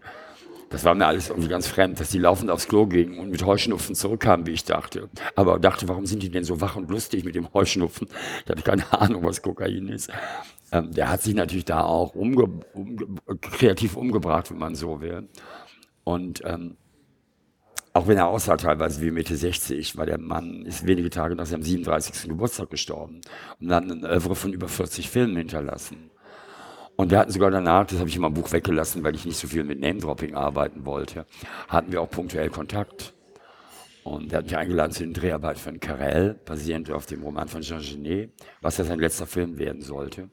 Das 0.70 0.84
war 0.84 0.94
mir 0.94 1.08
alles 1.08 1.30
irgendwie 1.30 1.50
ganz 1.50 1.66
fremd, 1.66 2.00
dass 2.00 2.10
die 2.10 2.20
laufend 2.20 2.52
aufs 2.52 2.68
Klo 2.68 2.86
gingen 2.86 3.18
und 3.18 3.32
mit 3.32 3.44
Heuschnupfen 3.44 3.96
zurückkamen, 3.96 4.46
wie 4.46 4.52
ich 4.52 4.66
dachte. 4.66 5.10
Aber 5.36 5.58
dachte, 5.58 5.88
warum 5.88 6.06
sind 6.06 6.22
die 6.22 6.30
denn 6.30 6.44
so 6.44 6.62
wach 6.62 6.76
und 6.76 6.92
lustig 6.92 7.26
mit 7.26 7.34
dem 7.34 7.52
Heuschnupfen? 7.54 8.08
Ich 8.46 8.52
hatte 8.52 8.62
keine 8.62 8.94
Ahnung, 8.94 9.24
was 9.24 9.42
Kokain 9.42 9.88
ist. 9.88 10.12
Ähm, 10.72 10.92
der 10.92 11.10
hat 11.10 11.24
sich 11.24 11.34
natürlich 11.34 11.66
da 11.66 11.82
auch 11.82 12.14
umge 12.14 12.44
umge 12.74 13.18
kreativ 13.42 13.96
umgebracht, 13.96 14.52
wenn 14.52 14.60
man 14.60 14.76
so 14.76 15.02
will. 15.02 15.28
Und 16.04 16.44
ähm, 16.46 16.78
auch 17.94 18.08
wenn 18.08 18.18
er 18.18 18.28
aussah 18.28 18.58
teilweise 18.58 19.02
wie 19.02 19.12
Mitte 19.12 19.36
60, 19.36 19.98
war 19.98 20.06
der 20.06 20.20
Mann, 20.20 20.66
ist 20.66 20.86
wenige 20.86 21.10
Tage 21.10 21.36
nach 21.36 21.46
seinem 21.46 21.64
37. 21.64 22.30
Geburtstag 22.30 22.70
gestorben 22.70 23.22
und 23.60 23.74
hat 23.74 23.84
ein 23.84 24.06
Oeuvre 24.06 24.36
von 24.36 24.54
über 24.54 24.68
40 24.68 25.10
Filmen 25.10 25.38
hinterlassen. 25.38 26.12
Und 26.96 27.12
wir 27.12 27.20
hatten 27.20 27.32
sogar 27.32 27.50
danach, 27.50 27.86
das 27.88 28.00
habe 28.00 28.10
ich 28.10 28.16
in 28.16 28.22
meinem 28.22 28.34
Buch 28.34 28.52
weggelassen, 28.52 29.04
weil 29.04 29.16
ich 29.16 29.26
nicht 29.26 29.38
so 29.38 29.48
viel 29.48 29.64
mit 29.64 29.80
Name-Dropping 29.80 30.36
arbeiten 30.36 30.86
wollte, 30.86 31.26
hatten 31.70 31.92
wir 31.92 32.02
auch 32.02 32.10
punktuell 32.10 32.50
Kontakt. 32.50 33.14
Und 34.04 34.34
er 34.34 34.40
hat 34.40 34.46
mich 34.46 34.58
eingeladen 34.58 34.92
zu 34.92 35.04
den 35.04 35.14
Dreharbeiten 35.14 35.62
von 35.62 35.80
Carell, 35.80 36.40
basierend 36.46 36.92
auf 36.92 37.06
dem 37.06 37.24
Roman 37.24 37.48
von 37.48 37.62
Jean 37.62 37.82
Genet, 37.82 38.34
was 38.62 38.78
ja 38.78 38.84
sein 38.84 39.00
letzter 39.00 39.28
Film 39.28 39.58
werden 39.58 39.82
sollte. 39.82 40.30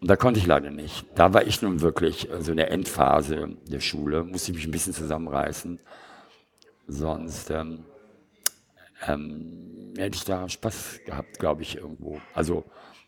Und 0.00 0.10
da 0.10 0.16
konnte 0.16 0.40
ich 0.40 0.46
leider 0.46 0.70
nicht. 0.70 1.06
Da 1.14 1.32
war 1.32 1.46
ich 1.46 1.62
nun 1.62 1.80
wirklich 1.80 2.28
so 2.40 2.50
in 2.50 2.56
der 2.56 2.70
Endphase 2.70 3.56
der 3.66 3.80
Schule, 3.80 4.24
musste 4.24 4.50
ich 4.50 4.56
mich 4.58 4.66
ein 4.66 4.72
bisschen 4.72 4.92
zusammenreißen. 4.92 5.80
Sonst 6.86 7.50
ähm, 7.50 7.84
ähm, 9.06 9.94
hätte 9.96 10.16
ich 10.16 10.24
da 10.24 10.48
Spaß 10.48 11.00
gehabt, 11.04 11.38
glaube 11.38 11.62
ich, 11.62 11.76
irgendwo. 11.76 12.20
Also 12.34 12.64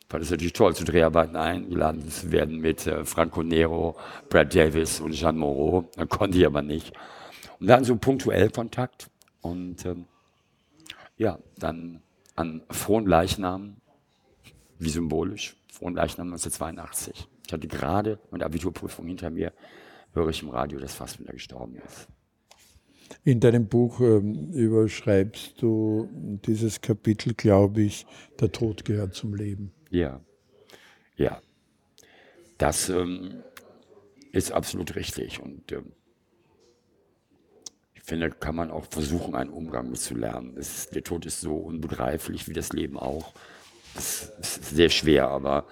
fand 0.09 0.25
es 0.25 0.31
natürlich 0.31 0.53
toll, 0.53 0.75
zu 0.75 0.85
Dreharbeiten 0.85 1.37
eingeladen 1.37 2.09
zu 2.09 2.31
werden 2.31 2.59
mit 2.59 2.87
äh, 2.87 3.05
Franco 3.05 3.43
Nero, 3.43 3.97
Brad 4.29 4.55
Davis 4.55 5.01
und 5.01 5.13
Jean 5.13 5.37
Moreau. 5.37 5.89
Dann 5.97 6.09
konnte 6.09 6.39
ich 6.39 6.47
aber 6.47 6.63
nicht. 6.63 6.93
Und 7.61 7.67
dann 7.67 7.85
so 7.85 7.97
punktuell 7.97 8.51
Kontakt. 8.51 9.11
Und 9.41 9.85
ähm, 9.85 10.07
ja, 11.17 11.39
dann 11.57 12.03
an 12.37 12.63
Frohen 12.71 13.07
Leichnam, 13.07 13.77
wie 14.79 14.91
symbolisch, 14.91 15.57
Frohen 15.73 15.95
Leichnam 15.95 16.29
1982. 16.29 17.29
Ich 17.47 17.53
hatte 17.53 17.69
gerade 17.69 18.19
meine 18.31 18.45
Abiturprüfung 18.45 19.07
hinter 19.07 19.31
mir, 19.31 19.53
höre 20.13 20.29
ich 20.29 20.43
im 20.43 20.49
Radio, 20.49 20.79
dass 20.79 20.95
Fassbinder 20.95 21.33
gestorben 21.33 21.77
ist. 21.85 22.09
In 23.25 23.41
deinem 23.41 23.67
Buch 23.67 24.01
ähm, 24.01 24.51
überschreibst 24.53 25.61
du 25.63 26.09
dieses 26.47 26.81
Kapitel, 26.81 27.35
glaube 27.35 27.83
ich, 27.83 28.07
der 28.41 28.53
Tod 28.53 28.85
gehört 28.85 29.15
zum 29.15 29.35
Leben. 29.35 29.73
Ja, 29.91 30.21
ja. 31.17 31.41
Das 32.59 32.89
ähm, 32.89 33.43
ist 34.33 34.53
absolut 34.53 34.95
richtig. 34.97 35.41
Und 35.41 35.73
ähm, 35.73 35.93
ich 37.95 38.03
finde, 38.03 38.31
kann 38.31 38.55
man 38.57 38.71
auch 38.71 38.87
versuchen, 38.91 39.35
einen 39.35 39.51
Umgang 39.51 39.91
mit 39.91 40.01
zu 40.01 40.15
lernen. 40.15 40.57
Ist, 40.57 40.95
der 40.95 41.03
Tod 41.03 41.27
ist 41.27 41.41
so 41.41 41.57
unbegreiflich 41.57 42.49
wie 42.49 42.53
das 42.53 42.73
Leben 42.73 42.99
auch. 42.99 43.33
Das 43.95 44.33
ist 44.41 44.65
sehr 44.75 44.91
schwer, 44.91 45.29
aber 45.29 45.67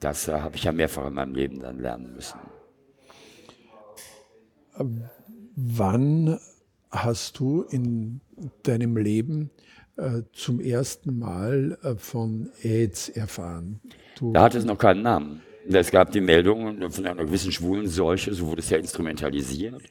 das 0.00 0.28
äh, 0.28 0.32
habe 0.32 0.56
ich 0.56 0.64
ja 0.64 0.72
mehrfach 0.72 1.06
in 1.06 1.14
meinem 1.14 1.34
Leben 1.34 1.60
dann 1.60 1.78
lernen 1.78 2.14
müssen. 2.14 2.38
Wann 5.56 6.40
hast 6.94 7.38
du 7.38 7.62
in 7.62 8.20
deinem 8.62 8.96
Leben 8.96 9.50
äh, 9.96 10.22
zum 10.32 10.60
ersten 10.60 11.18
Mal 11.18 11.78
äh, 11.82 11.96
von 11.96 12.50
AIDS 12.62 13.08
erfahren? 13.08 13.80
Du 14.18 14.32
Da 14.32 14.42
hatte 14.42 14.58
es 14.58 14.64
noch 14.64 14.78
keinen 14.78 15.02
Namen. 15.02 15.42
Es 15.68 15.90
gab 15.90 16.12
die 16.12 16.20
Meldung 16.20 16.90
von 16.90 17.06
einer 17.06 17.24
gewissen 17.24 17.50
Schwulenseuche, 17.50 18.34
so 18.34 18.46
wurde 18.46 18.60
es 18.60 18.70
ja 18.70 18.78
instrumentalisiert. 18.78 19.82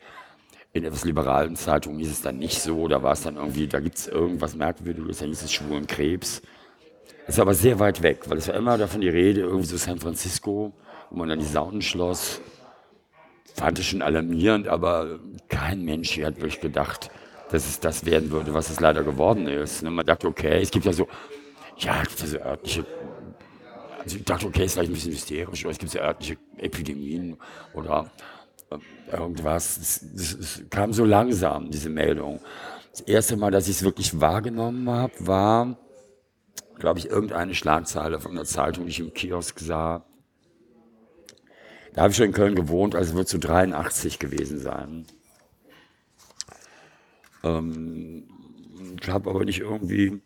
In 0.71 0.83
etwas 0.83 1.03
liberalen 1.03 1.55
Zeitungen 1.55 1.99
hieß 1.99 2.11
es 2.11 2.21
dann 2.21 2.37
nicht 2.37 2.59
so, 2.59 2.87
da 2.87 3.01
war 3.01 3.13
es 3.13 3.21
dann 3.21 3.37
irgendwie, 3.37 3.67
da 3.67 3.79
gibt 3.79 3.97
es 3.97 4.07
irgendwas 4.07 4.55
Merkwürdiges, 4.55 5.19
dann 5.19 5.29
hieß 5.29 5.43
es 5.43 5.51
Schwulenkrebs. 5.51 6.41
Es 7.25 7.37
war 7.37 7.43
aber 7.43 7.53
sehr 7.53 7.79
weit 7.79 8.01
weg, 8.03 8.21
weil 8.27 8.37
es 8.37 8.47
war 8.47 8.55
immer 8.55 8.77
davon 8.77 9.01
die 9.01 9.09
Rede, 9.09 9.41
irgendwie 9.41 9.67
so 9.67 9.77
San 9.77 9.99
Francisco, 9.99 10.73
wo 11.09 11.17
man 11.17 11.29
dann 11.29 11.39
die 11.39 11.45
Saunen 11.45 11.81
schloss. 11.81 12.41
Fand 13.55 13.79
es 13.79 13.85
schon 13.85 14.01
alarmierend, 14.01 14.67
aber 14.67 15.19
kein 15.49 15.83
Mensch 15.83 16.11
hier 16.11 16.27
hat 16.27 16.37
wirklich 16.37 16.61
gedacht, 16.61 17.09
dass 17.51 17.67
es 17.67 17.79
das 17.79 18.05
werden 18.05 18.31
würde, 18.31 18.53
was 18.53 18.69
es 18.69 18.79
leider 18.79 19.03
geworden 19.03 19.47
ist. 19.47 19.83
Und 19.83 19.93
man 19.93 20.05
dachte, 20.05 20.27
okay, 20.27 20.61
es 20.61 20.71
gibt 20.71 20.85
ja 20.85 20.93
so, 20.93 21.07
ja, 21.77 22.01
es 22.01 22.09
gibt 22.09 22.21
ja 22.21 22.27
so 22.27 22.37
örtliche, 22.39 22.85
also 24.03 24.17
ich 24.17 24.25
dachte, 24.25 24.47
okay, 24.47 24.63
es 24.63 24.65
ist 24.65 24.73
vielleicht 24.73 24.91
ein 24.91 24.93
bisschen 24.93 25.11
hysterisch, 25.13 25.63
oder 25.63 25.71
es 25.71 25.77
gibt 25.77 25.93
ja 25.93 26.01
örtliche 26.01 26.37
Epidemien 26.57 27.37
oder 27.73 28.11
äh, 28.69 29.15
irgendwas. 29.15 29.77
Es, 29.77 30.01
es, 30.15 30.33
es 30.33 30.69
kam 30.69 30.93
so 30.93 31.05
langsam, 31.05 31.71
diese 31.71 31.89
Meldung. 31.89 32.41
Das 32.91 33.01
erste 33.01 33.37
Mal, 33.37 33.51
dass 33.51 33.67
ich 33.67 33.77
es 33.77 33.83
wirklich 33.83 34.19
wahrgenommen 34.19 34.89
habe, 34.89 35.13
war, 35.19 35.77
glaube 36.79 36.99
ich, 36.99 37.09
irgendeine 37.09 37.55
Schlagzeile 37.55 38.19
von 38.19 38.31
einer 38.31 38.45
Zeitung, 38.45 38.85
die 38.85 38.91
ich 38.91 38.99
im 38.99 39.13
Kiosk 39.13 39.59
sah. 39.59 40.05
Da 41.93 42.01
habe 42.01 42.11
ich 42.11 42.17
schon 42.17 42.27
in 42.27 42.33
Köln 42.33 42.55
gewohnt, 42.55 42.95
also 42.95 43.15
wird 43.15 43.29
so 43.29 43.37
83 43.37 44.19
gewesen 44.19 44.59
sein. 44.59 45.05
Ähm, 47.43 48.23
ich 49.01 49.07
habe 49.09 49.29
aber 49.29 49.43
nicht 49.45 49.59
irgendwie, 49.59 50.21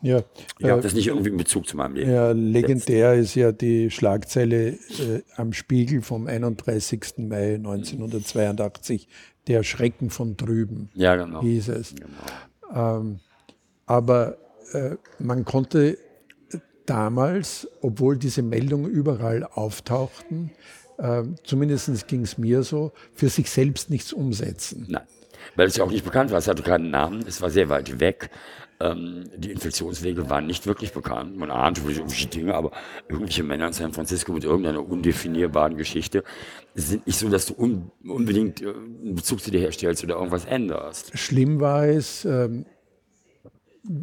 ja, 0.00 0.22
ich 0.58 0.64
habe 0.64 0.78
äh, 0.78 0.82
das 0.82 0.94
nicht 0.94 1.08
irgendwie 1.08 1.30
in 1.30 1.36
Bezug 1.36 1.66
zu 1.66 1.76
meinem 1.76 1.94
Leben. 1.96 2.10
ja, 2.10 2.30
legendär 2.30 3.14
ist 3.14 3.34
ja 3.34 3.52
die 3.52 3.90
Schlagzeile 3.90 4.68
äh, 4.70 5.22
am 5.36 5.52
Spiegel 5.52 6.02
vom 6.02 6.26
31. 6.26 7.14
Mai 7.18 7.54
1982, 7.56 9.08
der 9.48 9.62
Schrecken 9.64 10.10
von 10.10 10.36
drüben, 10.36 10.90
Ja, 10.94 11.16
genau. 11.16 11.40
hieß 11.40 11.68
es. 11.68 11.94
genau. 11.94 12.98
Ähm, 12.98 13.20
aber 13.86 14.36
äh, 14.72 14.96
man 15.18 15.44
konnte 15.44 15.98
damals, 16.86 17.68
obwohl 17.80 18.16
diese 18.18 18.42
Meldungen 18.42 18.90
überall 18.90 19.44
auftauchten, 19.44 20.50
äh, 20.98 21.22
zumindest 21.44 22.08
ging 22.08 22.22
es 22.22 22.38
mir 22.38 22.62
so, 22.62 22.92
für 23.14 23.28
sich 23.28 23.50
selbst 23.50 23.90
nichts 23.90 24.12
umsetzen. 24.12 24.86
Nein, 24.88 25.02
weil 25.56 25.66
es 25.66 25.76
ja 25.76 25.84
auch 25.84 25.90
nicht 25.90 26.04
bekannt 26.04 26.30
war. 26.30 26.38
Es 26.38 26.48
hatte 26.48 26.62
keinen 26.62 26.90
Namen, 26.90 27.24
es 27.26 27.40
war 27.42 27.50
sehr 27.50 27.68
weit 27.68 28.00
weg. 28.00 28.30
Ähm, 28.80 29.24
die 29.36 29.50
Infektionswege 29.50 30.30
waren 30.30 30.46
nicht 30.46 30.66
wirklich 30.66 30.92
bekannt. 30.92 31.36
Man 31.36 31.50
ahnte 31.50 31.80
irgendwelche 31.80 32.28
Dinge, 32.28 32.54
aber 32.54 32.70
irgendwelche 33.08 33.42
Männer 33.42 33.66
in 33.66 33.72
San 33.72 33.92
Francisco 33.92 34.32
mit 34.32 34.44
irgendeiner 34.44 34.88
undefinierbaren 34.88 35.76
Geschichte 35.76 36.22
es 36.78 36.90
sind 36.90 37.06
nicht 37.06 37.18
so, 37.18 37.28
dass 37.28 37.46
du 37.46 37.54
un 37.54 37.90
unbedingt 38.04 38.62
äh, 38.62 38.68
einen 38.68 39.16
Bezug 39.16 39.40
zu 39.40 39.50
dir 39.50 39.60
herstellst 39.60 40.04
oder 40.04 40.14
irgendwas 40.14 40.44
änderst. 40.44 41.18
Schlimm 41.18 41.60
war 41.60 41.86
es, 41.86 42.24
ähm, 42.24 42.66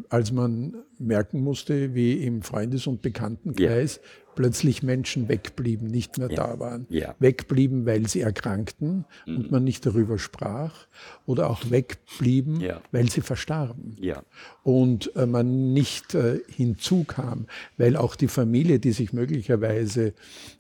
als 0.10 0.32
man 0.32 0.84
merken 1.00 1.42
musste, 1.42 1.94
wie 1.96 2.14
im 2.24 2.42
Freundes- 2.42 2.88
und 2.88 3.02
Bekanntenkreis 3.02 4.00
plötzlich 4.36 4.84
Menschen 4.84 5.30
wegblieben, 5.30 5.88
nicht 5.88 6.18
mehr 6.18 6.28
da 6.28 6.60
waren. 6.60 6.86
Ja. 6.90 7.12
Mhm. 7.12 7.14
Wegblieben, 7.20 7.86
weil 7.86 8.06
sie 8.08 8.20
erkrankten 8.20 9.06
und 9.26 9.50
man 9.50 9.64
nicht 9.64 9.86
darüber 9.86 10.20
sprach. 10.20 10.88
Oder 11.26 11.50
auch 11.50 11.72
wegblieben, 11.72 12.60
Ja. 12.60 12.82
weil 12.92 13.10
sie 13.10 13.22
verstarben. 13.22 13.96
Ja. 14.00 14.24
Und 14.64 15.16
äh, 15.16 15.26
man 15.26 15.72
nicht 15.74 16.16
äh, 16.16 16.40
hinzukam, 16.50 17.46
weil 17.78 17.96
auch 17.96 18.18
die 18.18 18.28
Familie, 18.28 18.80
die 18.80 18.92
sich 18.92 19.14
möglicherweise 19.14 20.14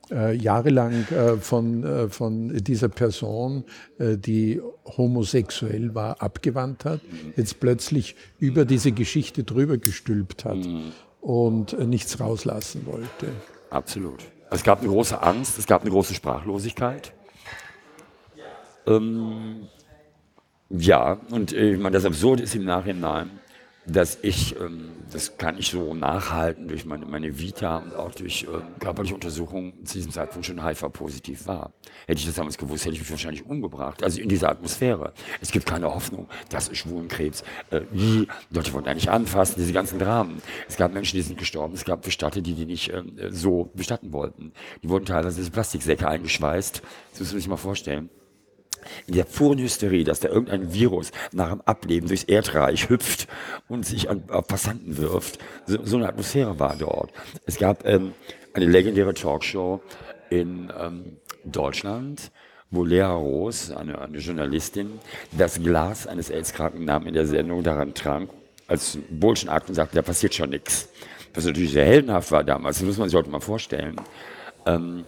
äh, 0.09 0.33
jahrelang 0.35 1.05
äh, 1.09 1.35
von, 1.37 1.83
äh, 1.83 2.07
von 2.09 2.55
dieser 2.63 2.87
Person, 2.89 3.65
äh, 3.99 4.17
die 4.17 4.61
homosexuell 4.85 5.95
war, 5.95 6.21
abgewandt 6.21 6.85
hat, 6.85 7.01
jetzt 7.35 7.59
plötzlich 7.59 8.15
über 8.39 8.65
diese 8.65 8.91
Geschichte 8.91 9.43
drüber 9.43 9.77
gestülpt 9.77 10.24
hat 10.45 10.57
und 11.21 11.73
äh, 11.73 11.85
nichts 11.85 12.19
rauslassen 12.19 12.85
wollte. 12.85 13.31
Absolut. 13.69 14.23
Es 14.51 14.63
gab 14.63 14.79
eine 14.79 14.89
große 14.89 15.21
Angst, 15.21 15.57
es 15.57 15.65
gab 15.65 15.81
eine 15.81 15.91
große 15.91 16.13
Sprachlosigkeit. 16.13 17.13
Ähm, 18.87 19.67
ja, 20.69 21.19
und 21.31 21.53
äh, 21.53 21.73
ich 21.73 21.79
meine, 21.79 21.95
das 21.95 22.05
Absurde 22.05 22.43
ist 22.43 22.55
im 22.55 22.65
Nachhinein, 22.65 23.39
dass 23.85 24.17
ich, 24.21 24.59
ähm, 24.59 24.91
das 25.11 25.37
kann 25.37 25.57
ich 25.57 25.69
so 25.69 25.93
nachhalten 25.93 26.67
durch 26.67 26.85
meine, 26.85 27.05
meine 27.05 27.39
Vita 27.39 27.77
und 27.77 27.95
auch 27.95 28.13
durch 28.13 28.47
ähm, 28.51 28.63
körperliche 28.79 29.13
Untersuchungen 29.13 29.85
zu 29.85 29.95
diesem 29.95 30.11
Zeitpunkt 30.11 30.45
schon 30.45 30.65
HIV-positiv 30.65 31.47
war. 31.47 31.71
Hätte 32.07 32.19
ich 32.19 32.25
das 32.25 32.35
damals 32.35 32.57
gewusst, 32.57 32.85
hätte 32.85 32.95
ich 32.95 33.01
mich 33.01 33.11
wahrscheinlich 33.11 33.45
umgebracht. 33.45 34.03
Also 34.03 34.19
in 34.19 34.29
dieser 34.29 34.49
Atmosphäre. 34.49 35.13
Es 35.41 35.51
gibt 35.51 35.65
keine 35.65 35.93
Hoffnung, 35.93 36.27
das 36.49 36.67
ist 36.67 36.79
Schwulenkrebs. 36.79 37.43
Äh, 37.69 37.81
wie? 37.91 38.27
Leute 38.49 38.73
wollten 38.73 38.89
eigentlich 38.89 39.09
anfassen, 39.09 39.55
diese 39.57 39.73
ganzen 39.73 39.99
Dramen. 39.99 40.41
Es 40.67 40.77
gab 40.77 40.93
Menschen, 40.93 41.17
die 41.17 41.21
sind 41.21 41.37
gestorben, 41.37 41.73
es 41.75 41.85
gab 41.85 42.01
Bestatter, 42.01 42.41
die 42.41 42.53
die 42.53 42.65
nicht 42.65 42.91
ähm, 42.91 43.17
so 43.29 43.71
bestatten 43.75 44.13
wollten. 44.13 44.51
Die 44.81 44.89
wurden 44.89 45.05
teilweise 45.05 45.41
in 45.41 45.51
Plastiksäcke 45.51 46.07
eingeschweißt. 46.07 46.81
Das 47.11 47.19
muss 47.19 47.31
man 47.31 47.39
sich 47.39 47.47
mal 47.47 47.57
vorstellen 47.57 48.09
in 49.07 49.15
der 49.15 49.23
puren 49.23 49.59
Hysterie, 49.59 50.03
dass 50.03 50.19
da 50.19 50.29
irgendein 50.29 50.73
Virus 50.73 51.11
nach 51.31 51.51
dem 51.51 51.61
Ableben 51.61 52.07
durchs 52.07 52.23
Erdreich 52.23 52.89
hüpft 52.89 53.27
und 53.67 53.85
sich 53.85 54.09
an 54.09 54.23
auf 54.29 54.47
Passanten 54.47 54.97
wirft. 54.97 55.39
So, 55.65 55.83
so 55.83 55.97
eine 55.97 56.07
Atmosphäre 56.07 56.59
war 56.59 56.75
dort. 56.75 57.11
Es 57.45 57.57
gab 57.57 57.85
ähm, 57.85 58.13
eine 58.53 58.65
legendäre 58.65 59.13
Talkshow 59.13 59.81
in 60.29 60.71
ähm, 60.79 61.17
Deutschland, 61.43 62.31
wo 62.71 62.83
Lea 62.83 63.01
Roos, 63.03 63.71
eine, 63.71 64.01
eine 64.01 64.17
Journalistin, 64.17 64.99
das 65.31 65.61
Glas 65.61 66.07
eines 66.07 66.29
AIDS-Kranken 66.29 66.85
nahm 66.85 67.07
in 67.07 67.13
der 67.13 67.27
Sendung, 67.27 67.63
daran 67.63 67.93
trank, 67.93 68.29
als 68.67 68.93
symbolischen 68.93 69.49
Akt 69.49 69.69
und 69.69 69.75
sagte, 69.75 69.95
da 69.95 70.01
passiert 70.01 70.33
schon 70.33 70.49
nichts. 70.49 70.89
Was 71.33 71.45
natürlich 71.45 71.73
sehr 71.73 71.85
heldenhaft 71.85 72.31
war 72.31 72.43
damals, 72.43 72.77
das 72.77 72.85
muss 72.85 72.97
man 72.97 73.09
sich 73.09 73.17
heute 73.17 73.29
mal 73.29 73.41
vorstellen. 73.41 73.97
Ähm, 74.65 75.05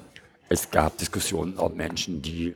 es 0.49 0.69
gab 0.69 0.97
Diskussionen, 0.97 1.57
ob 1.57 1.75
Menschen, 1.75 2.21
die 2.21 2.55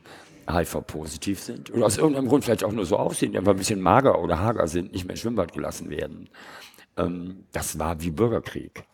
HIV-positiv 0.50 1.40
sind 1.40 1.72
oder 1.72 1.86
aus 1.86 1.98
irgendeinem 1.98 2.28
Grund 2.28 2.44
vielleicht 2.44 2.64
auch 2.64 2.72
nur 2.72 2.86
so 2.86 2.96
aussehen, 2.96 3.32
die 3.32 3.38
einfach 3.38 3.52
ein 3.52 3.58
bisschen 3.58 3.80
mager 3.80 4.20
oder 4.20 4.40
hager 4.40 4.66
sind, 4.68 4.92
nicht 4.92 5.04
mehr 5.04 5.12
ins 5.12 5.20
Schwimmbad 5.20 5.52
gelassen 5.52 5.90
werden. 5.90 6.28
Ähm, 6.96 7.44
das 7.52 7.78
war 7.78 8.00
wie 8.00 8.10
Bürgerkrieg. 8.10 8.84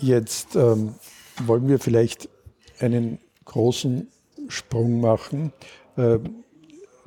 Jetzt 0.00 0.56
ähm, 0.56 0.94
wollen 1.44 1.68
wir 1.68 1.78
vielleicht 1.78 2.30
einen 2.78 3.18
großen 3.44 4.08
Sprung 4.48 5.00
machen. 5.00 5.52
Äh, 5.96 6.18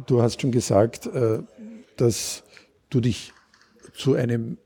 du 0.05 0.21
hast 0.21 0.41
schon 0.41 0.51
gesagt, 0.51 1.07
äh, 1.07 1.39
dass 1.97 2.43
du 2.91 3.01
dich 3.01 3.33
zu 3.93 4.13
einem 4.13 4.57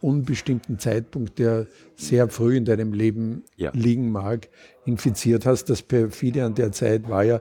unbestimmten 0.00 0.78
Zeitpunkt, 0.78 1.38
der 1.38 1.66
sehr 1.96 2.28
früh 2.28 2.56
in 2.56 2.64
deinem 2.64 2.92
Leben 2.92 3.44
Ja. 3.56 3.70
liegen 3.74 4.10
mag, 4.10 4.48
infiziert 4.84 5.46
hast. 5.46 5.70
Das 5.70 5.82
perfide 5.82 6.44
an 6.44 6.54
der 6.54 6.72
Zeit 6.72 7.08
war 7.08 7.24
ja, 7.24 7.40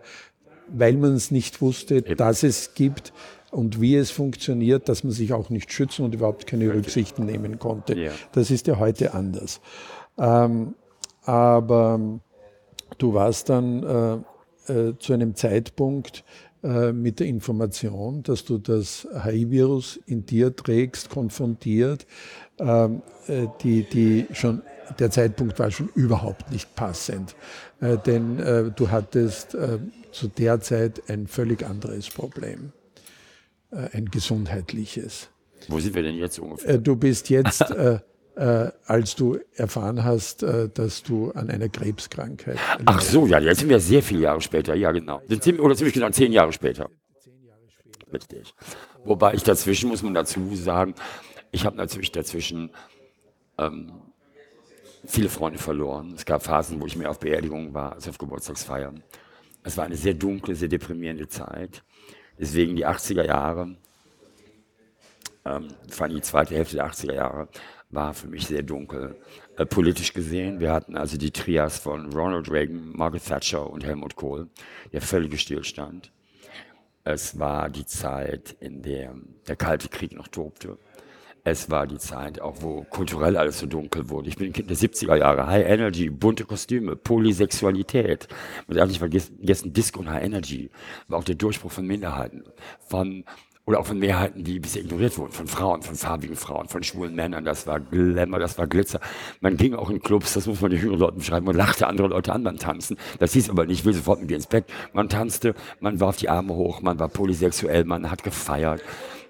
weil 0.68 0.98
man 0.98 1.14
es 1.14 1.32
nicht 1.32 1.62
wusste, 1.62 2.02
dass 2.02 2.44
es 2.44 2.74
gibt 2.74 3.14
und 3.52 3.80
wie 3.82 3.96
es 3.96 4.12
funktioniert, 4.12 4.90
dass 4.90 5.04
man 5.04 5.14
sich 5.14 5.32
auch 5.34 5.50
nicht 5.50 5.72
schützen 5.72 6.06
und 6.06 6.16
überhaupt 6.16 6.48
keine 6.48 6.74
Rücksichten 6.74 7.26
nehmen 7.26 7.60
konnte. 7.60 7.98
Ja. 7.98 8.12
Das 8.32 8.52
ist 8.52 8.68
ja 8.68 8.80
heute 8.80 9.14
anders. 9.14 9.62
Ähm, 10.18 10.76
aber 11.24 12.20
du 12.98 13.14
warst 13.14 13.50
dann 13.50 14.24
äh, 14.68 14.74
äh, 14.74 14.98
zu 14.98 15.14
einem 15.14 15.36
Zeitpunkt 15.36 16.24
äh, 16.64 16.92
mit 16.92 17.20
der 17.20 17.28
Information, 17.28 18.24
dass 18.24 18.44
du 18.44 18.58
das 18.58 19.08
HIV-Virus 19.24 20.00
in 20.08 20.26
dir 20.26 20.56
trägst, 20.56 21.10
konfrontiert, 21.10 22.06
die, 22.58 23.84
die 23.84 24.28
schon, 24.34 24.62
der 25.00 25.12
Zeitpunkt 25.12 25.60
war 25.60 25.72
schon 25.72 25.90
überhaupt 25.96 26.52
nicht 26.52 26.76
passend, 26.76 27.36
äh, 27.82 27.98
denn 27.98 28.40
äh, 28.40 28.72
du 28.72 28.92
hattest 28.92 29.56
äh, 29.56 29.80
zu 30.12 30.28
der 30.28 30.62
Zeit 30.62 31.10
ein 31.10 31.28
völlig 31.28 31.66
anderes 31.66 32.10
Problem, 32.10 32.72
äh, 33.72 33.90
ein 33.94 34.06
gesundheitliches. 34.06 35.30
Wo 35.68 35.80
sind 35.80 35.96
wir 35.96 36.04
denn 36.04 36.16
jetzt 36.16 36.40
ungefähr? 36.40 36.76
Äh, 36.76 36.80
Du 36.80 36.96
bist 36.96 37.30
jetzt, 37.30 37.72
äh, 37.72 38.00
äh, 38.36 38.72
als 38.86 39.16
du 39.16 39.40
erfahren 39.56 40.04
hast, 40.04 40.44
äh, 40.44 40.70
dass 40.70 41.04
du 41.04 41.32
an 41.32 41.50
einer 41.50 41.70
Krebskrankheit. 41.70 42.58
Ach 42.86 43.02
so, 43.02 43.28
ja, 43.28 43.40
jetzt 43.40 43.60
sind 43.60 43.70
wir 43.70 43.80
sehr 43.80 44.04
viele 44.04 44.22
Jahre 44.22 44.42
später, 44.42 44.76
ja 44.76 44.92
genau. 44.92 45.22
Sind 45.28 45.60
oder 45.60 45.76
ziemlich 45.76 45.94
genau 45.94 46.10
zehn 46.10 46.32
Jahre 46.32 46.54
später. 46.54 46.90
Richtig. 48.14 48.54
Wobei 49.04 49.34
ich 49.34 49.44
dazwischen, 49.44 49.90
muss 49.90 50.04
man 50.04 50.14
dazu 50.14 50.56
sagen, 50.56 50.96
ich 51.56 51.66
habe 51.66 51.78
natürlich 51.78 52.12
dazwischen 52.12 52.70
ähm, 53.58 53.94
viele 55.06 55.30
Freunde 55.30 55.58
verloren. 55.58 56.14
Es 56.14 56.26
gab 56.26 56.44
Phasen, 56.44 56.82
wo 56.82 56.86
ich 56.86 56.98
mehr 56.98 57.10
auf 57.10 57.20
Beerdigungen 57.20 57.74
war 57.74 57.94
als 57.94 58.10
auf 58.10 58.18
Geburtstagsfeiern. 58.18 59.02
es 59.64 59.78
war 59.78 59.86
eine 59.86 59.96
sehr 59.96 60.14
dunkle, 60.14 60.54
sehr 60.54 60.68
deprimierende 60.68 61.28
Zeit. 61.30 61.82
Deswegen 62.38 62.76
die 62.76 62.86
80er 62.86 63.24
Jahre, 63.24 63.78
ähm, 65.46 65.70
vor 65.90 66.06
allem 66.06 66.16
die 66.16 66.22
zweite 66.22 66.56
Hälfte 66.56 66.76
der 66.76 66.88
80er 66.92 67.14
Jahre, 67.14 67.48
war 67.90 68.14
für 68.14 68.28
mich 68.28 68.48
sehr 68.48 68.62
dunkel. 68.62 69.16
Äh, 69.58 69.66
politisch 69.66 70.12
gesehen, 70.12 70.60
wir 70.60 70.74
hatten 70.74 70.98
also 70.98 71.18
die 71.18 71.32
Trias 71.32 71.80
von 71.80 72.12
Ronald 72.12 72.52
Reagan, 72.52 72.92
Margaret 72.94 73.26
Thatcher 73.26 73.70
und 73.70 73.86
Helmut 73.86 74.18
Kohl, 74.18 74.50
der 74.92 75.02
völlige 75.02 75.38
Stillstand. 75.38 76.12
Es 77.06 77.40
war 77.40 77.70
die 77.70 77.86
Zeit, 77.86 78.58
in 78.60 78.82
der 78.82 79.16
der 79.48 79.56
Kalte 79.56 79.90
Krieg 79.90 80.14
noch 80.14 80.28
tobte. 80.28 80.78
Es 81.48 81.70
war 81.70 81.86
die 81.86 82.00
Zeit, 82.00 82.42
auch 82.42 82.56
wo 82.62 82.82
kulturell 82.90 83.38
alles 83.38 83.60
so 83.60 83.68
dunkel 83.68 84.10
wurde. 84.10 84.30
Ich 84.30 84.36
bin 84.36 84.48
ein 84.48 84.54
Kind 84.54 84.68
der 84.68 84.78
70er 84.78 85.16
Jahre. 85.16 85.46
High 85.46 85.68
Energy, 85.68 86.10
bunte 86.10 86.44
Kostüme, 86.44 86.96
Polysexualität. 86.96 88.28
Man 88.68 88.78
darf 88.78 88.88
nicht 88.88 88.98
vergessen, 88.98 89.72
Disco 89.72 90.00
und 90.00 90.10
High 90.10 90.24
Energy 90.24 90.72
war 91.08 91.20
auch 91.20 91.24
der 91.24 91.36
Durchbruch 91.36 91.72
von 91.72 91.86
Minderheiten. 91.86 92.46
Von 92.80 93.26
oder 93.68 93.80
auch 93.80 93.86
von 93.86 94.00
Mehrheiten, 94.00 94.44
die 94.44 94.60
bisher 94.60 94.82
ignoriert 94.82 95.18
wurden, 95.20 95.32
von 95.32 95.48
Frauen, 95.48 95.84
von 95.84 95.96
farbigen 95.96 96.36
Frauen, 96.36 96.68
von 96.68 96.84
schwulen 96.84 97.16
Männern, 97.16 97.46
das 97.46 97.66
war 97.66 97.80
Glamour, 97.80 98.40
das 98.40 98.58
war 98.58 98.68
Glitzer. 98.68 99.00
Man 99.42 99.58
ging 99.58 99.74
auch 99.74 99.90
in 99.90 100.02
Clubs, 100.02 100.34
das 100.34 100.46
muss 100.46 100.62
man 100.62 100.70
den 100.70 100.80
jüngeren 100.80 101.00
Leuten 101.00 101.18
beschreiben, 101.18 101.48
und 101.48 101.56
lachte 101.56 101.88
andere 101.88 102.08
Leute 102.08 102.32
an 102.32 102.44
beim 102.44 102.60
Tanzen. 102.60 102.98
Das 103.18 103.34
hieß 103.34 103.50
aber 103.50 103.66
nicht, 103.66 103.80
ich 103.80 103.86
will 103.86 103.94
sofort 103.94 104.22
mit 104.22 104.30
dir 104.30 104.36
ins 104.36 104.46
Bett. 104.46 104.66
Man 104.94 105.10
tanzte, 105.10 105.56
man 105.80 106.00
warf 106.00 106.18
die 106.18 106.30
Arme 106.30 106.54
hoch, 106.54 106.82
man 106.82 107.00
war 107.00 107.08
polysexuell, 107.08 107.86
man 107.86 108.12
hat 108.12 108.22
gefeiert. 108.24 108.84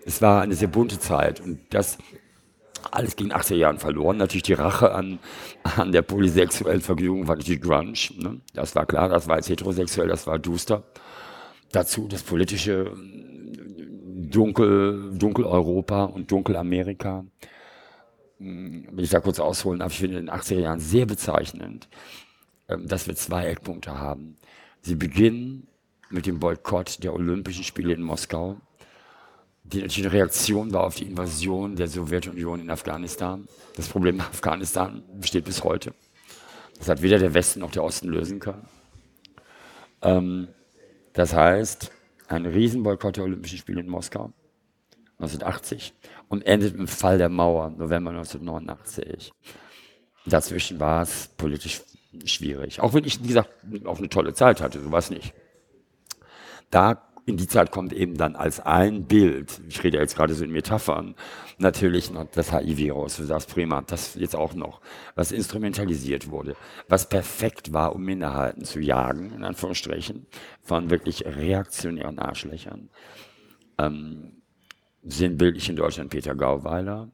Es 0.05 0.21
war 0.21 0.41
eine 0.41 0.53
sehr 0.53 0.67
bunte 0.67 0.99
Zeit 0.99 1.41
und 1.41 1.59
das 1.71 1.97
alles 2.91 3.15
ging 3.15 3.31
80er 3.31 3.55
Jahren 3.55 3.79
verloren. 3.79 4.17
Natürlich 4.17 4.43
die 4.43 4.53
Rache 4.53 4.93
an, 4.93 5.17
an 5.63 5.91
der 5.91 6.03
polysexuellen 6.03 6.81
Vergnügung 6.81 7.27
war 7.27 7.35
natürlich 7.35 7.61
Grunge. 7.61 7.93
Ne? 8.17 8.39
Das 8.53 8.75
war 8.75 8.85
klar, 8.85 9.09
das 9.09 9.27
war 9.27 9.37
jetzt 9.37 9.49
heterosexuell, 9.49 10.07
das 10.07 10.27
war 10.27 10.37
duster. 10.37 10.83
Dazu 11.71 12.07
das 12.07 12.21
politische 12.21 12.93
Dunkel, 14.29 15.11
Dunkel-Europa 15.17 16.05
und 16.05 16.31
Dunkel-Amerika. 16.31 17.25
Hm, 18.37 18.87
wenn 18.91 19.03
ich 19.03 19.09
da 19.09 19.19
kurz 19.19 19.39
ausholen 19.39 19.79
darf, 19.79 19.91
ich 19.91 19.99
finde 19.99 20.19
in 20.19 20.27
den 20.27 20.35
80er 20.35 20.59
Jahren 20.59 20.79
sehr 20.79 21.05
bezeichnend, 21.07 21.89
ähm, 22.69 22.87
dass 22.87 23.07
wir 23.07 23.15
zwei 23.15 23.47
Eckpunkte 23.47 23.97
haben. 23.97 24.35
Sie 24.81 24.95
beginnen 24.95 25.67
mit 26.09 26.27
dem 26.27 26.39
Boykott 26.39 27.03
der 27.03 27.13
Olympischen 27.13 27.63
Spiele 27.63 27.93
in 27.93 28.01
Moskau, 28.03 28.57
die 29.65 29.81
natürlich 29.81 30.11
Reaktion 30.11 30.71
war 30.73 30.83
auf 30.83 30.95
die 30.95 31.05
Invasion 31.05 31.75
der 31.75 31.87
Sowjetunion 31.87 32.59
in 32.59 32.69
Afghanistan. 32.69 33.47
Das 33.75 33.87
Problem 33.87 34.15
in 34.15 34.21
Afghanistan 34.21 35.03
besteht 35.19 35.45
bis 35.45 35.63
heute. 35.63 35.93
Das 36.77 36.87
hat 36.87 37.01
weder 37.01 37.17
der 37.17 37.33
Westen 37.33 37.61
noch 37.61 37.71
der 37.71 37.83
Osten 37.83 38.09
lösen 38.09 38.39
können. 38.39 38.67
Ähm, 40.01 40.49
das 41.13 41.33
heißt, 41.33 41.91
ein 42.27 42.45
Riesenboykott 42.45 43.17
der 43.17 43.23
Olympischen 43.23 43.57
Spiele 43.57 43.81
in 43.81 43.87
Moskau 43.87 44.33
1980 45.17 45.93
und 46.27 46.45
endet 46.45 46.73
mit 46.73 46.81
dem 46.81 46.87
Fall 46.87 47.17
der 47.17 47.29
Mauer 47.29 47.69
November 47.69 48.11
1989. 48.11 49.33
Dazwischen 50.25 50.79
war 50.79 51.03
es 51.03 51.29
politisch 51.37 51.81
schwierig. 52.25 52.81
Auch 52.81 52.93
wenn 52.93 53.03
ich, 53.03 53.23
wie 53.23 53.27
gesagt, 53.27 53.49
auch 53.85 53.97
eine 53.97 54.09
tolle 54.09 54.33
Zeit 54.33 54.61
hatte, 54.61 54.81
sowas 54.81 55.09
nicht. 55.09 55.33
Da 56.69 57.04
in 57.25 57.37
die 57.37 57.47
Zeit 57.47 57.71
kommt 57.71 57.91
eben 57.91 58.17
dann 58.17 58.35
als 58.35 58.59
ein 58.59 59.05
Bild, 59.05 59.59
ich 59.67 59.83
rede 59.83 59.97
jetzt 59.97 60.15
gerade 60.15 60.35
so 60.35 60.43
in 60.43 60.51
Metaphern, 60.51 61.15
natürlich 61.57 62.11
noch 62.11 62.25
das 62.31 62.51
HIV-Virus, 62.51 63.21
das 63.27 63.47
Primat, 63.47 63.91
das 63.91 64.13
jetzt 64.15 64.35
auch 64.35 64.53
noch, 64.53 64.79
was 65.15 65.31
instrumentalisiert 65.31 66.29
wurde, 66.29 66.55
was 66.87 67.09
perfekt 67.09 67.73
war, 67.73 67.95
um 67.95 68.03
Minderheiten 68.03 68.63
zu 68.63 68.79
jagen, 68.79 69.31
in 69.31 69.43
Anführungsstrichen, 69.43 70.27
von 70.61 70.91
wirklich 70.91 71.25
reaktionären 71.25 72.19
Arschlöchern. 72.19 72.89
Ähm, 73.79 74.43
sinnbildlich 75.03 75.67
in 75.69 75.75
Deutschland 75.75 76.11
Peter 76.11 76.35
Gauweiler, 76.35 77.09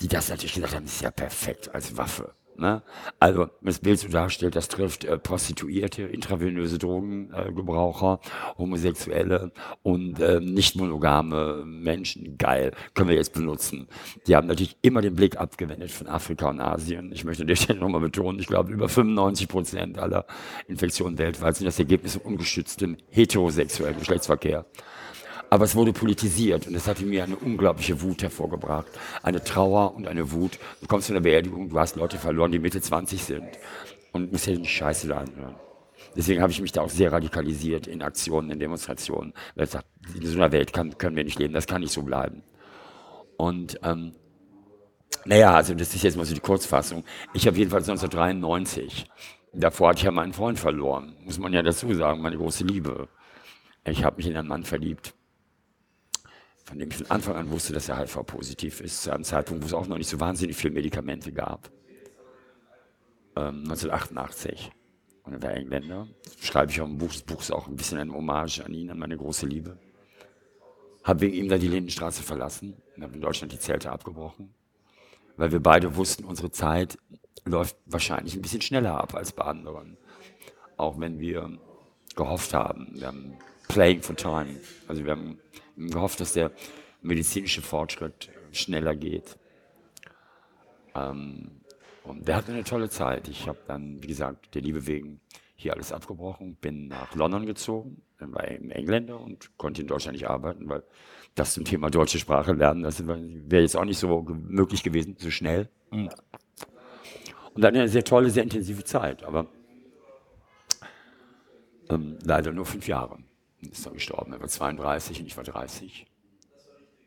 die 0.00 0.08
das 0.08 0.30
natürlich 0.30 0.54
gesagt 0.54 0.74
haben, 0.74 0.86
ist 0.86 1.02
ja 1.02 1.10
perfekt 1.10 1.72
als 1.72 1.96
Waffe. 1.96 2.34
Ne? 2.56 2.82
Also, 3.18 3.48
das 3.62 3.78
Bild 3.78 3.98
so 3.98 4.08
darstellt, 4.08 4.56
das 4.56 4.68
trifft 4.68 5.04
äh, 5.04 5.18
Prostituierte, 5.18 6.02
intravenöse 6.02 6.78
Drogengebraucher, 6.78 8.20
Homosexuelle 8.58 9.52
und 9.82 10.20
äh, 10.20 10.40
nicht 10.40 10.76
monogame 10.76 11.64
Menschen. 11.64 12.36
Geil, 12.36 12.72
können 12.94 13.08
wir 13.08 13.16
jetzt 13.16 13.32
benutzen. 13.32 13.88
Die 14.26 14.36
haben 14.36 14.46
natürlich 14.46 14.76
immer 14.82 15.00
den 15.00 15.14
Blick 15.14 15.38
abgewendet 15.38 15.90
von 15.90 16.06
Afrika 16.06 16.50
und 16.50 16.60
Asien. 16.60 17.12
Ich 17.12 17.24
möchte 17.24 17.42
an 17.42 17.46
der 17.68 17.76
nochmal 17.76 18.00
betonen, 18.00 18.38
ich 18.38 18.46
glaube, 18.46 18.72
über 18.72 18.88
95 18.88 19.48
Prozent 19.48 19.98
aller 19.98 20.26
Infektionen 20.68 21.18
weltweit 21.18 21.56
sind 21.56 21.66
das 21.66 21.78
Ergebnis 21.78 22.14
von 22.14 22.22
ungeschütztem 22.32 22.96
heterosexuellen 23.08 23.98
Geschlechtsverkehr. 23.98 24.66
Aber 25.52 25.64
es 25.64 25.74
wurde 25.74 25.92
politisiert 25.92 26.68
und 26.68 26.76
es 26.76 26.86
hat 26.86 27.00
in 27.00 27.10
mir 27.10 27.24
eine 27.24 27.34
unglaubliche 27.34 28.00
Wut 28.02 28.22
hervorgebracht. 28.22 28.86
Eine 29.24 29.42
Trauer 29.42 29.96
und 29.96 30.06
eine 30.06 30.30
Wut. 30.30 30.60
Du 30.80 30.86
kommst 30.86 31.08
zu 31.08 31.12
einer 31.12 31.20
Beerdigung, 31.20 31.68
du 31.68 31.78
hast 31.78 31.96
Leute 31.96 32.18
verloren, 32.18 32.52
die 32.52 32.60
Mitte 32.60 32.80
20 32.80 33.24
sind 33.24 33.48
und 34.12 34.30
musst 34.30 34.46
dir 34.46 34.56
die 34.56 34.64
Scheiße 34.64 35.08
da 35.08 35.18
anhören. 35.18 35.56
Deswegen 36.16 36.40
habe 36.40 36.52
ich 36.52 36.60
mich 36.60 36.70
da 36.70 36.82
auch 36.82 36.88
sehr 36.88 37.12
radikalisiert 37.12 37.88
in 37.88 38.00
Aktionen, 38.00 38.50
in 38.52 38.60
Demonstrationen. 38.60 39.34
Weil 39.56 39.64
ich 39.64 39.70
sage, 39.70 39.84
in 40.14 40.24
so 40.24 40.36
einer 40.36 40.52
Welt 40.52 40.72
kann, 40.72 40.96
können 40.98 41.16
wir 41.16 41.24
nicht 41.24 41.38
leben, 41.40 41.52
das 41.52 41.66
kann 41.66 41.80
nicht 41.80 41.92
so 41.92 42.02
bleiben. 42.02 42.44
Und 43.36 43.80
ähm, 43.82 44.12
naja, 45.24 45.54
also 45.54 45.74
das 45.74 45.92
ist 45.94 46.04
jetzt 46.04 46.16
mal 46.16 46.24
so 46.24 46.34
die 46.34 46.40
Kurzfassung. 46.40 47.04
Ich 47.34 47.48
habe 47.48 47.56
jedenfalls 47.56 47.88
1993, 47.88 49.06
davor 49.52 49.88
hatte 49.88 49.98
ich 49.98 50.04
ja 50.04 50.12
meinen 50.12 50.32
Freund 50.32 50.60
verloren, 50.60 51.16
muss 51.24 51.38
man 51.38 51.52
ja 51.52 51.62
dazu 51.62 51.92
sagen, 51.92 52.22
meine 52.22 52.36
große 52.36 52.62
Liebe. 52.64 53.08
Ich 53.84 54.04
habe 54.04 54.16
mich 54.18 54.26
in 54.26 54.36
einen 54.36 54.48
Mann 54.48 54.62
verliebt 54.62 55.14
von 56.70 56.78
dem 56.78 56.88
ich 56.88 56.98
von 56.98 57.10
Anfang 57.10 57.34
an 57.34 57.50
wusste, 57.50 57.72
dass 57.72 57.88
er 57.88 57.98
HIV-positiv 57.98 58.80
ist, 58.80 59.02
zu 59.02 59.12
einem 59.12 59.24
Zeitpunkt, 59.24 59.64
wo 59.64 59.66
es 59.66 59.74
auch 59.74 59.88
noch 59.88 59.98
nicht 59.98 60.08
so 60.08 60.20
wahnsinnig 60.20 60.56
viele 60.56 60.72
Medikamente 60.72 61.32
gab. 61.32 61.68
Ähm, 63.34 63.64
1988. 63.64 64.70
Und 65.24 65.32
er 65.32 65.42
war 65.42 65.50
Engländer. 65.50 66.06
Das 66.22 66.46
schreibe 66.46 66.70
ich 66.70 66.80
auch 66.80 66.86
im 66.86 66.98
Buch. 66.98 67.08
Das 67.08 67.22
Buch 67.22 67.40
ist 67.40 67.50
auch 67.50 67.66
ein 67.66 67.74
bisschen 67.74 67.98
eine 67.98 68.12
Hommage 68.12 68.60
an 68.60 68.72
ihn, 68.72 68.88
an 68.88 69.00
meine 69.00 69.16
große 69.16 69.46
Liebe. 69.46 69.78
Habe 71.02 71.22
wegen 71.22 71.34
ihm 71.34 71.48
dann 71.48 71.58
die 71.58 71.66
Lindenstraße 71.66 72.22
verlassen 72.22 72.76
und 72.94 73.02
habe 73.02 73.14
in 73.14 73.20
Deutschland 73.20 73.52
die 73.52 73.58
Zelte 73.58 73.90
abgebrochen. 73.90 74.54
Weil 75.36 75.50
wir 75.50 75.60
beide 75.60 75.96
wussten, 75.96 76.24
unsere 76.24 76.52
Zeit 76.52 76.98
läuft 77.44 77.76
wahrscheinlich 77.84 78.36
ein 78.36 78.42
bisschen 78.42 78.62
schneller 78.62 78.94
ab 78.94 79.16
als 79.16 79.32
bei 79.32 79.42
anderen. 79.42 79.96
Auch 80.76 81.00
wenn 81.00 81.18
wir 81.18 81.58
gehofft 82.14 82.54
haben. 82.54 82.92
Wir 82.94 83.08
haben 83.08 83.38
Playing 83.72 84.02
for 84.02 84.16
Time. 84.16 84.60
Also 84.88 85.04
wir 85.04 85.12
haben 85.12 85.38
gehofft, 85.76 86.20
dass 86.20 86.32
der 86.32 86.50
medizinische 87.02 87.62
Fortschritt 87.62 88.30
schneller 88.52 88.94
geht. 88.94 89.36
Ähm, 90.94 91.50
und 92.02 92.26
der 92.26 92.36
hatte 92.36 92.52
eine 92.52 92.64
tolle 92.64 92.88
Zeit. 92.88 93.28
Ich 93.28 93.46
habe 93.46 93.58
dann, 93.66 94.02
wie 94.02 94.08
gesagt, 94.08 94.54
der 94.54 94.62
Liebe 94.62 94.86
wegen 94.86 95.20
hier 95.54 95.74
alles 95.74 95.92
abgebrochen, 95.92 96.56
bin 96.56 96.88
nach 96.88 97.14
London 97.14 97.44
gezogen, 97.44 98.02
dann 98.18 98.32
war 98.32 98.50
ich 98.50 98.58
Engländer 98.70 99.20
und 99.20 99.56
konnte 99.58 99.82
in 99.82 99.88
Deutschland 99.88 100.16
nicht 100.16 100.26
arbeiten, 100.26 100.68
weil 100.68 100.82
das 101.34 101.52
zum 101.52 101.64
Thema 101.64 101.90
deutsche 101.90 102.18
Sprache 102.18 102.52
lernen, 102.54 102.82
das 102.82 103.06
wäre 103.06 103.62
jetzt 103.62 103.76
auch 103.76 103.84
nicht 103.84 103.98
so 103.98 104.22
möglich 104.22 104.82
gewesen, 104.82 105.16
so 105.18 105.30
schnell. 105.30 105.68
Und 105.90 106.10
dann 107.56 107.76
eine 107.76 107.88
sehr 107.88 108.04
tolle, 108.04 108.30
sehr 108.30 108.42
intensive 108.42 108.84
Zeit, 108.84 109.22
aber 109.22 109.46
ähm, 111.90 112.18
leider 112.24 112.52
nur 112.52 112.64
fünf 112.64 112.88
Jahre 112.88 113.18
ist 113.60 113.86
er 113.86 113.92
gestorben. 113.92 114.32
Er 114.32 114.40
war 114.40 114.48
32 114.48 115.20
und 115.20 115.26
ich 115.26 115.36
war 115.36 115.44
30. 115.44 116.06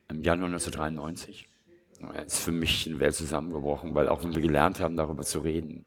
Im 0.09 0.21
Januar 0.21 0.47
1993. 0.47 1.49
Er 2.13 2.25
ist 2.25 2.39
für 2.39 2.51
mich 2.51 2.87
eine 2.87 2.99
Welt 2.99 3.15
zusammengebrochen, 3.15 3.95
weil 3.95 4.09
auch 4.09 4.23
wenn 4.23 4.35
wir 4.35 4.41
gelernt 4.41 4.79
haben, 4.79 4.97
darüber 4.97 5.23
zu 5.23 5.39
reden, 5.39 5.85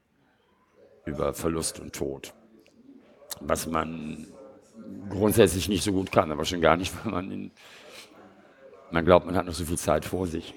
über 1.05 1.35
Verlust 1.35 1.79
und 1.79 1.95
Tod, 1.95 2.33
was 3.41 3.67
man 3.67 4.27
grundsätzlich 5.09 5.69
nicht 5.69 5.85
so 5.85 5.93
gut 5.93 6.11
kann, 6.11 6.33
aber 6.33 6.45
schon 6.45 6.61
gar 6.61 6.77
nicht, 6.77 6.93
weil 7.05 7.13
man 7.13 7.31
in, 7.31 7.51
man 8.91 9.05
glaubt, 9.05 9.27
man 9.27 9.37
hat 9.37 9.47
noch 9.47 9.55
so 9.55 9.65
viel 9.65 9.79
Zeit 9.79 10.05
vor 10.05 10.27
sich. 10.27 10.55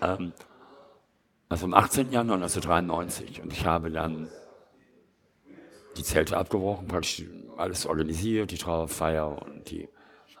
Ähm, 0.00 0.32
also 1.48 1.66
am 1.66 1.74
18. 1.74 2.10
Januar 2.10 2.36
1993 2.36 3.42
und 3.42 3.52
ich 3.52 3.66
habe 3.66 3.90
dann 3.90 4.28
die 5.96 6.02
Zelte 6.02 6.38
abgebrochen, 6.38 6.88
praktisch 6.88 7.24
alles 7.62 7.86
organisiert, 7.86 8.50
die 8.50 8.58
Trauerfeier 8.58 9.40
und 9.42 9.70
die 9.70 9.88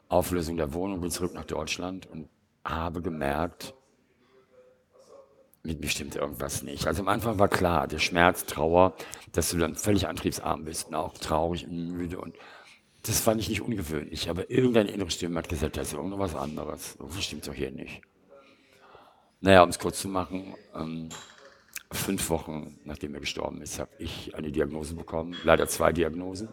Auflösung 0.08 0.56
der 0.56 0.74
Wohnung, 0.74 1.00
bin 1.00 1.10
zurück 1.10 1.32
nach 1.34 1.44
Deutschland 1.46 2.06
und 2.06 2.28
habe 2.64 3.00
gemerkt, 3.00 3.74
mit 5.62 5.80
mir 5.80 5.88
stimmt 5.88 6.16
irgendwas 6.16 6.62
nicht. 6.62 6.86
Also 6.86 7.02
am 7.02 7.08
Anfang 7.08 7.38
war 7.38 7.48
klar, 7.48 7.86
der 7.86 8.00
Schmerz, 8.00 8.44
Trauer, 8.46 8.94
dass 9.32 9.50
du 9.50 9.58
dann 9.58 9.76
völlig 9.76 10.08
antriebsarm 10.08 10.64
bist 10.64 10.88
und 10.88 10.96
auch 10.96 11.14
traurig 11.14 11.66
und 11.66 11.92
müde 11.92 12.18
und 12.18 12.36
das 13.04 13.20
fand 13.20 13.40
ich 13.40 13.48
nicht 13.48 13.62
ungewöhnlich, 13.62 14.30
aber 14.30 14.48
irgendeine 14.50 14.90
innere 14.90 15.10
Stimme 15.10 15.38
hat 15.38 15.48
gesagt, 15.48 15.76
das 15.76 15.88
ist 15.88 15.94
irgendwas 15.94 16.36
anderes. 16.36 16.96
Das 17.00 17.24
stimmt 17.24 17.48
doch 17.48 17.54
hier 17.54 17.72
nicht. 17.72 18.00
Naja, 19.40 19.64
um 19.64 19.70
es 19.70 19.78
kurz 19.80 20.00
zu 20.00 20.08
machen, 20.08 20.54
ähm, 20.72 21.08
fünf 21.90 22.30
Wochen 22.30 22.78
nachdem 22.84 23.14
er 23.14 23.20
gestorben 23.20 23.60
ist, 23.60 23.80
habe 23.80 23.90
ich 23.98 24.34
eine 24.36 24.52
Diagnose 24.52 24.94
bekommen, 24.94 25.36
leider 25.42 25.66
zwei 25.66 25.92
Diagnosen. 25.92 26.48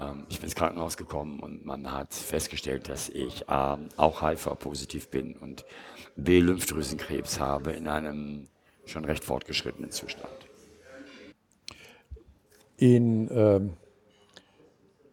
Ähm, 0.00 0.26
ich 0.28 0.38
bin 0.38 0.46
ins 0.46 0.54
Krankenhaus 0.54 0.96
gekommen 0.96 1.40
und 1.40 1.64
man 1.64 1.90
hat 1.90 2.14
festgestellt, 2.14 2.88
dass 2.88 3.08
ich 3.08 3.48
A, 3.48 3.78
auch 3.96 4.22
HIV-positiv 4.22 5.08
bin 5.08 5.34
und 5.36 5.64
B, 6.16 6.40
Lymphdrüsenkrebs 6.40 7.40
habe 7.40 7.72
in 7.72 7.88
einem 7.88 8.48
schon 8.84 9.04
recht 9.04 9.24
fortgeschrittenen 9.24 9.90
Zustand. 9.90 10.32
In, 12.76 13.28
ähm, 13.30 13.72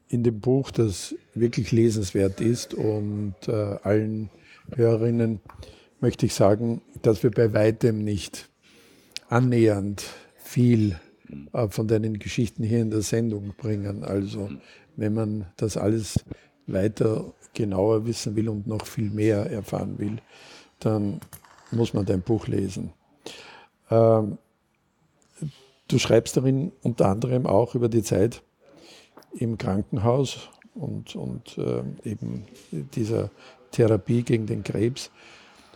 in 0.09 0.23
dem 0.23 0.39
Buch, 0.39 0.71
das 0.71 1.15
wirklich 1.33 1.71
lesenswert 1.71 2.41
ist 2.41 2.73
und 2.73 3.35
äh, 3.47 3.51
allen 3.83 4.29
Hörerinnen 4.75 5.39
möchte 6.01 6.25
ich 6.25 6.33
sagen, 6.33 6.81
dass 7.01 7.23
wir 7.23 7.31
bei 7.31 7.53
weitem 7.53 8.03
nicht 8.03 8.49
annähernd 9.29 10.03
viel 10.37 10.99
äh, 11.51 11.67
von 11.69 11.87
deinen 11.87 12.19
Geschichten 12.19 12.63
hier 12.63 12.81
in 12.81 12.89
der 12.89 13.01
Sendung 13.01 13.53
bringen. 13.57 14.03
Also 14.03 14.49
wenn 14.95 15.13
man 15.13 15.45
das 15.57 15.77
alles 15.77 16.23
weiter 16.67 17.33
genauer 17.53 18.05
wissen 18.05 18.35
will 18.35 18.49
und 18.49 18.67
noch 18.67 18.85
viel 18.85 19.09
mehr 19.09 19.49
erfahren 19.49 19.99
will, 19.99 20.17
dann 20.79 21.19
muss 21.71 21.93
man 21.93 22.05
dein 22.05 22.21
Buch 22.21 22.47
lesen. 22.47 22.91
Ähm, 23.89 24.37
du 25.87 25.99
schreibst 25.99 26.37
darin 26.37 26.71
unter 26.81 27.07
anderem 27.07 27.45
auch 27.45 27.75
über 27.75 27.89
die 27.89 28.03
Zeit 28.03 28.41
im 29.33 29.57
Krankenhaus 29.57 30.49
und, 30.75 31.15
und 31.15 31.57
äh, 31.57 31.83
eben 32.09 32.45
dieser 32.95 33.29
Therapie 33.71 34.23
gegen 34.23 34.45
den 34.45 34.63
Krebs. 34.63 35.11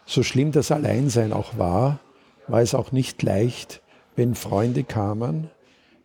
So 0.05 0.23
schlimm 0.23 0.51
das 0.51 0.71
Alleinsein 0.71 1.33
auch 1.33 1.57
war, 1.57 1.99
war 2.47 2.61
es 2.61 2.73
auch 2.73 2.91
nicht 2.91 3.21
leicht, 3.23 3.81
wenn 4.17 4.35
Freunde 4.35 4.83
kamen, 4.83 5.49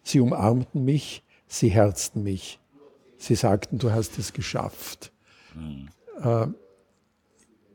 sie 0.04 0.20
umarmten 0.20 0.84
mich, 0.84 1.24
sie 1.48 1.70
herzten 1.70 2.22
mich. 2.22 2.60
Sie 3.18 3.34
sagten, 3.34 3.78
du 3.78 3.90
hast 3.90 4.18
es 4.18 4.32
geschafft. 4.32 5.12
Mhm. 5.54 5.88
Äh, 6.22 6.46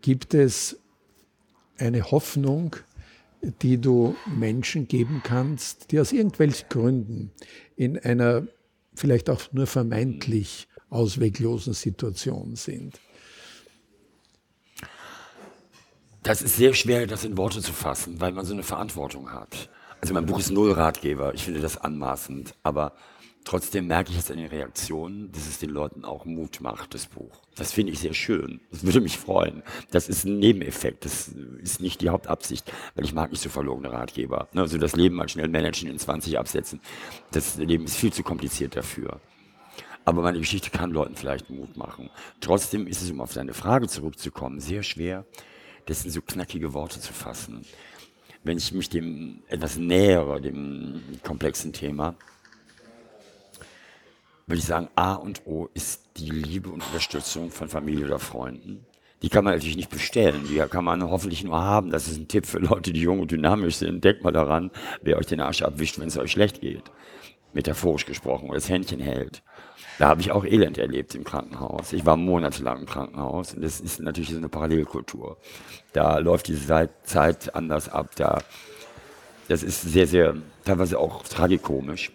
gibt 0.01 0.33
es 0.33 0.77
eine 1.77 2.11
Hoffnung, 2.11 2.75
die 3.61 3.79
du 3.79 4.15
Menschen 4.25 4.87
geben 4.87 5.21
kannst, 5.23 5.91
die 5.91 5.99
aus 5.99 6.11
irgendwelchen 6.11 6.69
Gründen 6.69 7.31
in 7.75 7.97
einer 7.97 8.47
vielleicht 8.93 9.29
auch 9.29 9.41
nur 9.53 9.67
vermeintlich 9.67 10.67
ausweglosen 10.89 11.73
Situation 11.73 12.55
sind? 12.55 12.99
Das 16.21 16.41
ist 16.41 16.57
sehr 16.57 16.73
schwer, 16.73 17.07
das 17.07 17.23
in 17.23 17.37
Worte 17.37 17.61
zu 17.61 17.73
fassen, 17.73 18.19
weil 18.19 18.33
man 18.33 18.45
so 18.45 18.53
eine 18.53 18.63
Verantwortung 18.63 19.31
hat. 19.31 19.69
Also 20.01 20.13
mein 20.13 20.25
Buch 20.25 20.39
ist 20.39 20.51
null 20.51 20.71
Ratgeber, 20.71 21.33
ich 21.33 21.43
finde 21.43 21.59
das 21.59 21.77
anmaßend, 21.77 22.53
aber 22.61 22.93
trotzdem 23.43 23.87
merke 23.87 24.11
ich 24.11 24.17
jetzt 24.17 24.29
an 24.29 24.37
den 24.37 24.47
Reaktionen, 24.47 25.31
dass 25.31 25.47
es 25.47 25.57
den 25.57 25.71
Leuten 25.71 26.05
auch 26.05 26.25
Mut 26.25 26.61
macht, 26.61 26.93
das 26.93 27.07
Buch. 27.07 27.41
Das 27.55 27.73
finde 27.73 27.93
ich 27.93 27.99
sehr 27.99 28.13
schön. 28.13 28.59
Das 28.71 28.83
würde 28.83 29.01
mich 29.01 29.17
freuen. 29.17 29.63
Das 29.89 30.07
ist 30.07 30.25
ein 30.25 30.37
Nebeneffekt, 30.37 31.05
das 31.05 31.29
ist 31.29 31.81
nicht 31.81 32.01
die 32.01 32.09
Hauptabsicht, 32.09 32.71
weil 32.95 33.05
ich 33.05 33.13
mag 33.13 33.31
nicht 33.31 33.41
so 33.41 33.49
verlogene 33.49 33.91
Ratgeber. 33.91 34.47
Ne, 34.53 34.61
also 34.61 34.77
das 34.77 34.95
Leben 34.95 35.15
mal 35.15 35.29
schnell 35.29 35.47
managen, 35.47 35.89
in 35.89 35.97
20 35.97 36.37
absetzen, 36.37 36.79
das 37.31 37.57
Leben 37.57 37.85
ist 37.85 37.95
viel 37.95 38.13
zu 38.13 38.21
kompliziert 38.21 38.75
dafür. 38.75 39.19
Aber 40.05 40.21
meine 40.21 40.39
Geschichte 40.39 40.69
kann 40.69 40.91
Leuten 40.91 41.15
vielleicht 41.15 41.49
Mut 41.49 41.75
machen. 41.75 42.09
Trotzdem 42.39 42.85
ist 42.87 43.01
es, 43.01 43.11
um 43.11 43.19
auf 43.19 43.33
deine 43.33 43.53
Frage 43.53 43.87
zurückzukommen, 43.87 44.59
sehr 44.59 44.83
schwer, 44.83 45.25
das 45.85 46.05
in 46.05 46.11
so 46.11 46.21
knackige 46.21 46.73
Worte 46.73 46.99
zu 46.99 47.13
fassen 47.13 47.65
wenn 48.47 48.57
ich 48.57 48.71
mich 48.71 48.89
dem 48.89 49.43
etwas 49.47 49.77
nähere, 49.77 50.41
dem 50.41 51.01
komplexen 51.23 51.73
Thema, 51.73 52.15
würde 54.47 54.59
ich 54.59 54.65
sagen, 54.65 54.87
A 54.95 55.15
und 55.15 55.45
O 55.45 55.69
ist 55.73 56.05
die 56.15 56.29
Liebe 56.29 56.69
und 56.69 56.81
Unterstützung 56.81 57.51
von 57.51 57.67
Familie 57.67 58.05
oder 58.05 58.19
Freunden. 58.19 58.85
Die 59.21 59.29
kann 59.29 59.43
man 59.43 59.53
natürlich 59.53 59.75
nicht 59.75 59.89
bestellen, 59.89 60.47
die 60.47 60.57
kann 60.69 60.85
man 60.85 61.03
hoffentlich 61.03 61.43
nur 61.43 61.59
haben. 61.59 61.89
Das 61.89 62.07
ist 62.07 62.17
ein 62.17 62.27
Tipp 62.27 62.45
für 62.45 62.59
Leute, 62.59 62.93
die 62.93 63.01
jung 63.01 63.19
und 63.19 63.31
dynamisch 63.31 63.75
sind. 63.75 64.03
Denkt 64.03 64.23
mal 64.23 64.31
daran, 64.31 64.71
wer 65.01 65.17
euch 65.17 65.25
den 65.25 65.41
Arsch 65.41 65.63
abwischt, 65.63 65.99
wenn 65.99 66.07
es 66.07 66.17
euch 66.17 66.31
schlecht 66.31 66.61
geht. 66.61 66.83
Metaphorisch 67.53 68.05
gesprochen, 68.05 68.47
oder 68.47 68.55
das 68.55 68.69
Händchen 68.69 68.99
hält. 68.99 69.43
Da 69.97 70.09
habe 70.09 70.21
ich 70.21 70.31
auch 70.31 70.45
Elend 70.45 70.77
erlebt 70.77 71.15
im 71.15 71.23
Krankenhaus. 71.23 71.91
Ich 71.91 72.05
war 72.05 72.17
monatelang 72.17 72.81
im 72.81 72.85
Krankenhaus 72.85 73.53
und 73.53 73.63
das 73.63 73.79
ist 73.79 73.99
natürlich 73.99 74.29
so 74.29 74.37
eine 74.37 74.49
Parallelkultur. 74.49 75.37
Da 75.93 76.19
läuft 76.19 76.47
diese 76.47 76.89
Zeit 77.03 77.55
anders 77.55 77.89
ab. 77.89 78.15
Da, 78.15 78.43
das 79.47 79.63
ist 79.63 79.81
sehr, 79.81 80.05
sehr, 80.05 80.35
teilweise 80.65 80.99
auch 80.99 81.23
tragikomisch. 81.23 82.11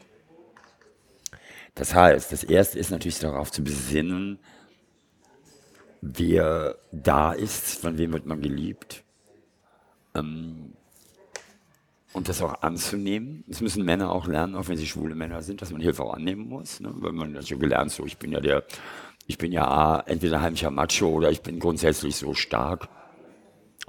Das 1.75 1.95
heißt, 1.95 2.31
das 2.31 2.45
Erste 2.45 2.79
ist 2.79 2.91
natürlich 2.91 3.19
darauf 3.19 3.51
zu 3.51 3.65
besinnen, 3.65 4.39
wer 6.03 6.77
da 6.93 7.33
ist, 7.33 7.81
von 7.81 7.99
wem 7.99 8.13
wird 8.13 8.27
man 8.27 8.43
geliebt. 8.43 9.03
Ähm, 10.15 10.75
und 12.13 12.29
das 12.29 12.43
auch 12.43 12.63
anzunehmen. 12.63 13.45
Das 13.47 13.61
müssen 13.61 13.85
Männer 13.85 14.13
auch 14.13 14.27
lernen, 14.27 14.55
auch 14.55 14.69
wenn 14.69 14.77
sie 14.77 14.87
schwule 14.87 15.15
Männer 15.15 15.43
sind, 15.43 15.63
dass 15.63 15.71
man 15.71 15.81
Hilfe 15.81 16.03
auch 16.03 16.15
annehmen 16.15 16.49
muss. 16.49 16.81
Ne? 16.81 16.93
Weil 16.95 17.13
man 17.13 17.35
das 17.35 17.49
schon 17.49 17.59
gelernt, 17.59 17.91
so 17.91 18.05
ich 18.05 18.19
bin 18.19 18.33
ja 18.33 18.41
der, 18.41 18.65
ich 19.27 19.39
bin 19.39 19.53
ja 19.53 20.01
entweder 20.01 20.37
ein 20.39 20.43
heimlicher 20.43 20.71
Macho 20.71 21.09
oder 21.09 21.31
ich 21.31 21.43
bin 21.43 21.59
grundsätzlich 21.59 22.17
so 22.17 22.35
stark. 22.35 22.89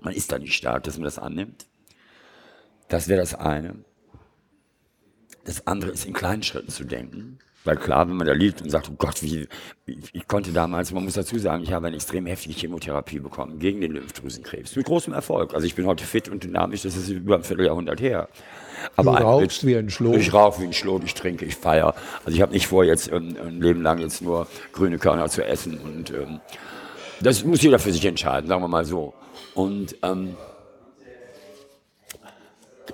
Man 0.02 0.14
ist 0.14 0.32
da 0.32 0.40
nicht 0.40 0.54
stark, 0.54 0.84
dass 0.84 0.98
man 0.98 1.06
das 1.06 1.20
annimmt. 1.20 1.68
Das 2.88 3.08
wäre 3.08 3.20
das 3.20 3.36
eine. 3.36 3.84
Das 5.46 5.68
andere 5.68 5.92
ist 5.92 6.06
in 6.06 6.14
kleinen 6.14 6.44
Schritten 6.44 6.70
zu 6.70 6.86
denken. 6.86 7.40
Weil 7.66 7.78
klar, 7.78 8.08
wenn 8.10 8.18
man 8.18 8.28
da 8.28 8.34
liegt 8.34 8.62
und 8.62 8.70
sagt, 8.70 8.90
oh 8.90 8.96
Gott, 8.98 9.24
wie, 9.24 9.48
ich 9.86 10.28
konnte 10.28 10.52
damals, 10.52 10.92
man 10.92 11.06
muss 11.06 11.14
dazu 11.14 11.38
sagen, 11.40 11.64
ich 11.64 11.72
habe 11.72 11.88
eine 11.88 11.96
extrem 11.96 12.26
heftige 12.26 12.54
Chemotherapie 12.54 13.20
bekommen 13.20 13.60
gegen 13.60 13.80
den 13.80 13.94
Lymphdrüsenkrebs. 13.94 14.76
Mit 14.76 14.86
großem 14.86 15.14
Erfolg. 15.14 15.54
Also 15.54 15.66
ich 15.66 15.76
bin 15.76 15.86
heute 15.86 16.04
fit 16.04 16.28
und 16.28 16.44
dynamisch, 16.44 16.82
das 16.82 16.98
ist 16.98 17.10
über 17.10 17.36
ein 17.36 17.44
Vierteljahrhundert 17.44 18.02
her. 18.02 18.28
Aber 18.98 19.16
du 19.16 19.24
rauchst 19.24 19.66
wie 19.66 19.78
ein 19.78 19.90
Schlot. 19.90 20.18
Ich 20.18 20.34
rauche 20.34 20.62
wie 20.62 20.66
ein 20.66 20.74
Schlot, 20.74 21.04
ich 21.06 21.14
trinke, 21.14 21.46
ich 21.46 21.56
feiere. 21.56 21.96
Also 22.26 22.36
ich 22.36 22.42
habe 22.42 22.52
nicht 22.52 22.68
vor, 22.68 22.84
jetzt 22.84 23.12
ein, 23.12 23.38
ein, 23.38 23.62
Leben 23.62 23.82
lang 23.82 24.00
jetzt 24.00 24.22
nur 24.22 24.48
grüne 24.74 24.98
Körner 24.98 25.30
zu 25.30 25.46
essen. 25.46 25.78
Und 25.78 26.12
ähm, 26.12 26.42
das 27.22 27.46
muss 27.46 27.62
jeder 27.62 27.80
für 27.80 27.94
sich 27.94 28.04
entscheiden, 28.04 28.50
sagen 28.50 28.62
wir 28.62 28.68
mal 28.68 28.84
so. 28.84 29.14
Und 29.54 29.96
ähm, 30.04 30.36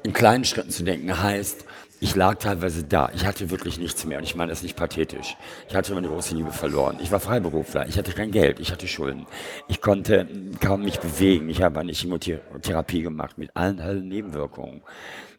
in 0.04 0.14
kleinen 0.14 0.46
Schritten 0.46 0.70
zu 0.70 0.84
denken 0.84 1.22
heißt, 1.22 1.66
ich 2.02 2.16
lag 2.16 2.36
teilweise 2.36 2.84
da. 2.84 3.10
Ich 3.14 3.26
hatte 3.26 3.50
wirklich 3.50 3.78
nichts 3.78 4.06
mehr. 4.06 4.20
Und 4.20 4.24
ich 4.24 4.36
meine 4.36 4.52
das 4.52 4.64
nicht 4.64 4.78
pathetisch. 4.78 5.36
Ich 5.68 5.76
hatte 5.76 5.94
meine 5.94 6.08
große 6.08 6.34
Liebe 6.34 6.52
verloren. 6.52 6.98
Ich 7.02 7.12
war 7.12 7.20
Freiberufler. 7.20 7.88
Ich 7.88 7.98
hatte 7.98 8.14
kein 8.14 8.32
Geld. 8.32 8.60
Ich 8.62 8.72
hatte 8.72 8.88
Schulden. 8.88 9.26
Ich 9.68 9.82
konnte 9.82 10.28
kaum 10.62 10.84
mich 10.84 11.00
bewegen. 11.00 11.50
Ich 11.50 11.62
habe 11.62 11.80
eine 11.82 11.92
Chemotherapie 11.92 13.02
gemacht 13.02 13.38
mit 13.38 13.56
allen, 13.56 13.82
allen 13.82 14.08
Nebenwirkungen. 14.08 14.82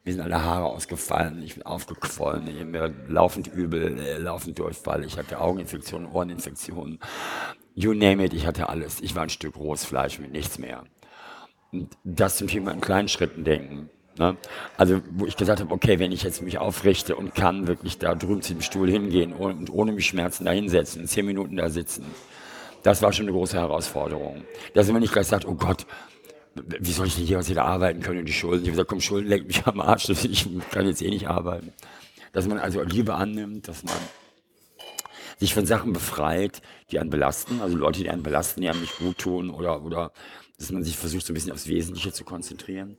Mir 0.05 0.13
sind 0.13 0.23
alle 0.23 0.43
Haare 0.43 0.67
ausgefallen. 0.67 1.43
Ich 1.43 1.55
bin 1.55 1.65
aufgequollen. 1.65 2.47
Ich 2.47 2.63
mir 2.63 2.93
laufend 3.09 3.47
übel, 3.47 3.99
äh, 3.99 4.19
laufend 4.19 4.59
Durchfall. 4.59 5.05
Ich 5.05 5.17
hatte 5.17 5.41
Augeninfektionen, 5.41 6.09
Ohreninfektionen. 6.09 6.99
You 7.75 7.95
name 7.95 8.25
it. 8.25 8.35
Ich 8.35 8.47
hatte 8.47 8.69
alles. 8.69 9.01
Ich 9.01 9.15
war 9.15 9.23
ein 9.23 9.31
Stück 9.31 9.57
rohes 9.57 9.87
Fleisch 9.87 10.19
mit 10.19 10.33
nichts 10.33 10.59
mehr. 10.59 10.85
Und 11.73 11.97
das 12.05 12.37
zum 12.37 12.49
Thema 12.49 12.73
in 12.73 12.83
kleinen 12.83 13.09
Schritten 13.09 13.45
denken 13.45 13.89
Ne? 14.21 14.37
Also 14.77 15.01
wo 15.13 15.25
ich 15.25 15.35
gesagt 15.35 15.61
habe, 15.61 15.73
okay, 15.73 15.99
wenn 15.99 16.13
ich 16.13 16.23
jetzt 16.23 16.43
mich 16.43 16.59
aufrichte 16.59 17.17
und 17.17 17.35
kann 17.35 17.67
wirklich 17.67 17.97
da 17.97 18.15
drüben 18.15 18.43
zu 18.43 18.53
dem 18.53 18.61
Stuhl 18.61 18.91
hingehen 18.91 19.33
und 19.33 19.73
ohne 19.73 19.93
mich 19.93 20.07
Schmerzen 20.09 20.45
da 20.45 20.51
hinsetzen, 20.51 21.07
zehn 21.07 21.25
Minuten 21.25 21.57
da 21.57 21.71
sitzen, 21.71 22.05
das 22.83 23.01
war 23.01 23.15
schon 23.15 23.25
eine 23.25 23.33
große 23.33 23.57
Herausforderung. 23.57 24.45
Dass 24.75 24.93
man 24.93 25.01
nicht 25.01 25.15
gleich 25.15 25.27
sagt, 25.27 25.47
oh 25.47 25.55
Gott, 25.55 25.87
wie 26.55 26.93
soll 26.93 27.07
ich 27.07 27.17
denn 27.17 27.25
hier 27.25 27.39
was 27.39 27.49
wieder 27.49 27.65
arbeiten 27.65 28.03
können, 28.03 28.27
die 28.27 28.35
Schulden? 28.35 28.61
Ich 28.61 28.69
habe 28.69 28.73
gesagt, 28.73 28.91
komm, 28.91 29.01
Schulden 29.01 29.27
lenkt 29.27 29.47
mich 29.47 29.67
am 29.67 29.81
Arsch, 29.81 30.11
ich 30.25 30.47
kann 30.71 30.87
jetzt 30.87 31.01
eh 31.01 31.09
nicht 31.09 31.29
arbeiten. 31.29 31.73
Dass 32.35 32.47
man 32.47 32.59
also 32.59 32.83
Liebe 32.83 33.15
annimmt, 33.15 33.69
dass 33.69 33.85
man 33.85 33.97
sich 35.39 35.55
von 35.55 35.65
Sachen 35.65 35.95
befreit, 35.95 36.61
die 36.91 36.99
einen 36.99 37.09
belasten, 37.09 37.63
also 37.63 37.75
Leute, 37.75 38.03
die 38.03 38.11
einen 38.11 38.23
belasten, 38.23 38.61
die 38.61 38.69
einem 38.69 38.83
nicht 38.83 38.99
gut 38.99 39.17
tun 39.17 39.49
oder, 39.49 39.83
oder 39.83 40.13
dass 40.59 40.71
man 40.71 40.85
sich 40.85 40.99
versucht, 40.99 41.25
so 41.25 41.33
ein 41.33 41.35
bisschen 41.35 41.53
aufs 41.53 41.69
Wesentliche 41.69 42.13
zu 42.13 42.25
konzentrieren 42.25 42.99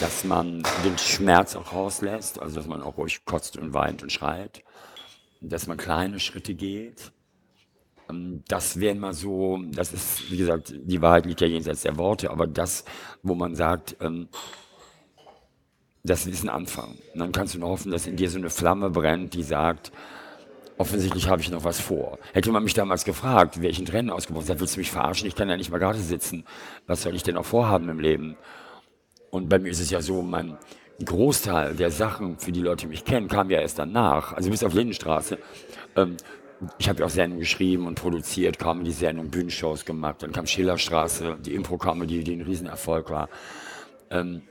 dass 0.00 0.24
man 0.24 0.62
den 0.84 0.96
Schmerz 0.98 1.56
auch 1.56 1.72
rauslässt, 1.72 2.40
also 2.40 2.56
dass 2.56 2.66
man 2.66 2.82
auch 2.82 2.96
ruhig 2.96 3.24
kotzt 3.24 3.56
und 3.56 3.74
weint 3.74 4.02
und 4.02 4.12
schreit, 4.12 4.62
dass 5.40 5.66
man 5.66 5.76
kleine 5.76 6.20
Schritte 6.20 6.54
geht. 6.54 7.12
Ähm, 8.08 8.42
das 8.48 8.80
wäre 8.80 8.94
mal 8.94 9.14
so, 9.14 9.58
das 9.70 9.92
ist, 9.92 10.30
wie 10.30 10.36
gesagt, 10.36 10.72
die 10.76 11.02
Wahrheit 11.02 11.26
liegt 11.26 11.40
ja 11.40 11.46
jenseits 11.46 11.82
der 11.82 11.96
Worte, 11.96 12.30
aber 12.30 12.46
das, 12.46 12.84
wo 13.22 13.34
man 13.34 13.54
sagt, 13.54 13.96
ähm, 14.00 14.28
das 16.04 16.26
ist 16.26 16.44
ein 16.44 16.48
Anfang. 16.48 16.96
Und 17.12 17.20
dann 17.20 17.32
kannst 17.32 17.54
du 17.54 17.58
nur 17.58 17.68
hoffen, 17.68 17.90
dass 17.90 18.06
in 18.06 18.16
dir 18.16 18.30
so 18.30 18.38
eine 18.38 18.50
Flamme 18.50 18.90
brennt, 18.90 19.34
die 19.34 19.42
sagt, 19.42 19.92
offensichtlich 20.78 21.28
habe 21.28 21.42
ich 21.42 21.50
noch 21.50 21.64
was 21.64 21.80
vor. 21.80 22.18
Hätte 22.32 22.52
man 22.52 22.62
mich 22.62 22.74
damals 22.74 23.04
gefragt, 23.04 23.60
wäre 23.60 23.70
ich 23.70 23.80
in 23.80 23.86
Tränen 23.86 24.10
ausgebrochen, 24.10 24.46
sagt, 24.46 24.60
willst 24.60 24.76
du 24.76 24.80
mich 24.80 24.92
verarschen? 24.92 25.26
Ich 25.26 25.34
kann 25.34 25.48
ja 25.48 25.56
nicht 25.56 25.70
mal 25.70 25.78
gerade 25.78 25.98
sitzen. 25.98 26.44
Was 26.86 27.02
soll 27.02 27.16
ich 27.16 27.24
denn 27.24 27.34
noch 27.34 27.44
vorhaben 27.44 27.88
im 27.88 27.98
Leben? 27.98 28.36
Und 29.30 29.48
bei 29.48 29.58
mir 29.58 29.70
ist 29.70 29.80
es 29.80 29.90
ja 29.90 30.00
so, 30.00 30.22
mein 30.22 30.56
Großteil 31.04 31.74
der 31.74 31.90
Sachen, 31.90 32.38
für 32.38 32.52
die 32.52 32.60
Leute 32.60 32.86
mich 32.88 33.04
kennen, 33.04 33.28
kam 33.28 33.50
ja 33.50 33.60
erst 33.60 33.78
danach. 33.78 34.32
Also 34.32 34.50
bis 34.50 34.64
auf 34.64 34.74
Lindenstraße. 34.74 35.38
Ähm, 35.96 36.16
ich 36.78 36.88
habe 36.88 37.00
ja 37.00 37.06
auch 37.06 37.10
Sendungen 37.10 37.40
geschrieben 37.40 37.86
und 37.86 37.94
produziert, 37.94 38.58
Comedy-Sendungen, 38.58 39.30
Bühnenshows 39.30 39.84
gemacht. 39.84 40.22
Dann 40.22 40.32
kam 40.32 40.46
Schillerstraße, 40.46 41.38
die 41.44 41.54
Impro-Comedy, 41.54 42.24
die 42.24 42.34
ein 42.34 42.42
Riesenerfolg 42.42 43.10
war. 43.10 43.28
Ähm, 44.10 44.42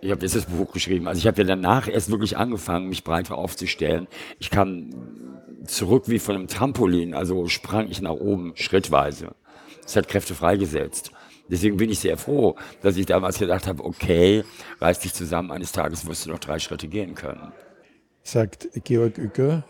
ich 0.00 0.10
habe 0.10 0.20
jetzt 0.20 0.36
das 0.36 0.44
Buch 0.46 0.70
geschrieben. 0.72 1.08
Also 1.08 1.20
ich 1.20 1.26
habe 1.26 1.40
ja 1.40 1.44
danach 1.44 1.88
erst 1.88 2.10
wirklich 2.10 2.36
angefangen, 2.36 2.88
mich 2.88 3.04
breiter 3.04 3.38
aufzustellen. 3.38 4.06
Ich 4.38 4.50
kam 4.50 4.90
zurück 5.64 6.04
wie 6.08 6.18
von 6.18 6.34
einem 6.34 6.46
Trampolin, 6.46 7.14
also 7.14 7.46
sprang 7.46 7.88
ich 7.88 8.02
nach 8.02 8.10
oben 8.10 8.52
schrittweise. 8.54 9.34
Das 9.82 9.96
hat 9.96 10.08
Kräfte 10.08 10.34
freigesetzt. 10.34 11.12
Deswegen 11.48 11.76
bin 11.76 11.90
ich 11.90 11.98
sehr 11.98 12.16
froh, 12.16 12.56
dass 12.80 12.96
ich 12.96 13.06
damals 13.06 13.38
gedacht 13.38 13.66
habe, 13.66 13.84
okay, 13.84 14.44
reiß 14.80 15.00
dich 15.00 15.12
zusammen, 15.12 15.50
eines 15.50 15.72
Tages 15.72 16.06
wirst 16.06 16.26
du 16.26 16.30
noch 16.30 16.38
drei 16.38 16.58
Schritte 16.58 16.88
gehen 16.88 17.14
können. 17.14 17.52
Sagt 18.22 18.68
Georg 18.84 19.18
Uecker, 19.18 19.64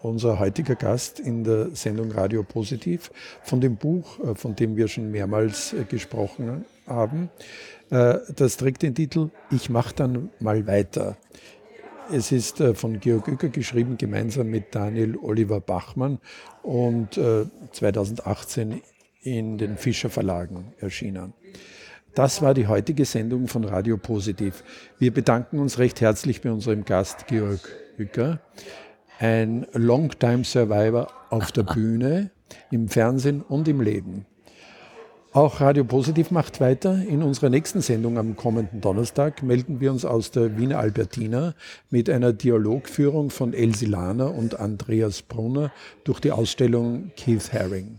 unser 0.00 0.38
heutiger 0.38 0.76
Gast 0.76 1.18
in 1.18 1.42
der 1.44 1.74
Sendung 1.74 2.12
Radio 2.12 2.42
Positiv, 2.42 3.10
von 3.42 3.60
dem 3.60 3.76
Buch, 3.76 4.20
äh, 4.20 4.34
von 4.34 4.54
dem 4.54 4.76
wir 4.76 4.88
schon 4.88 5.10
mehrmals 5.10 5.72
äh, 5.72 5.84
gesprochen 5.84 6.64
haben. 6.86 7.30
Äh, 7.90 8.18
das 8.34 8.56
trägt 8.56 8.82
den 8.82 8.94
Titel 8.94 9.30
Ich 9.50 9.68
mach 9.68 9.92
dann 9.92 10.30
mal 10.38 10.66
weiter. 10.66 11.16
Es 12.12 12.30
ist 12.30 12.62
von 12.74 13.00
Georg 13.00 13.26
Uecker 13.26 13.48
geschrieben, 13.48 13.98
gemeinsam 13.98 14.46
mit 14.46 14.76
Daniel 14.76 15.16
Oliver 15.16 15.58
Bachmann 15.58 16.20
und 16.62 17.18
2018 17.72 18.80
in 19.26 19.58
den 19.58 19.76
Fischer 19.76 20.08
Verlagen 20.08 20.72
erschienen. 20.78 21.32
Das 22.14 22.40
war 22.40 22.54
die 22.54 22.68
heutige 22.68 23.04
Sendung 23.04 23.48
von 23.48 23.64
Radio 23.64 23.98
Positiv. 23.98 24.62
Wir 24.98 25.12
bedanken 25.12 25.58
uns 25.58 25.78
recht 25.78 26.00
herzlich 26.00 26.40
bei 26.40 26.50
unserem 26.50 26.84
Gast 26.84 27.26
Georg 27.26 27.60
Hücker, 27.96 28.40
ein 29.18 29.66
Longtime 29.72 30.44
Survivor 30.44 31.08
auf 31.30 31.52
der 31.52 31.62
Bühne, 31.74 32.30
im 32.70 32.88
Fernsehen 32.88 33.42
und 33.42 33.66
im 33.66 33.80
Leben. 33.80 34.26
Auch 35.32 35.60
Radio 35.60 35.84
Positiv 35.84 36.30
macht 36.30 36.60
weiter. 36.60 37.02
In 37.06 37.22
unserer 37.22 37.50
nächsten 37.50 37.82
Sendung 37.82 38.16
am 38.16 38.36
kommenden 38.36 38.80
Donnerstag 38.80 39.42
melden 39.42 39.80
wir 39.80 39.90
uns 39.90 40.04
aus 40.04 40.30
der 40.30 40.56
Wiener 40.56 40.78
Albertina 40.78 41.54
mit 41.90 42.08
einer 42.08 42.32
Dialogführung 42.32 43.30
von 43.30 43.52
Elsie 43.52 43.86
Lahner 43.86 44.32
und 44.32 44.58
Andreas 44.58 45.20
Brunner 45.22 45.72
durch 46.04 46.20
die 46.20 46.30
Ausstellung 46.30 47.10
Keith 47.16 47.52
Haring. 47.52 47.98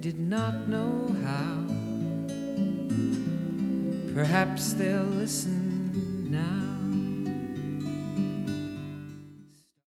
did 0.00 0.18
not 0.18 0.66
know 0.66 1.14
how. 1.22 1.60
Perhaps 4.14 4.72
they'll 4.72 5.02
listen. 5.02 5.59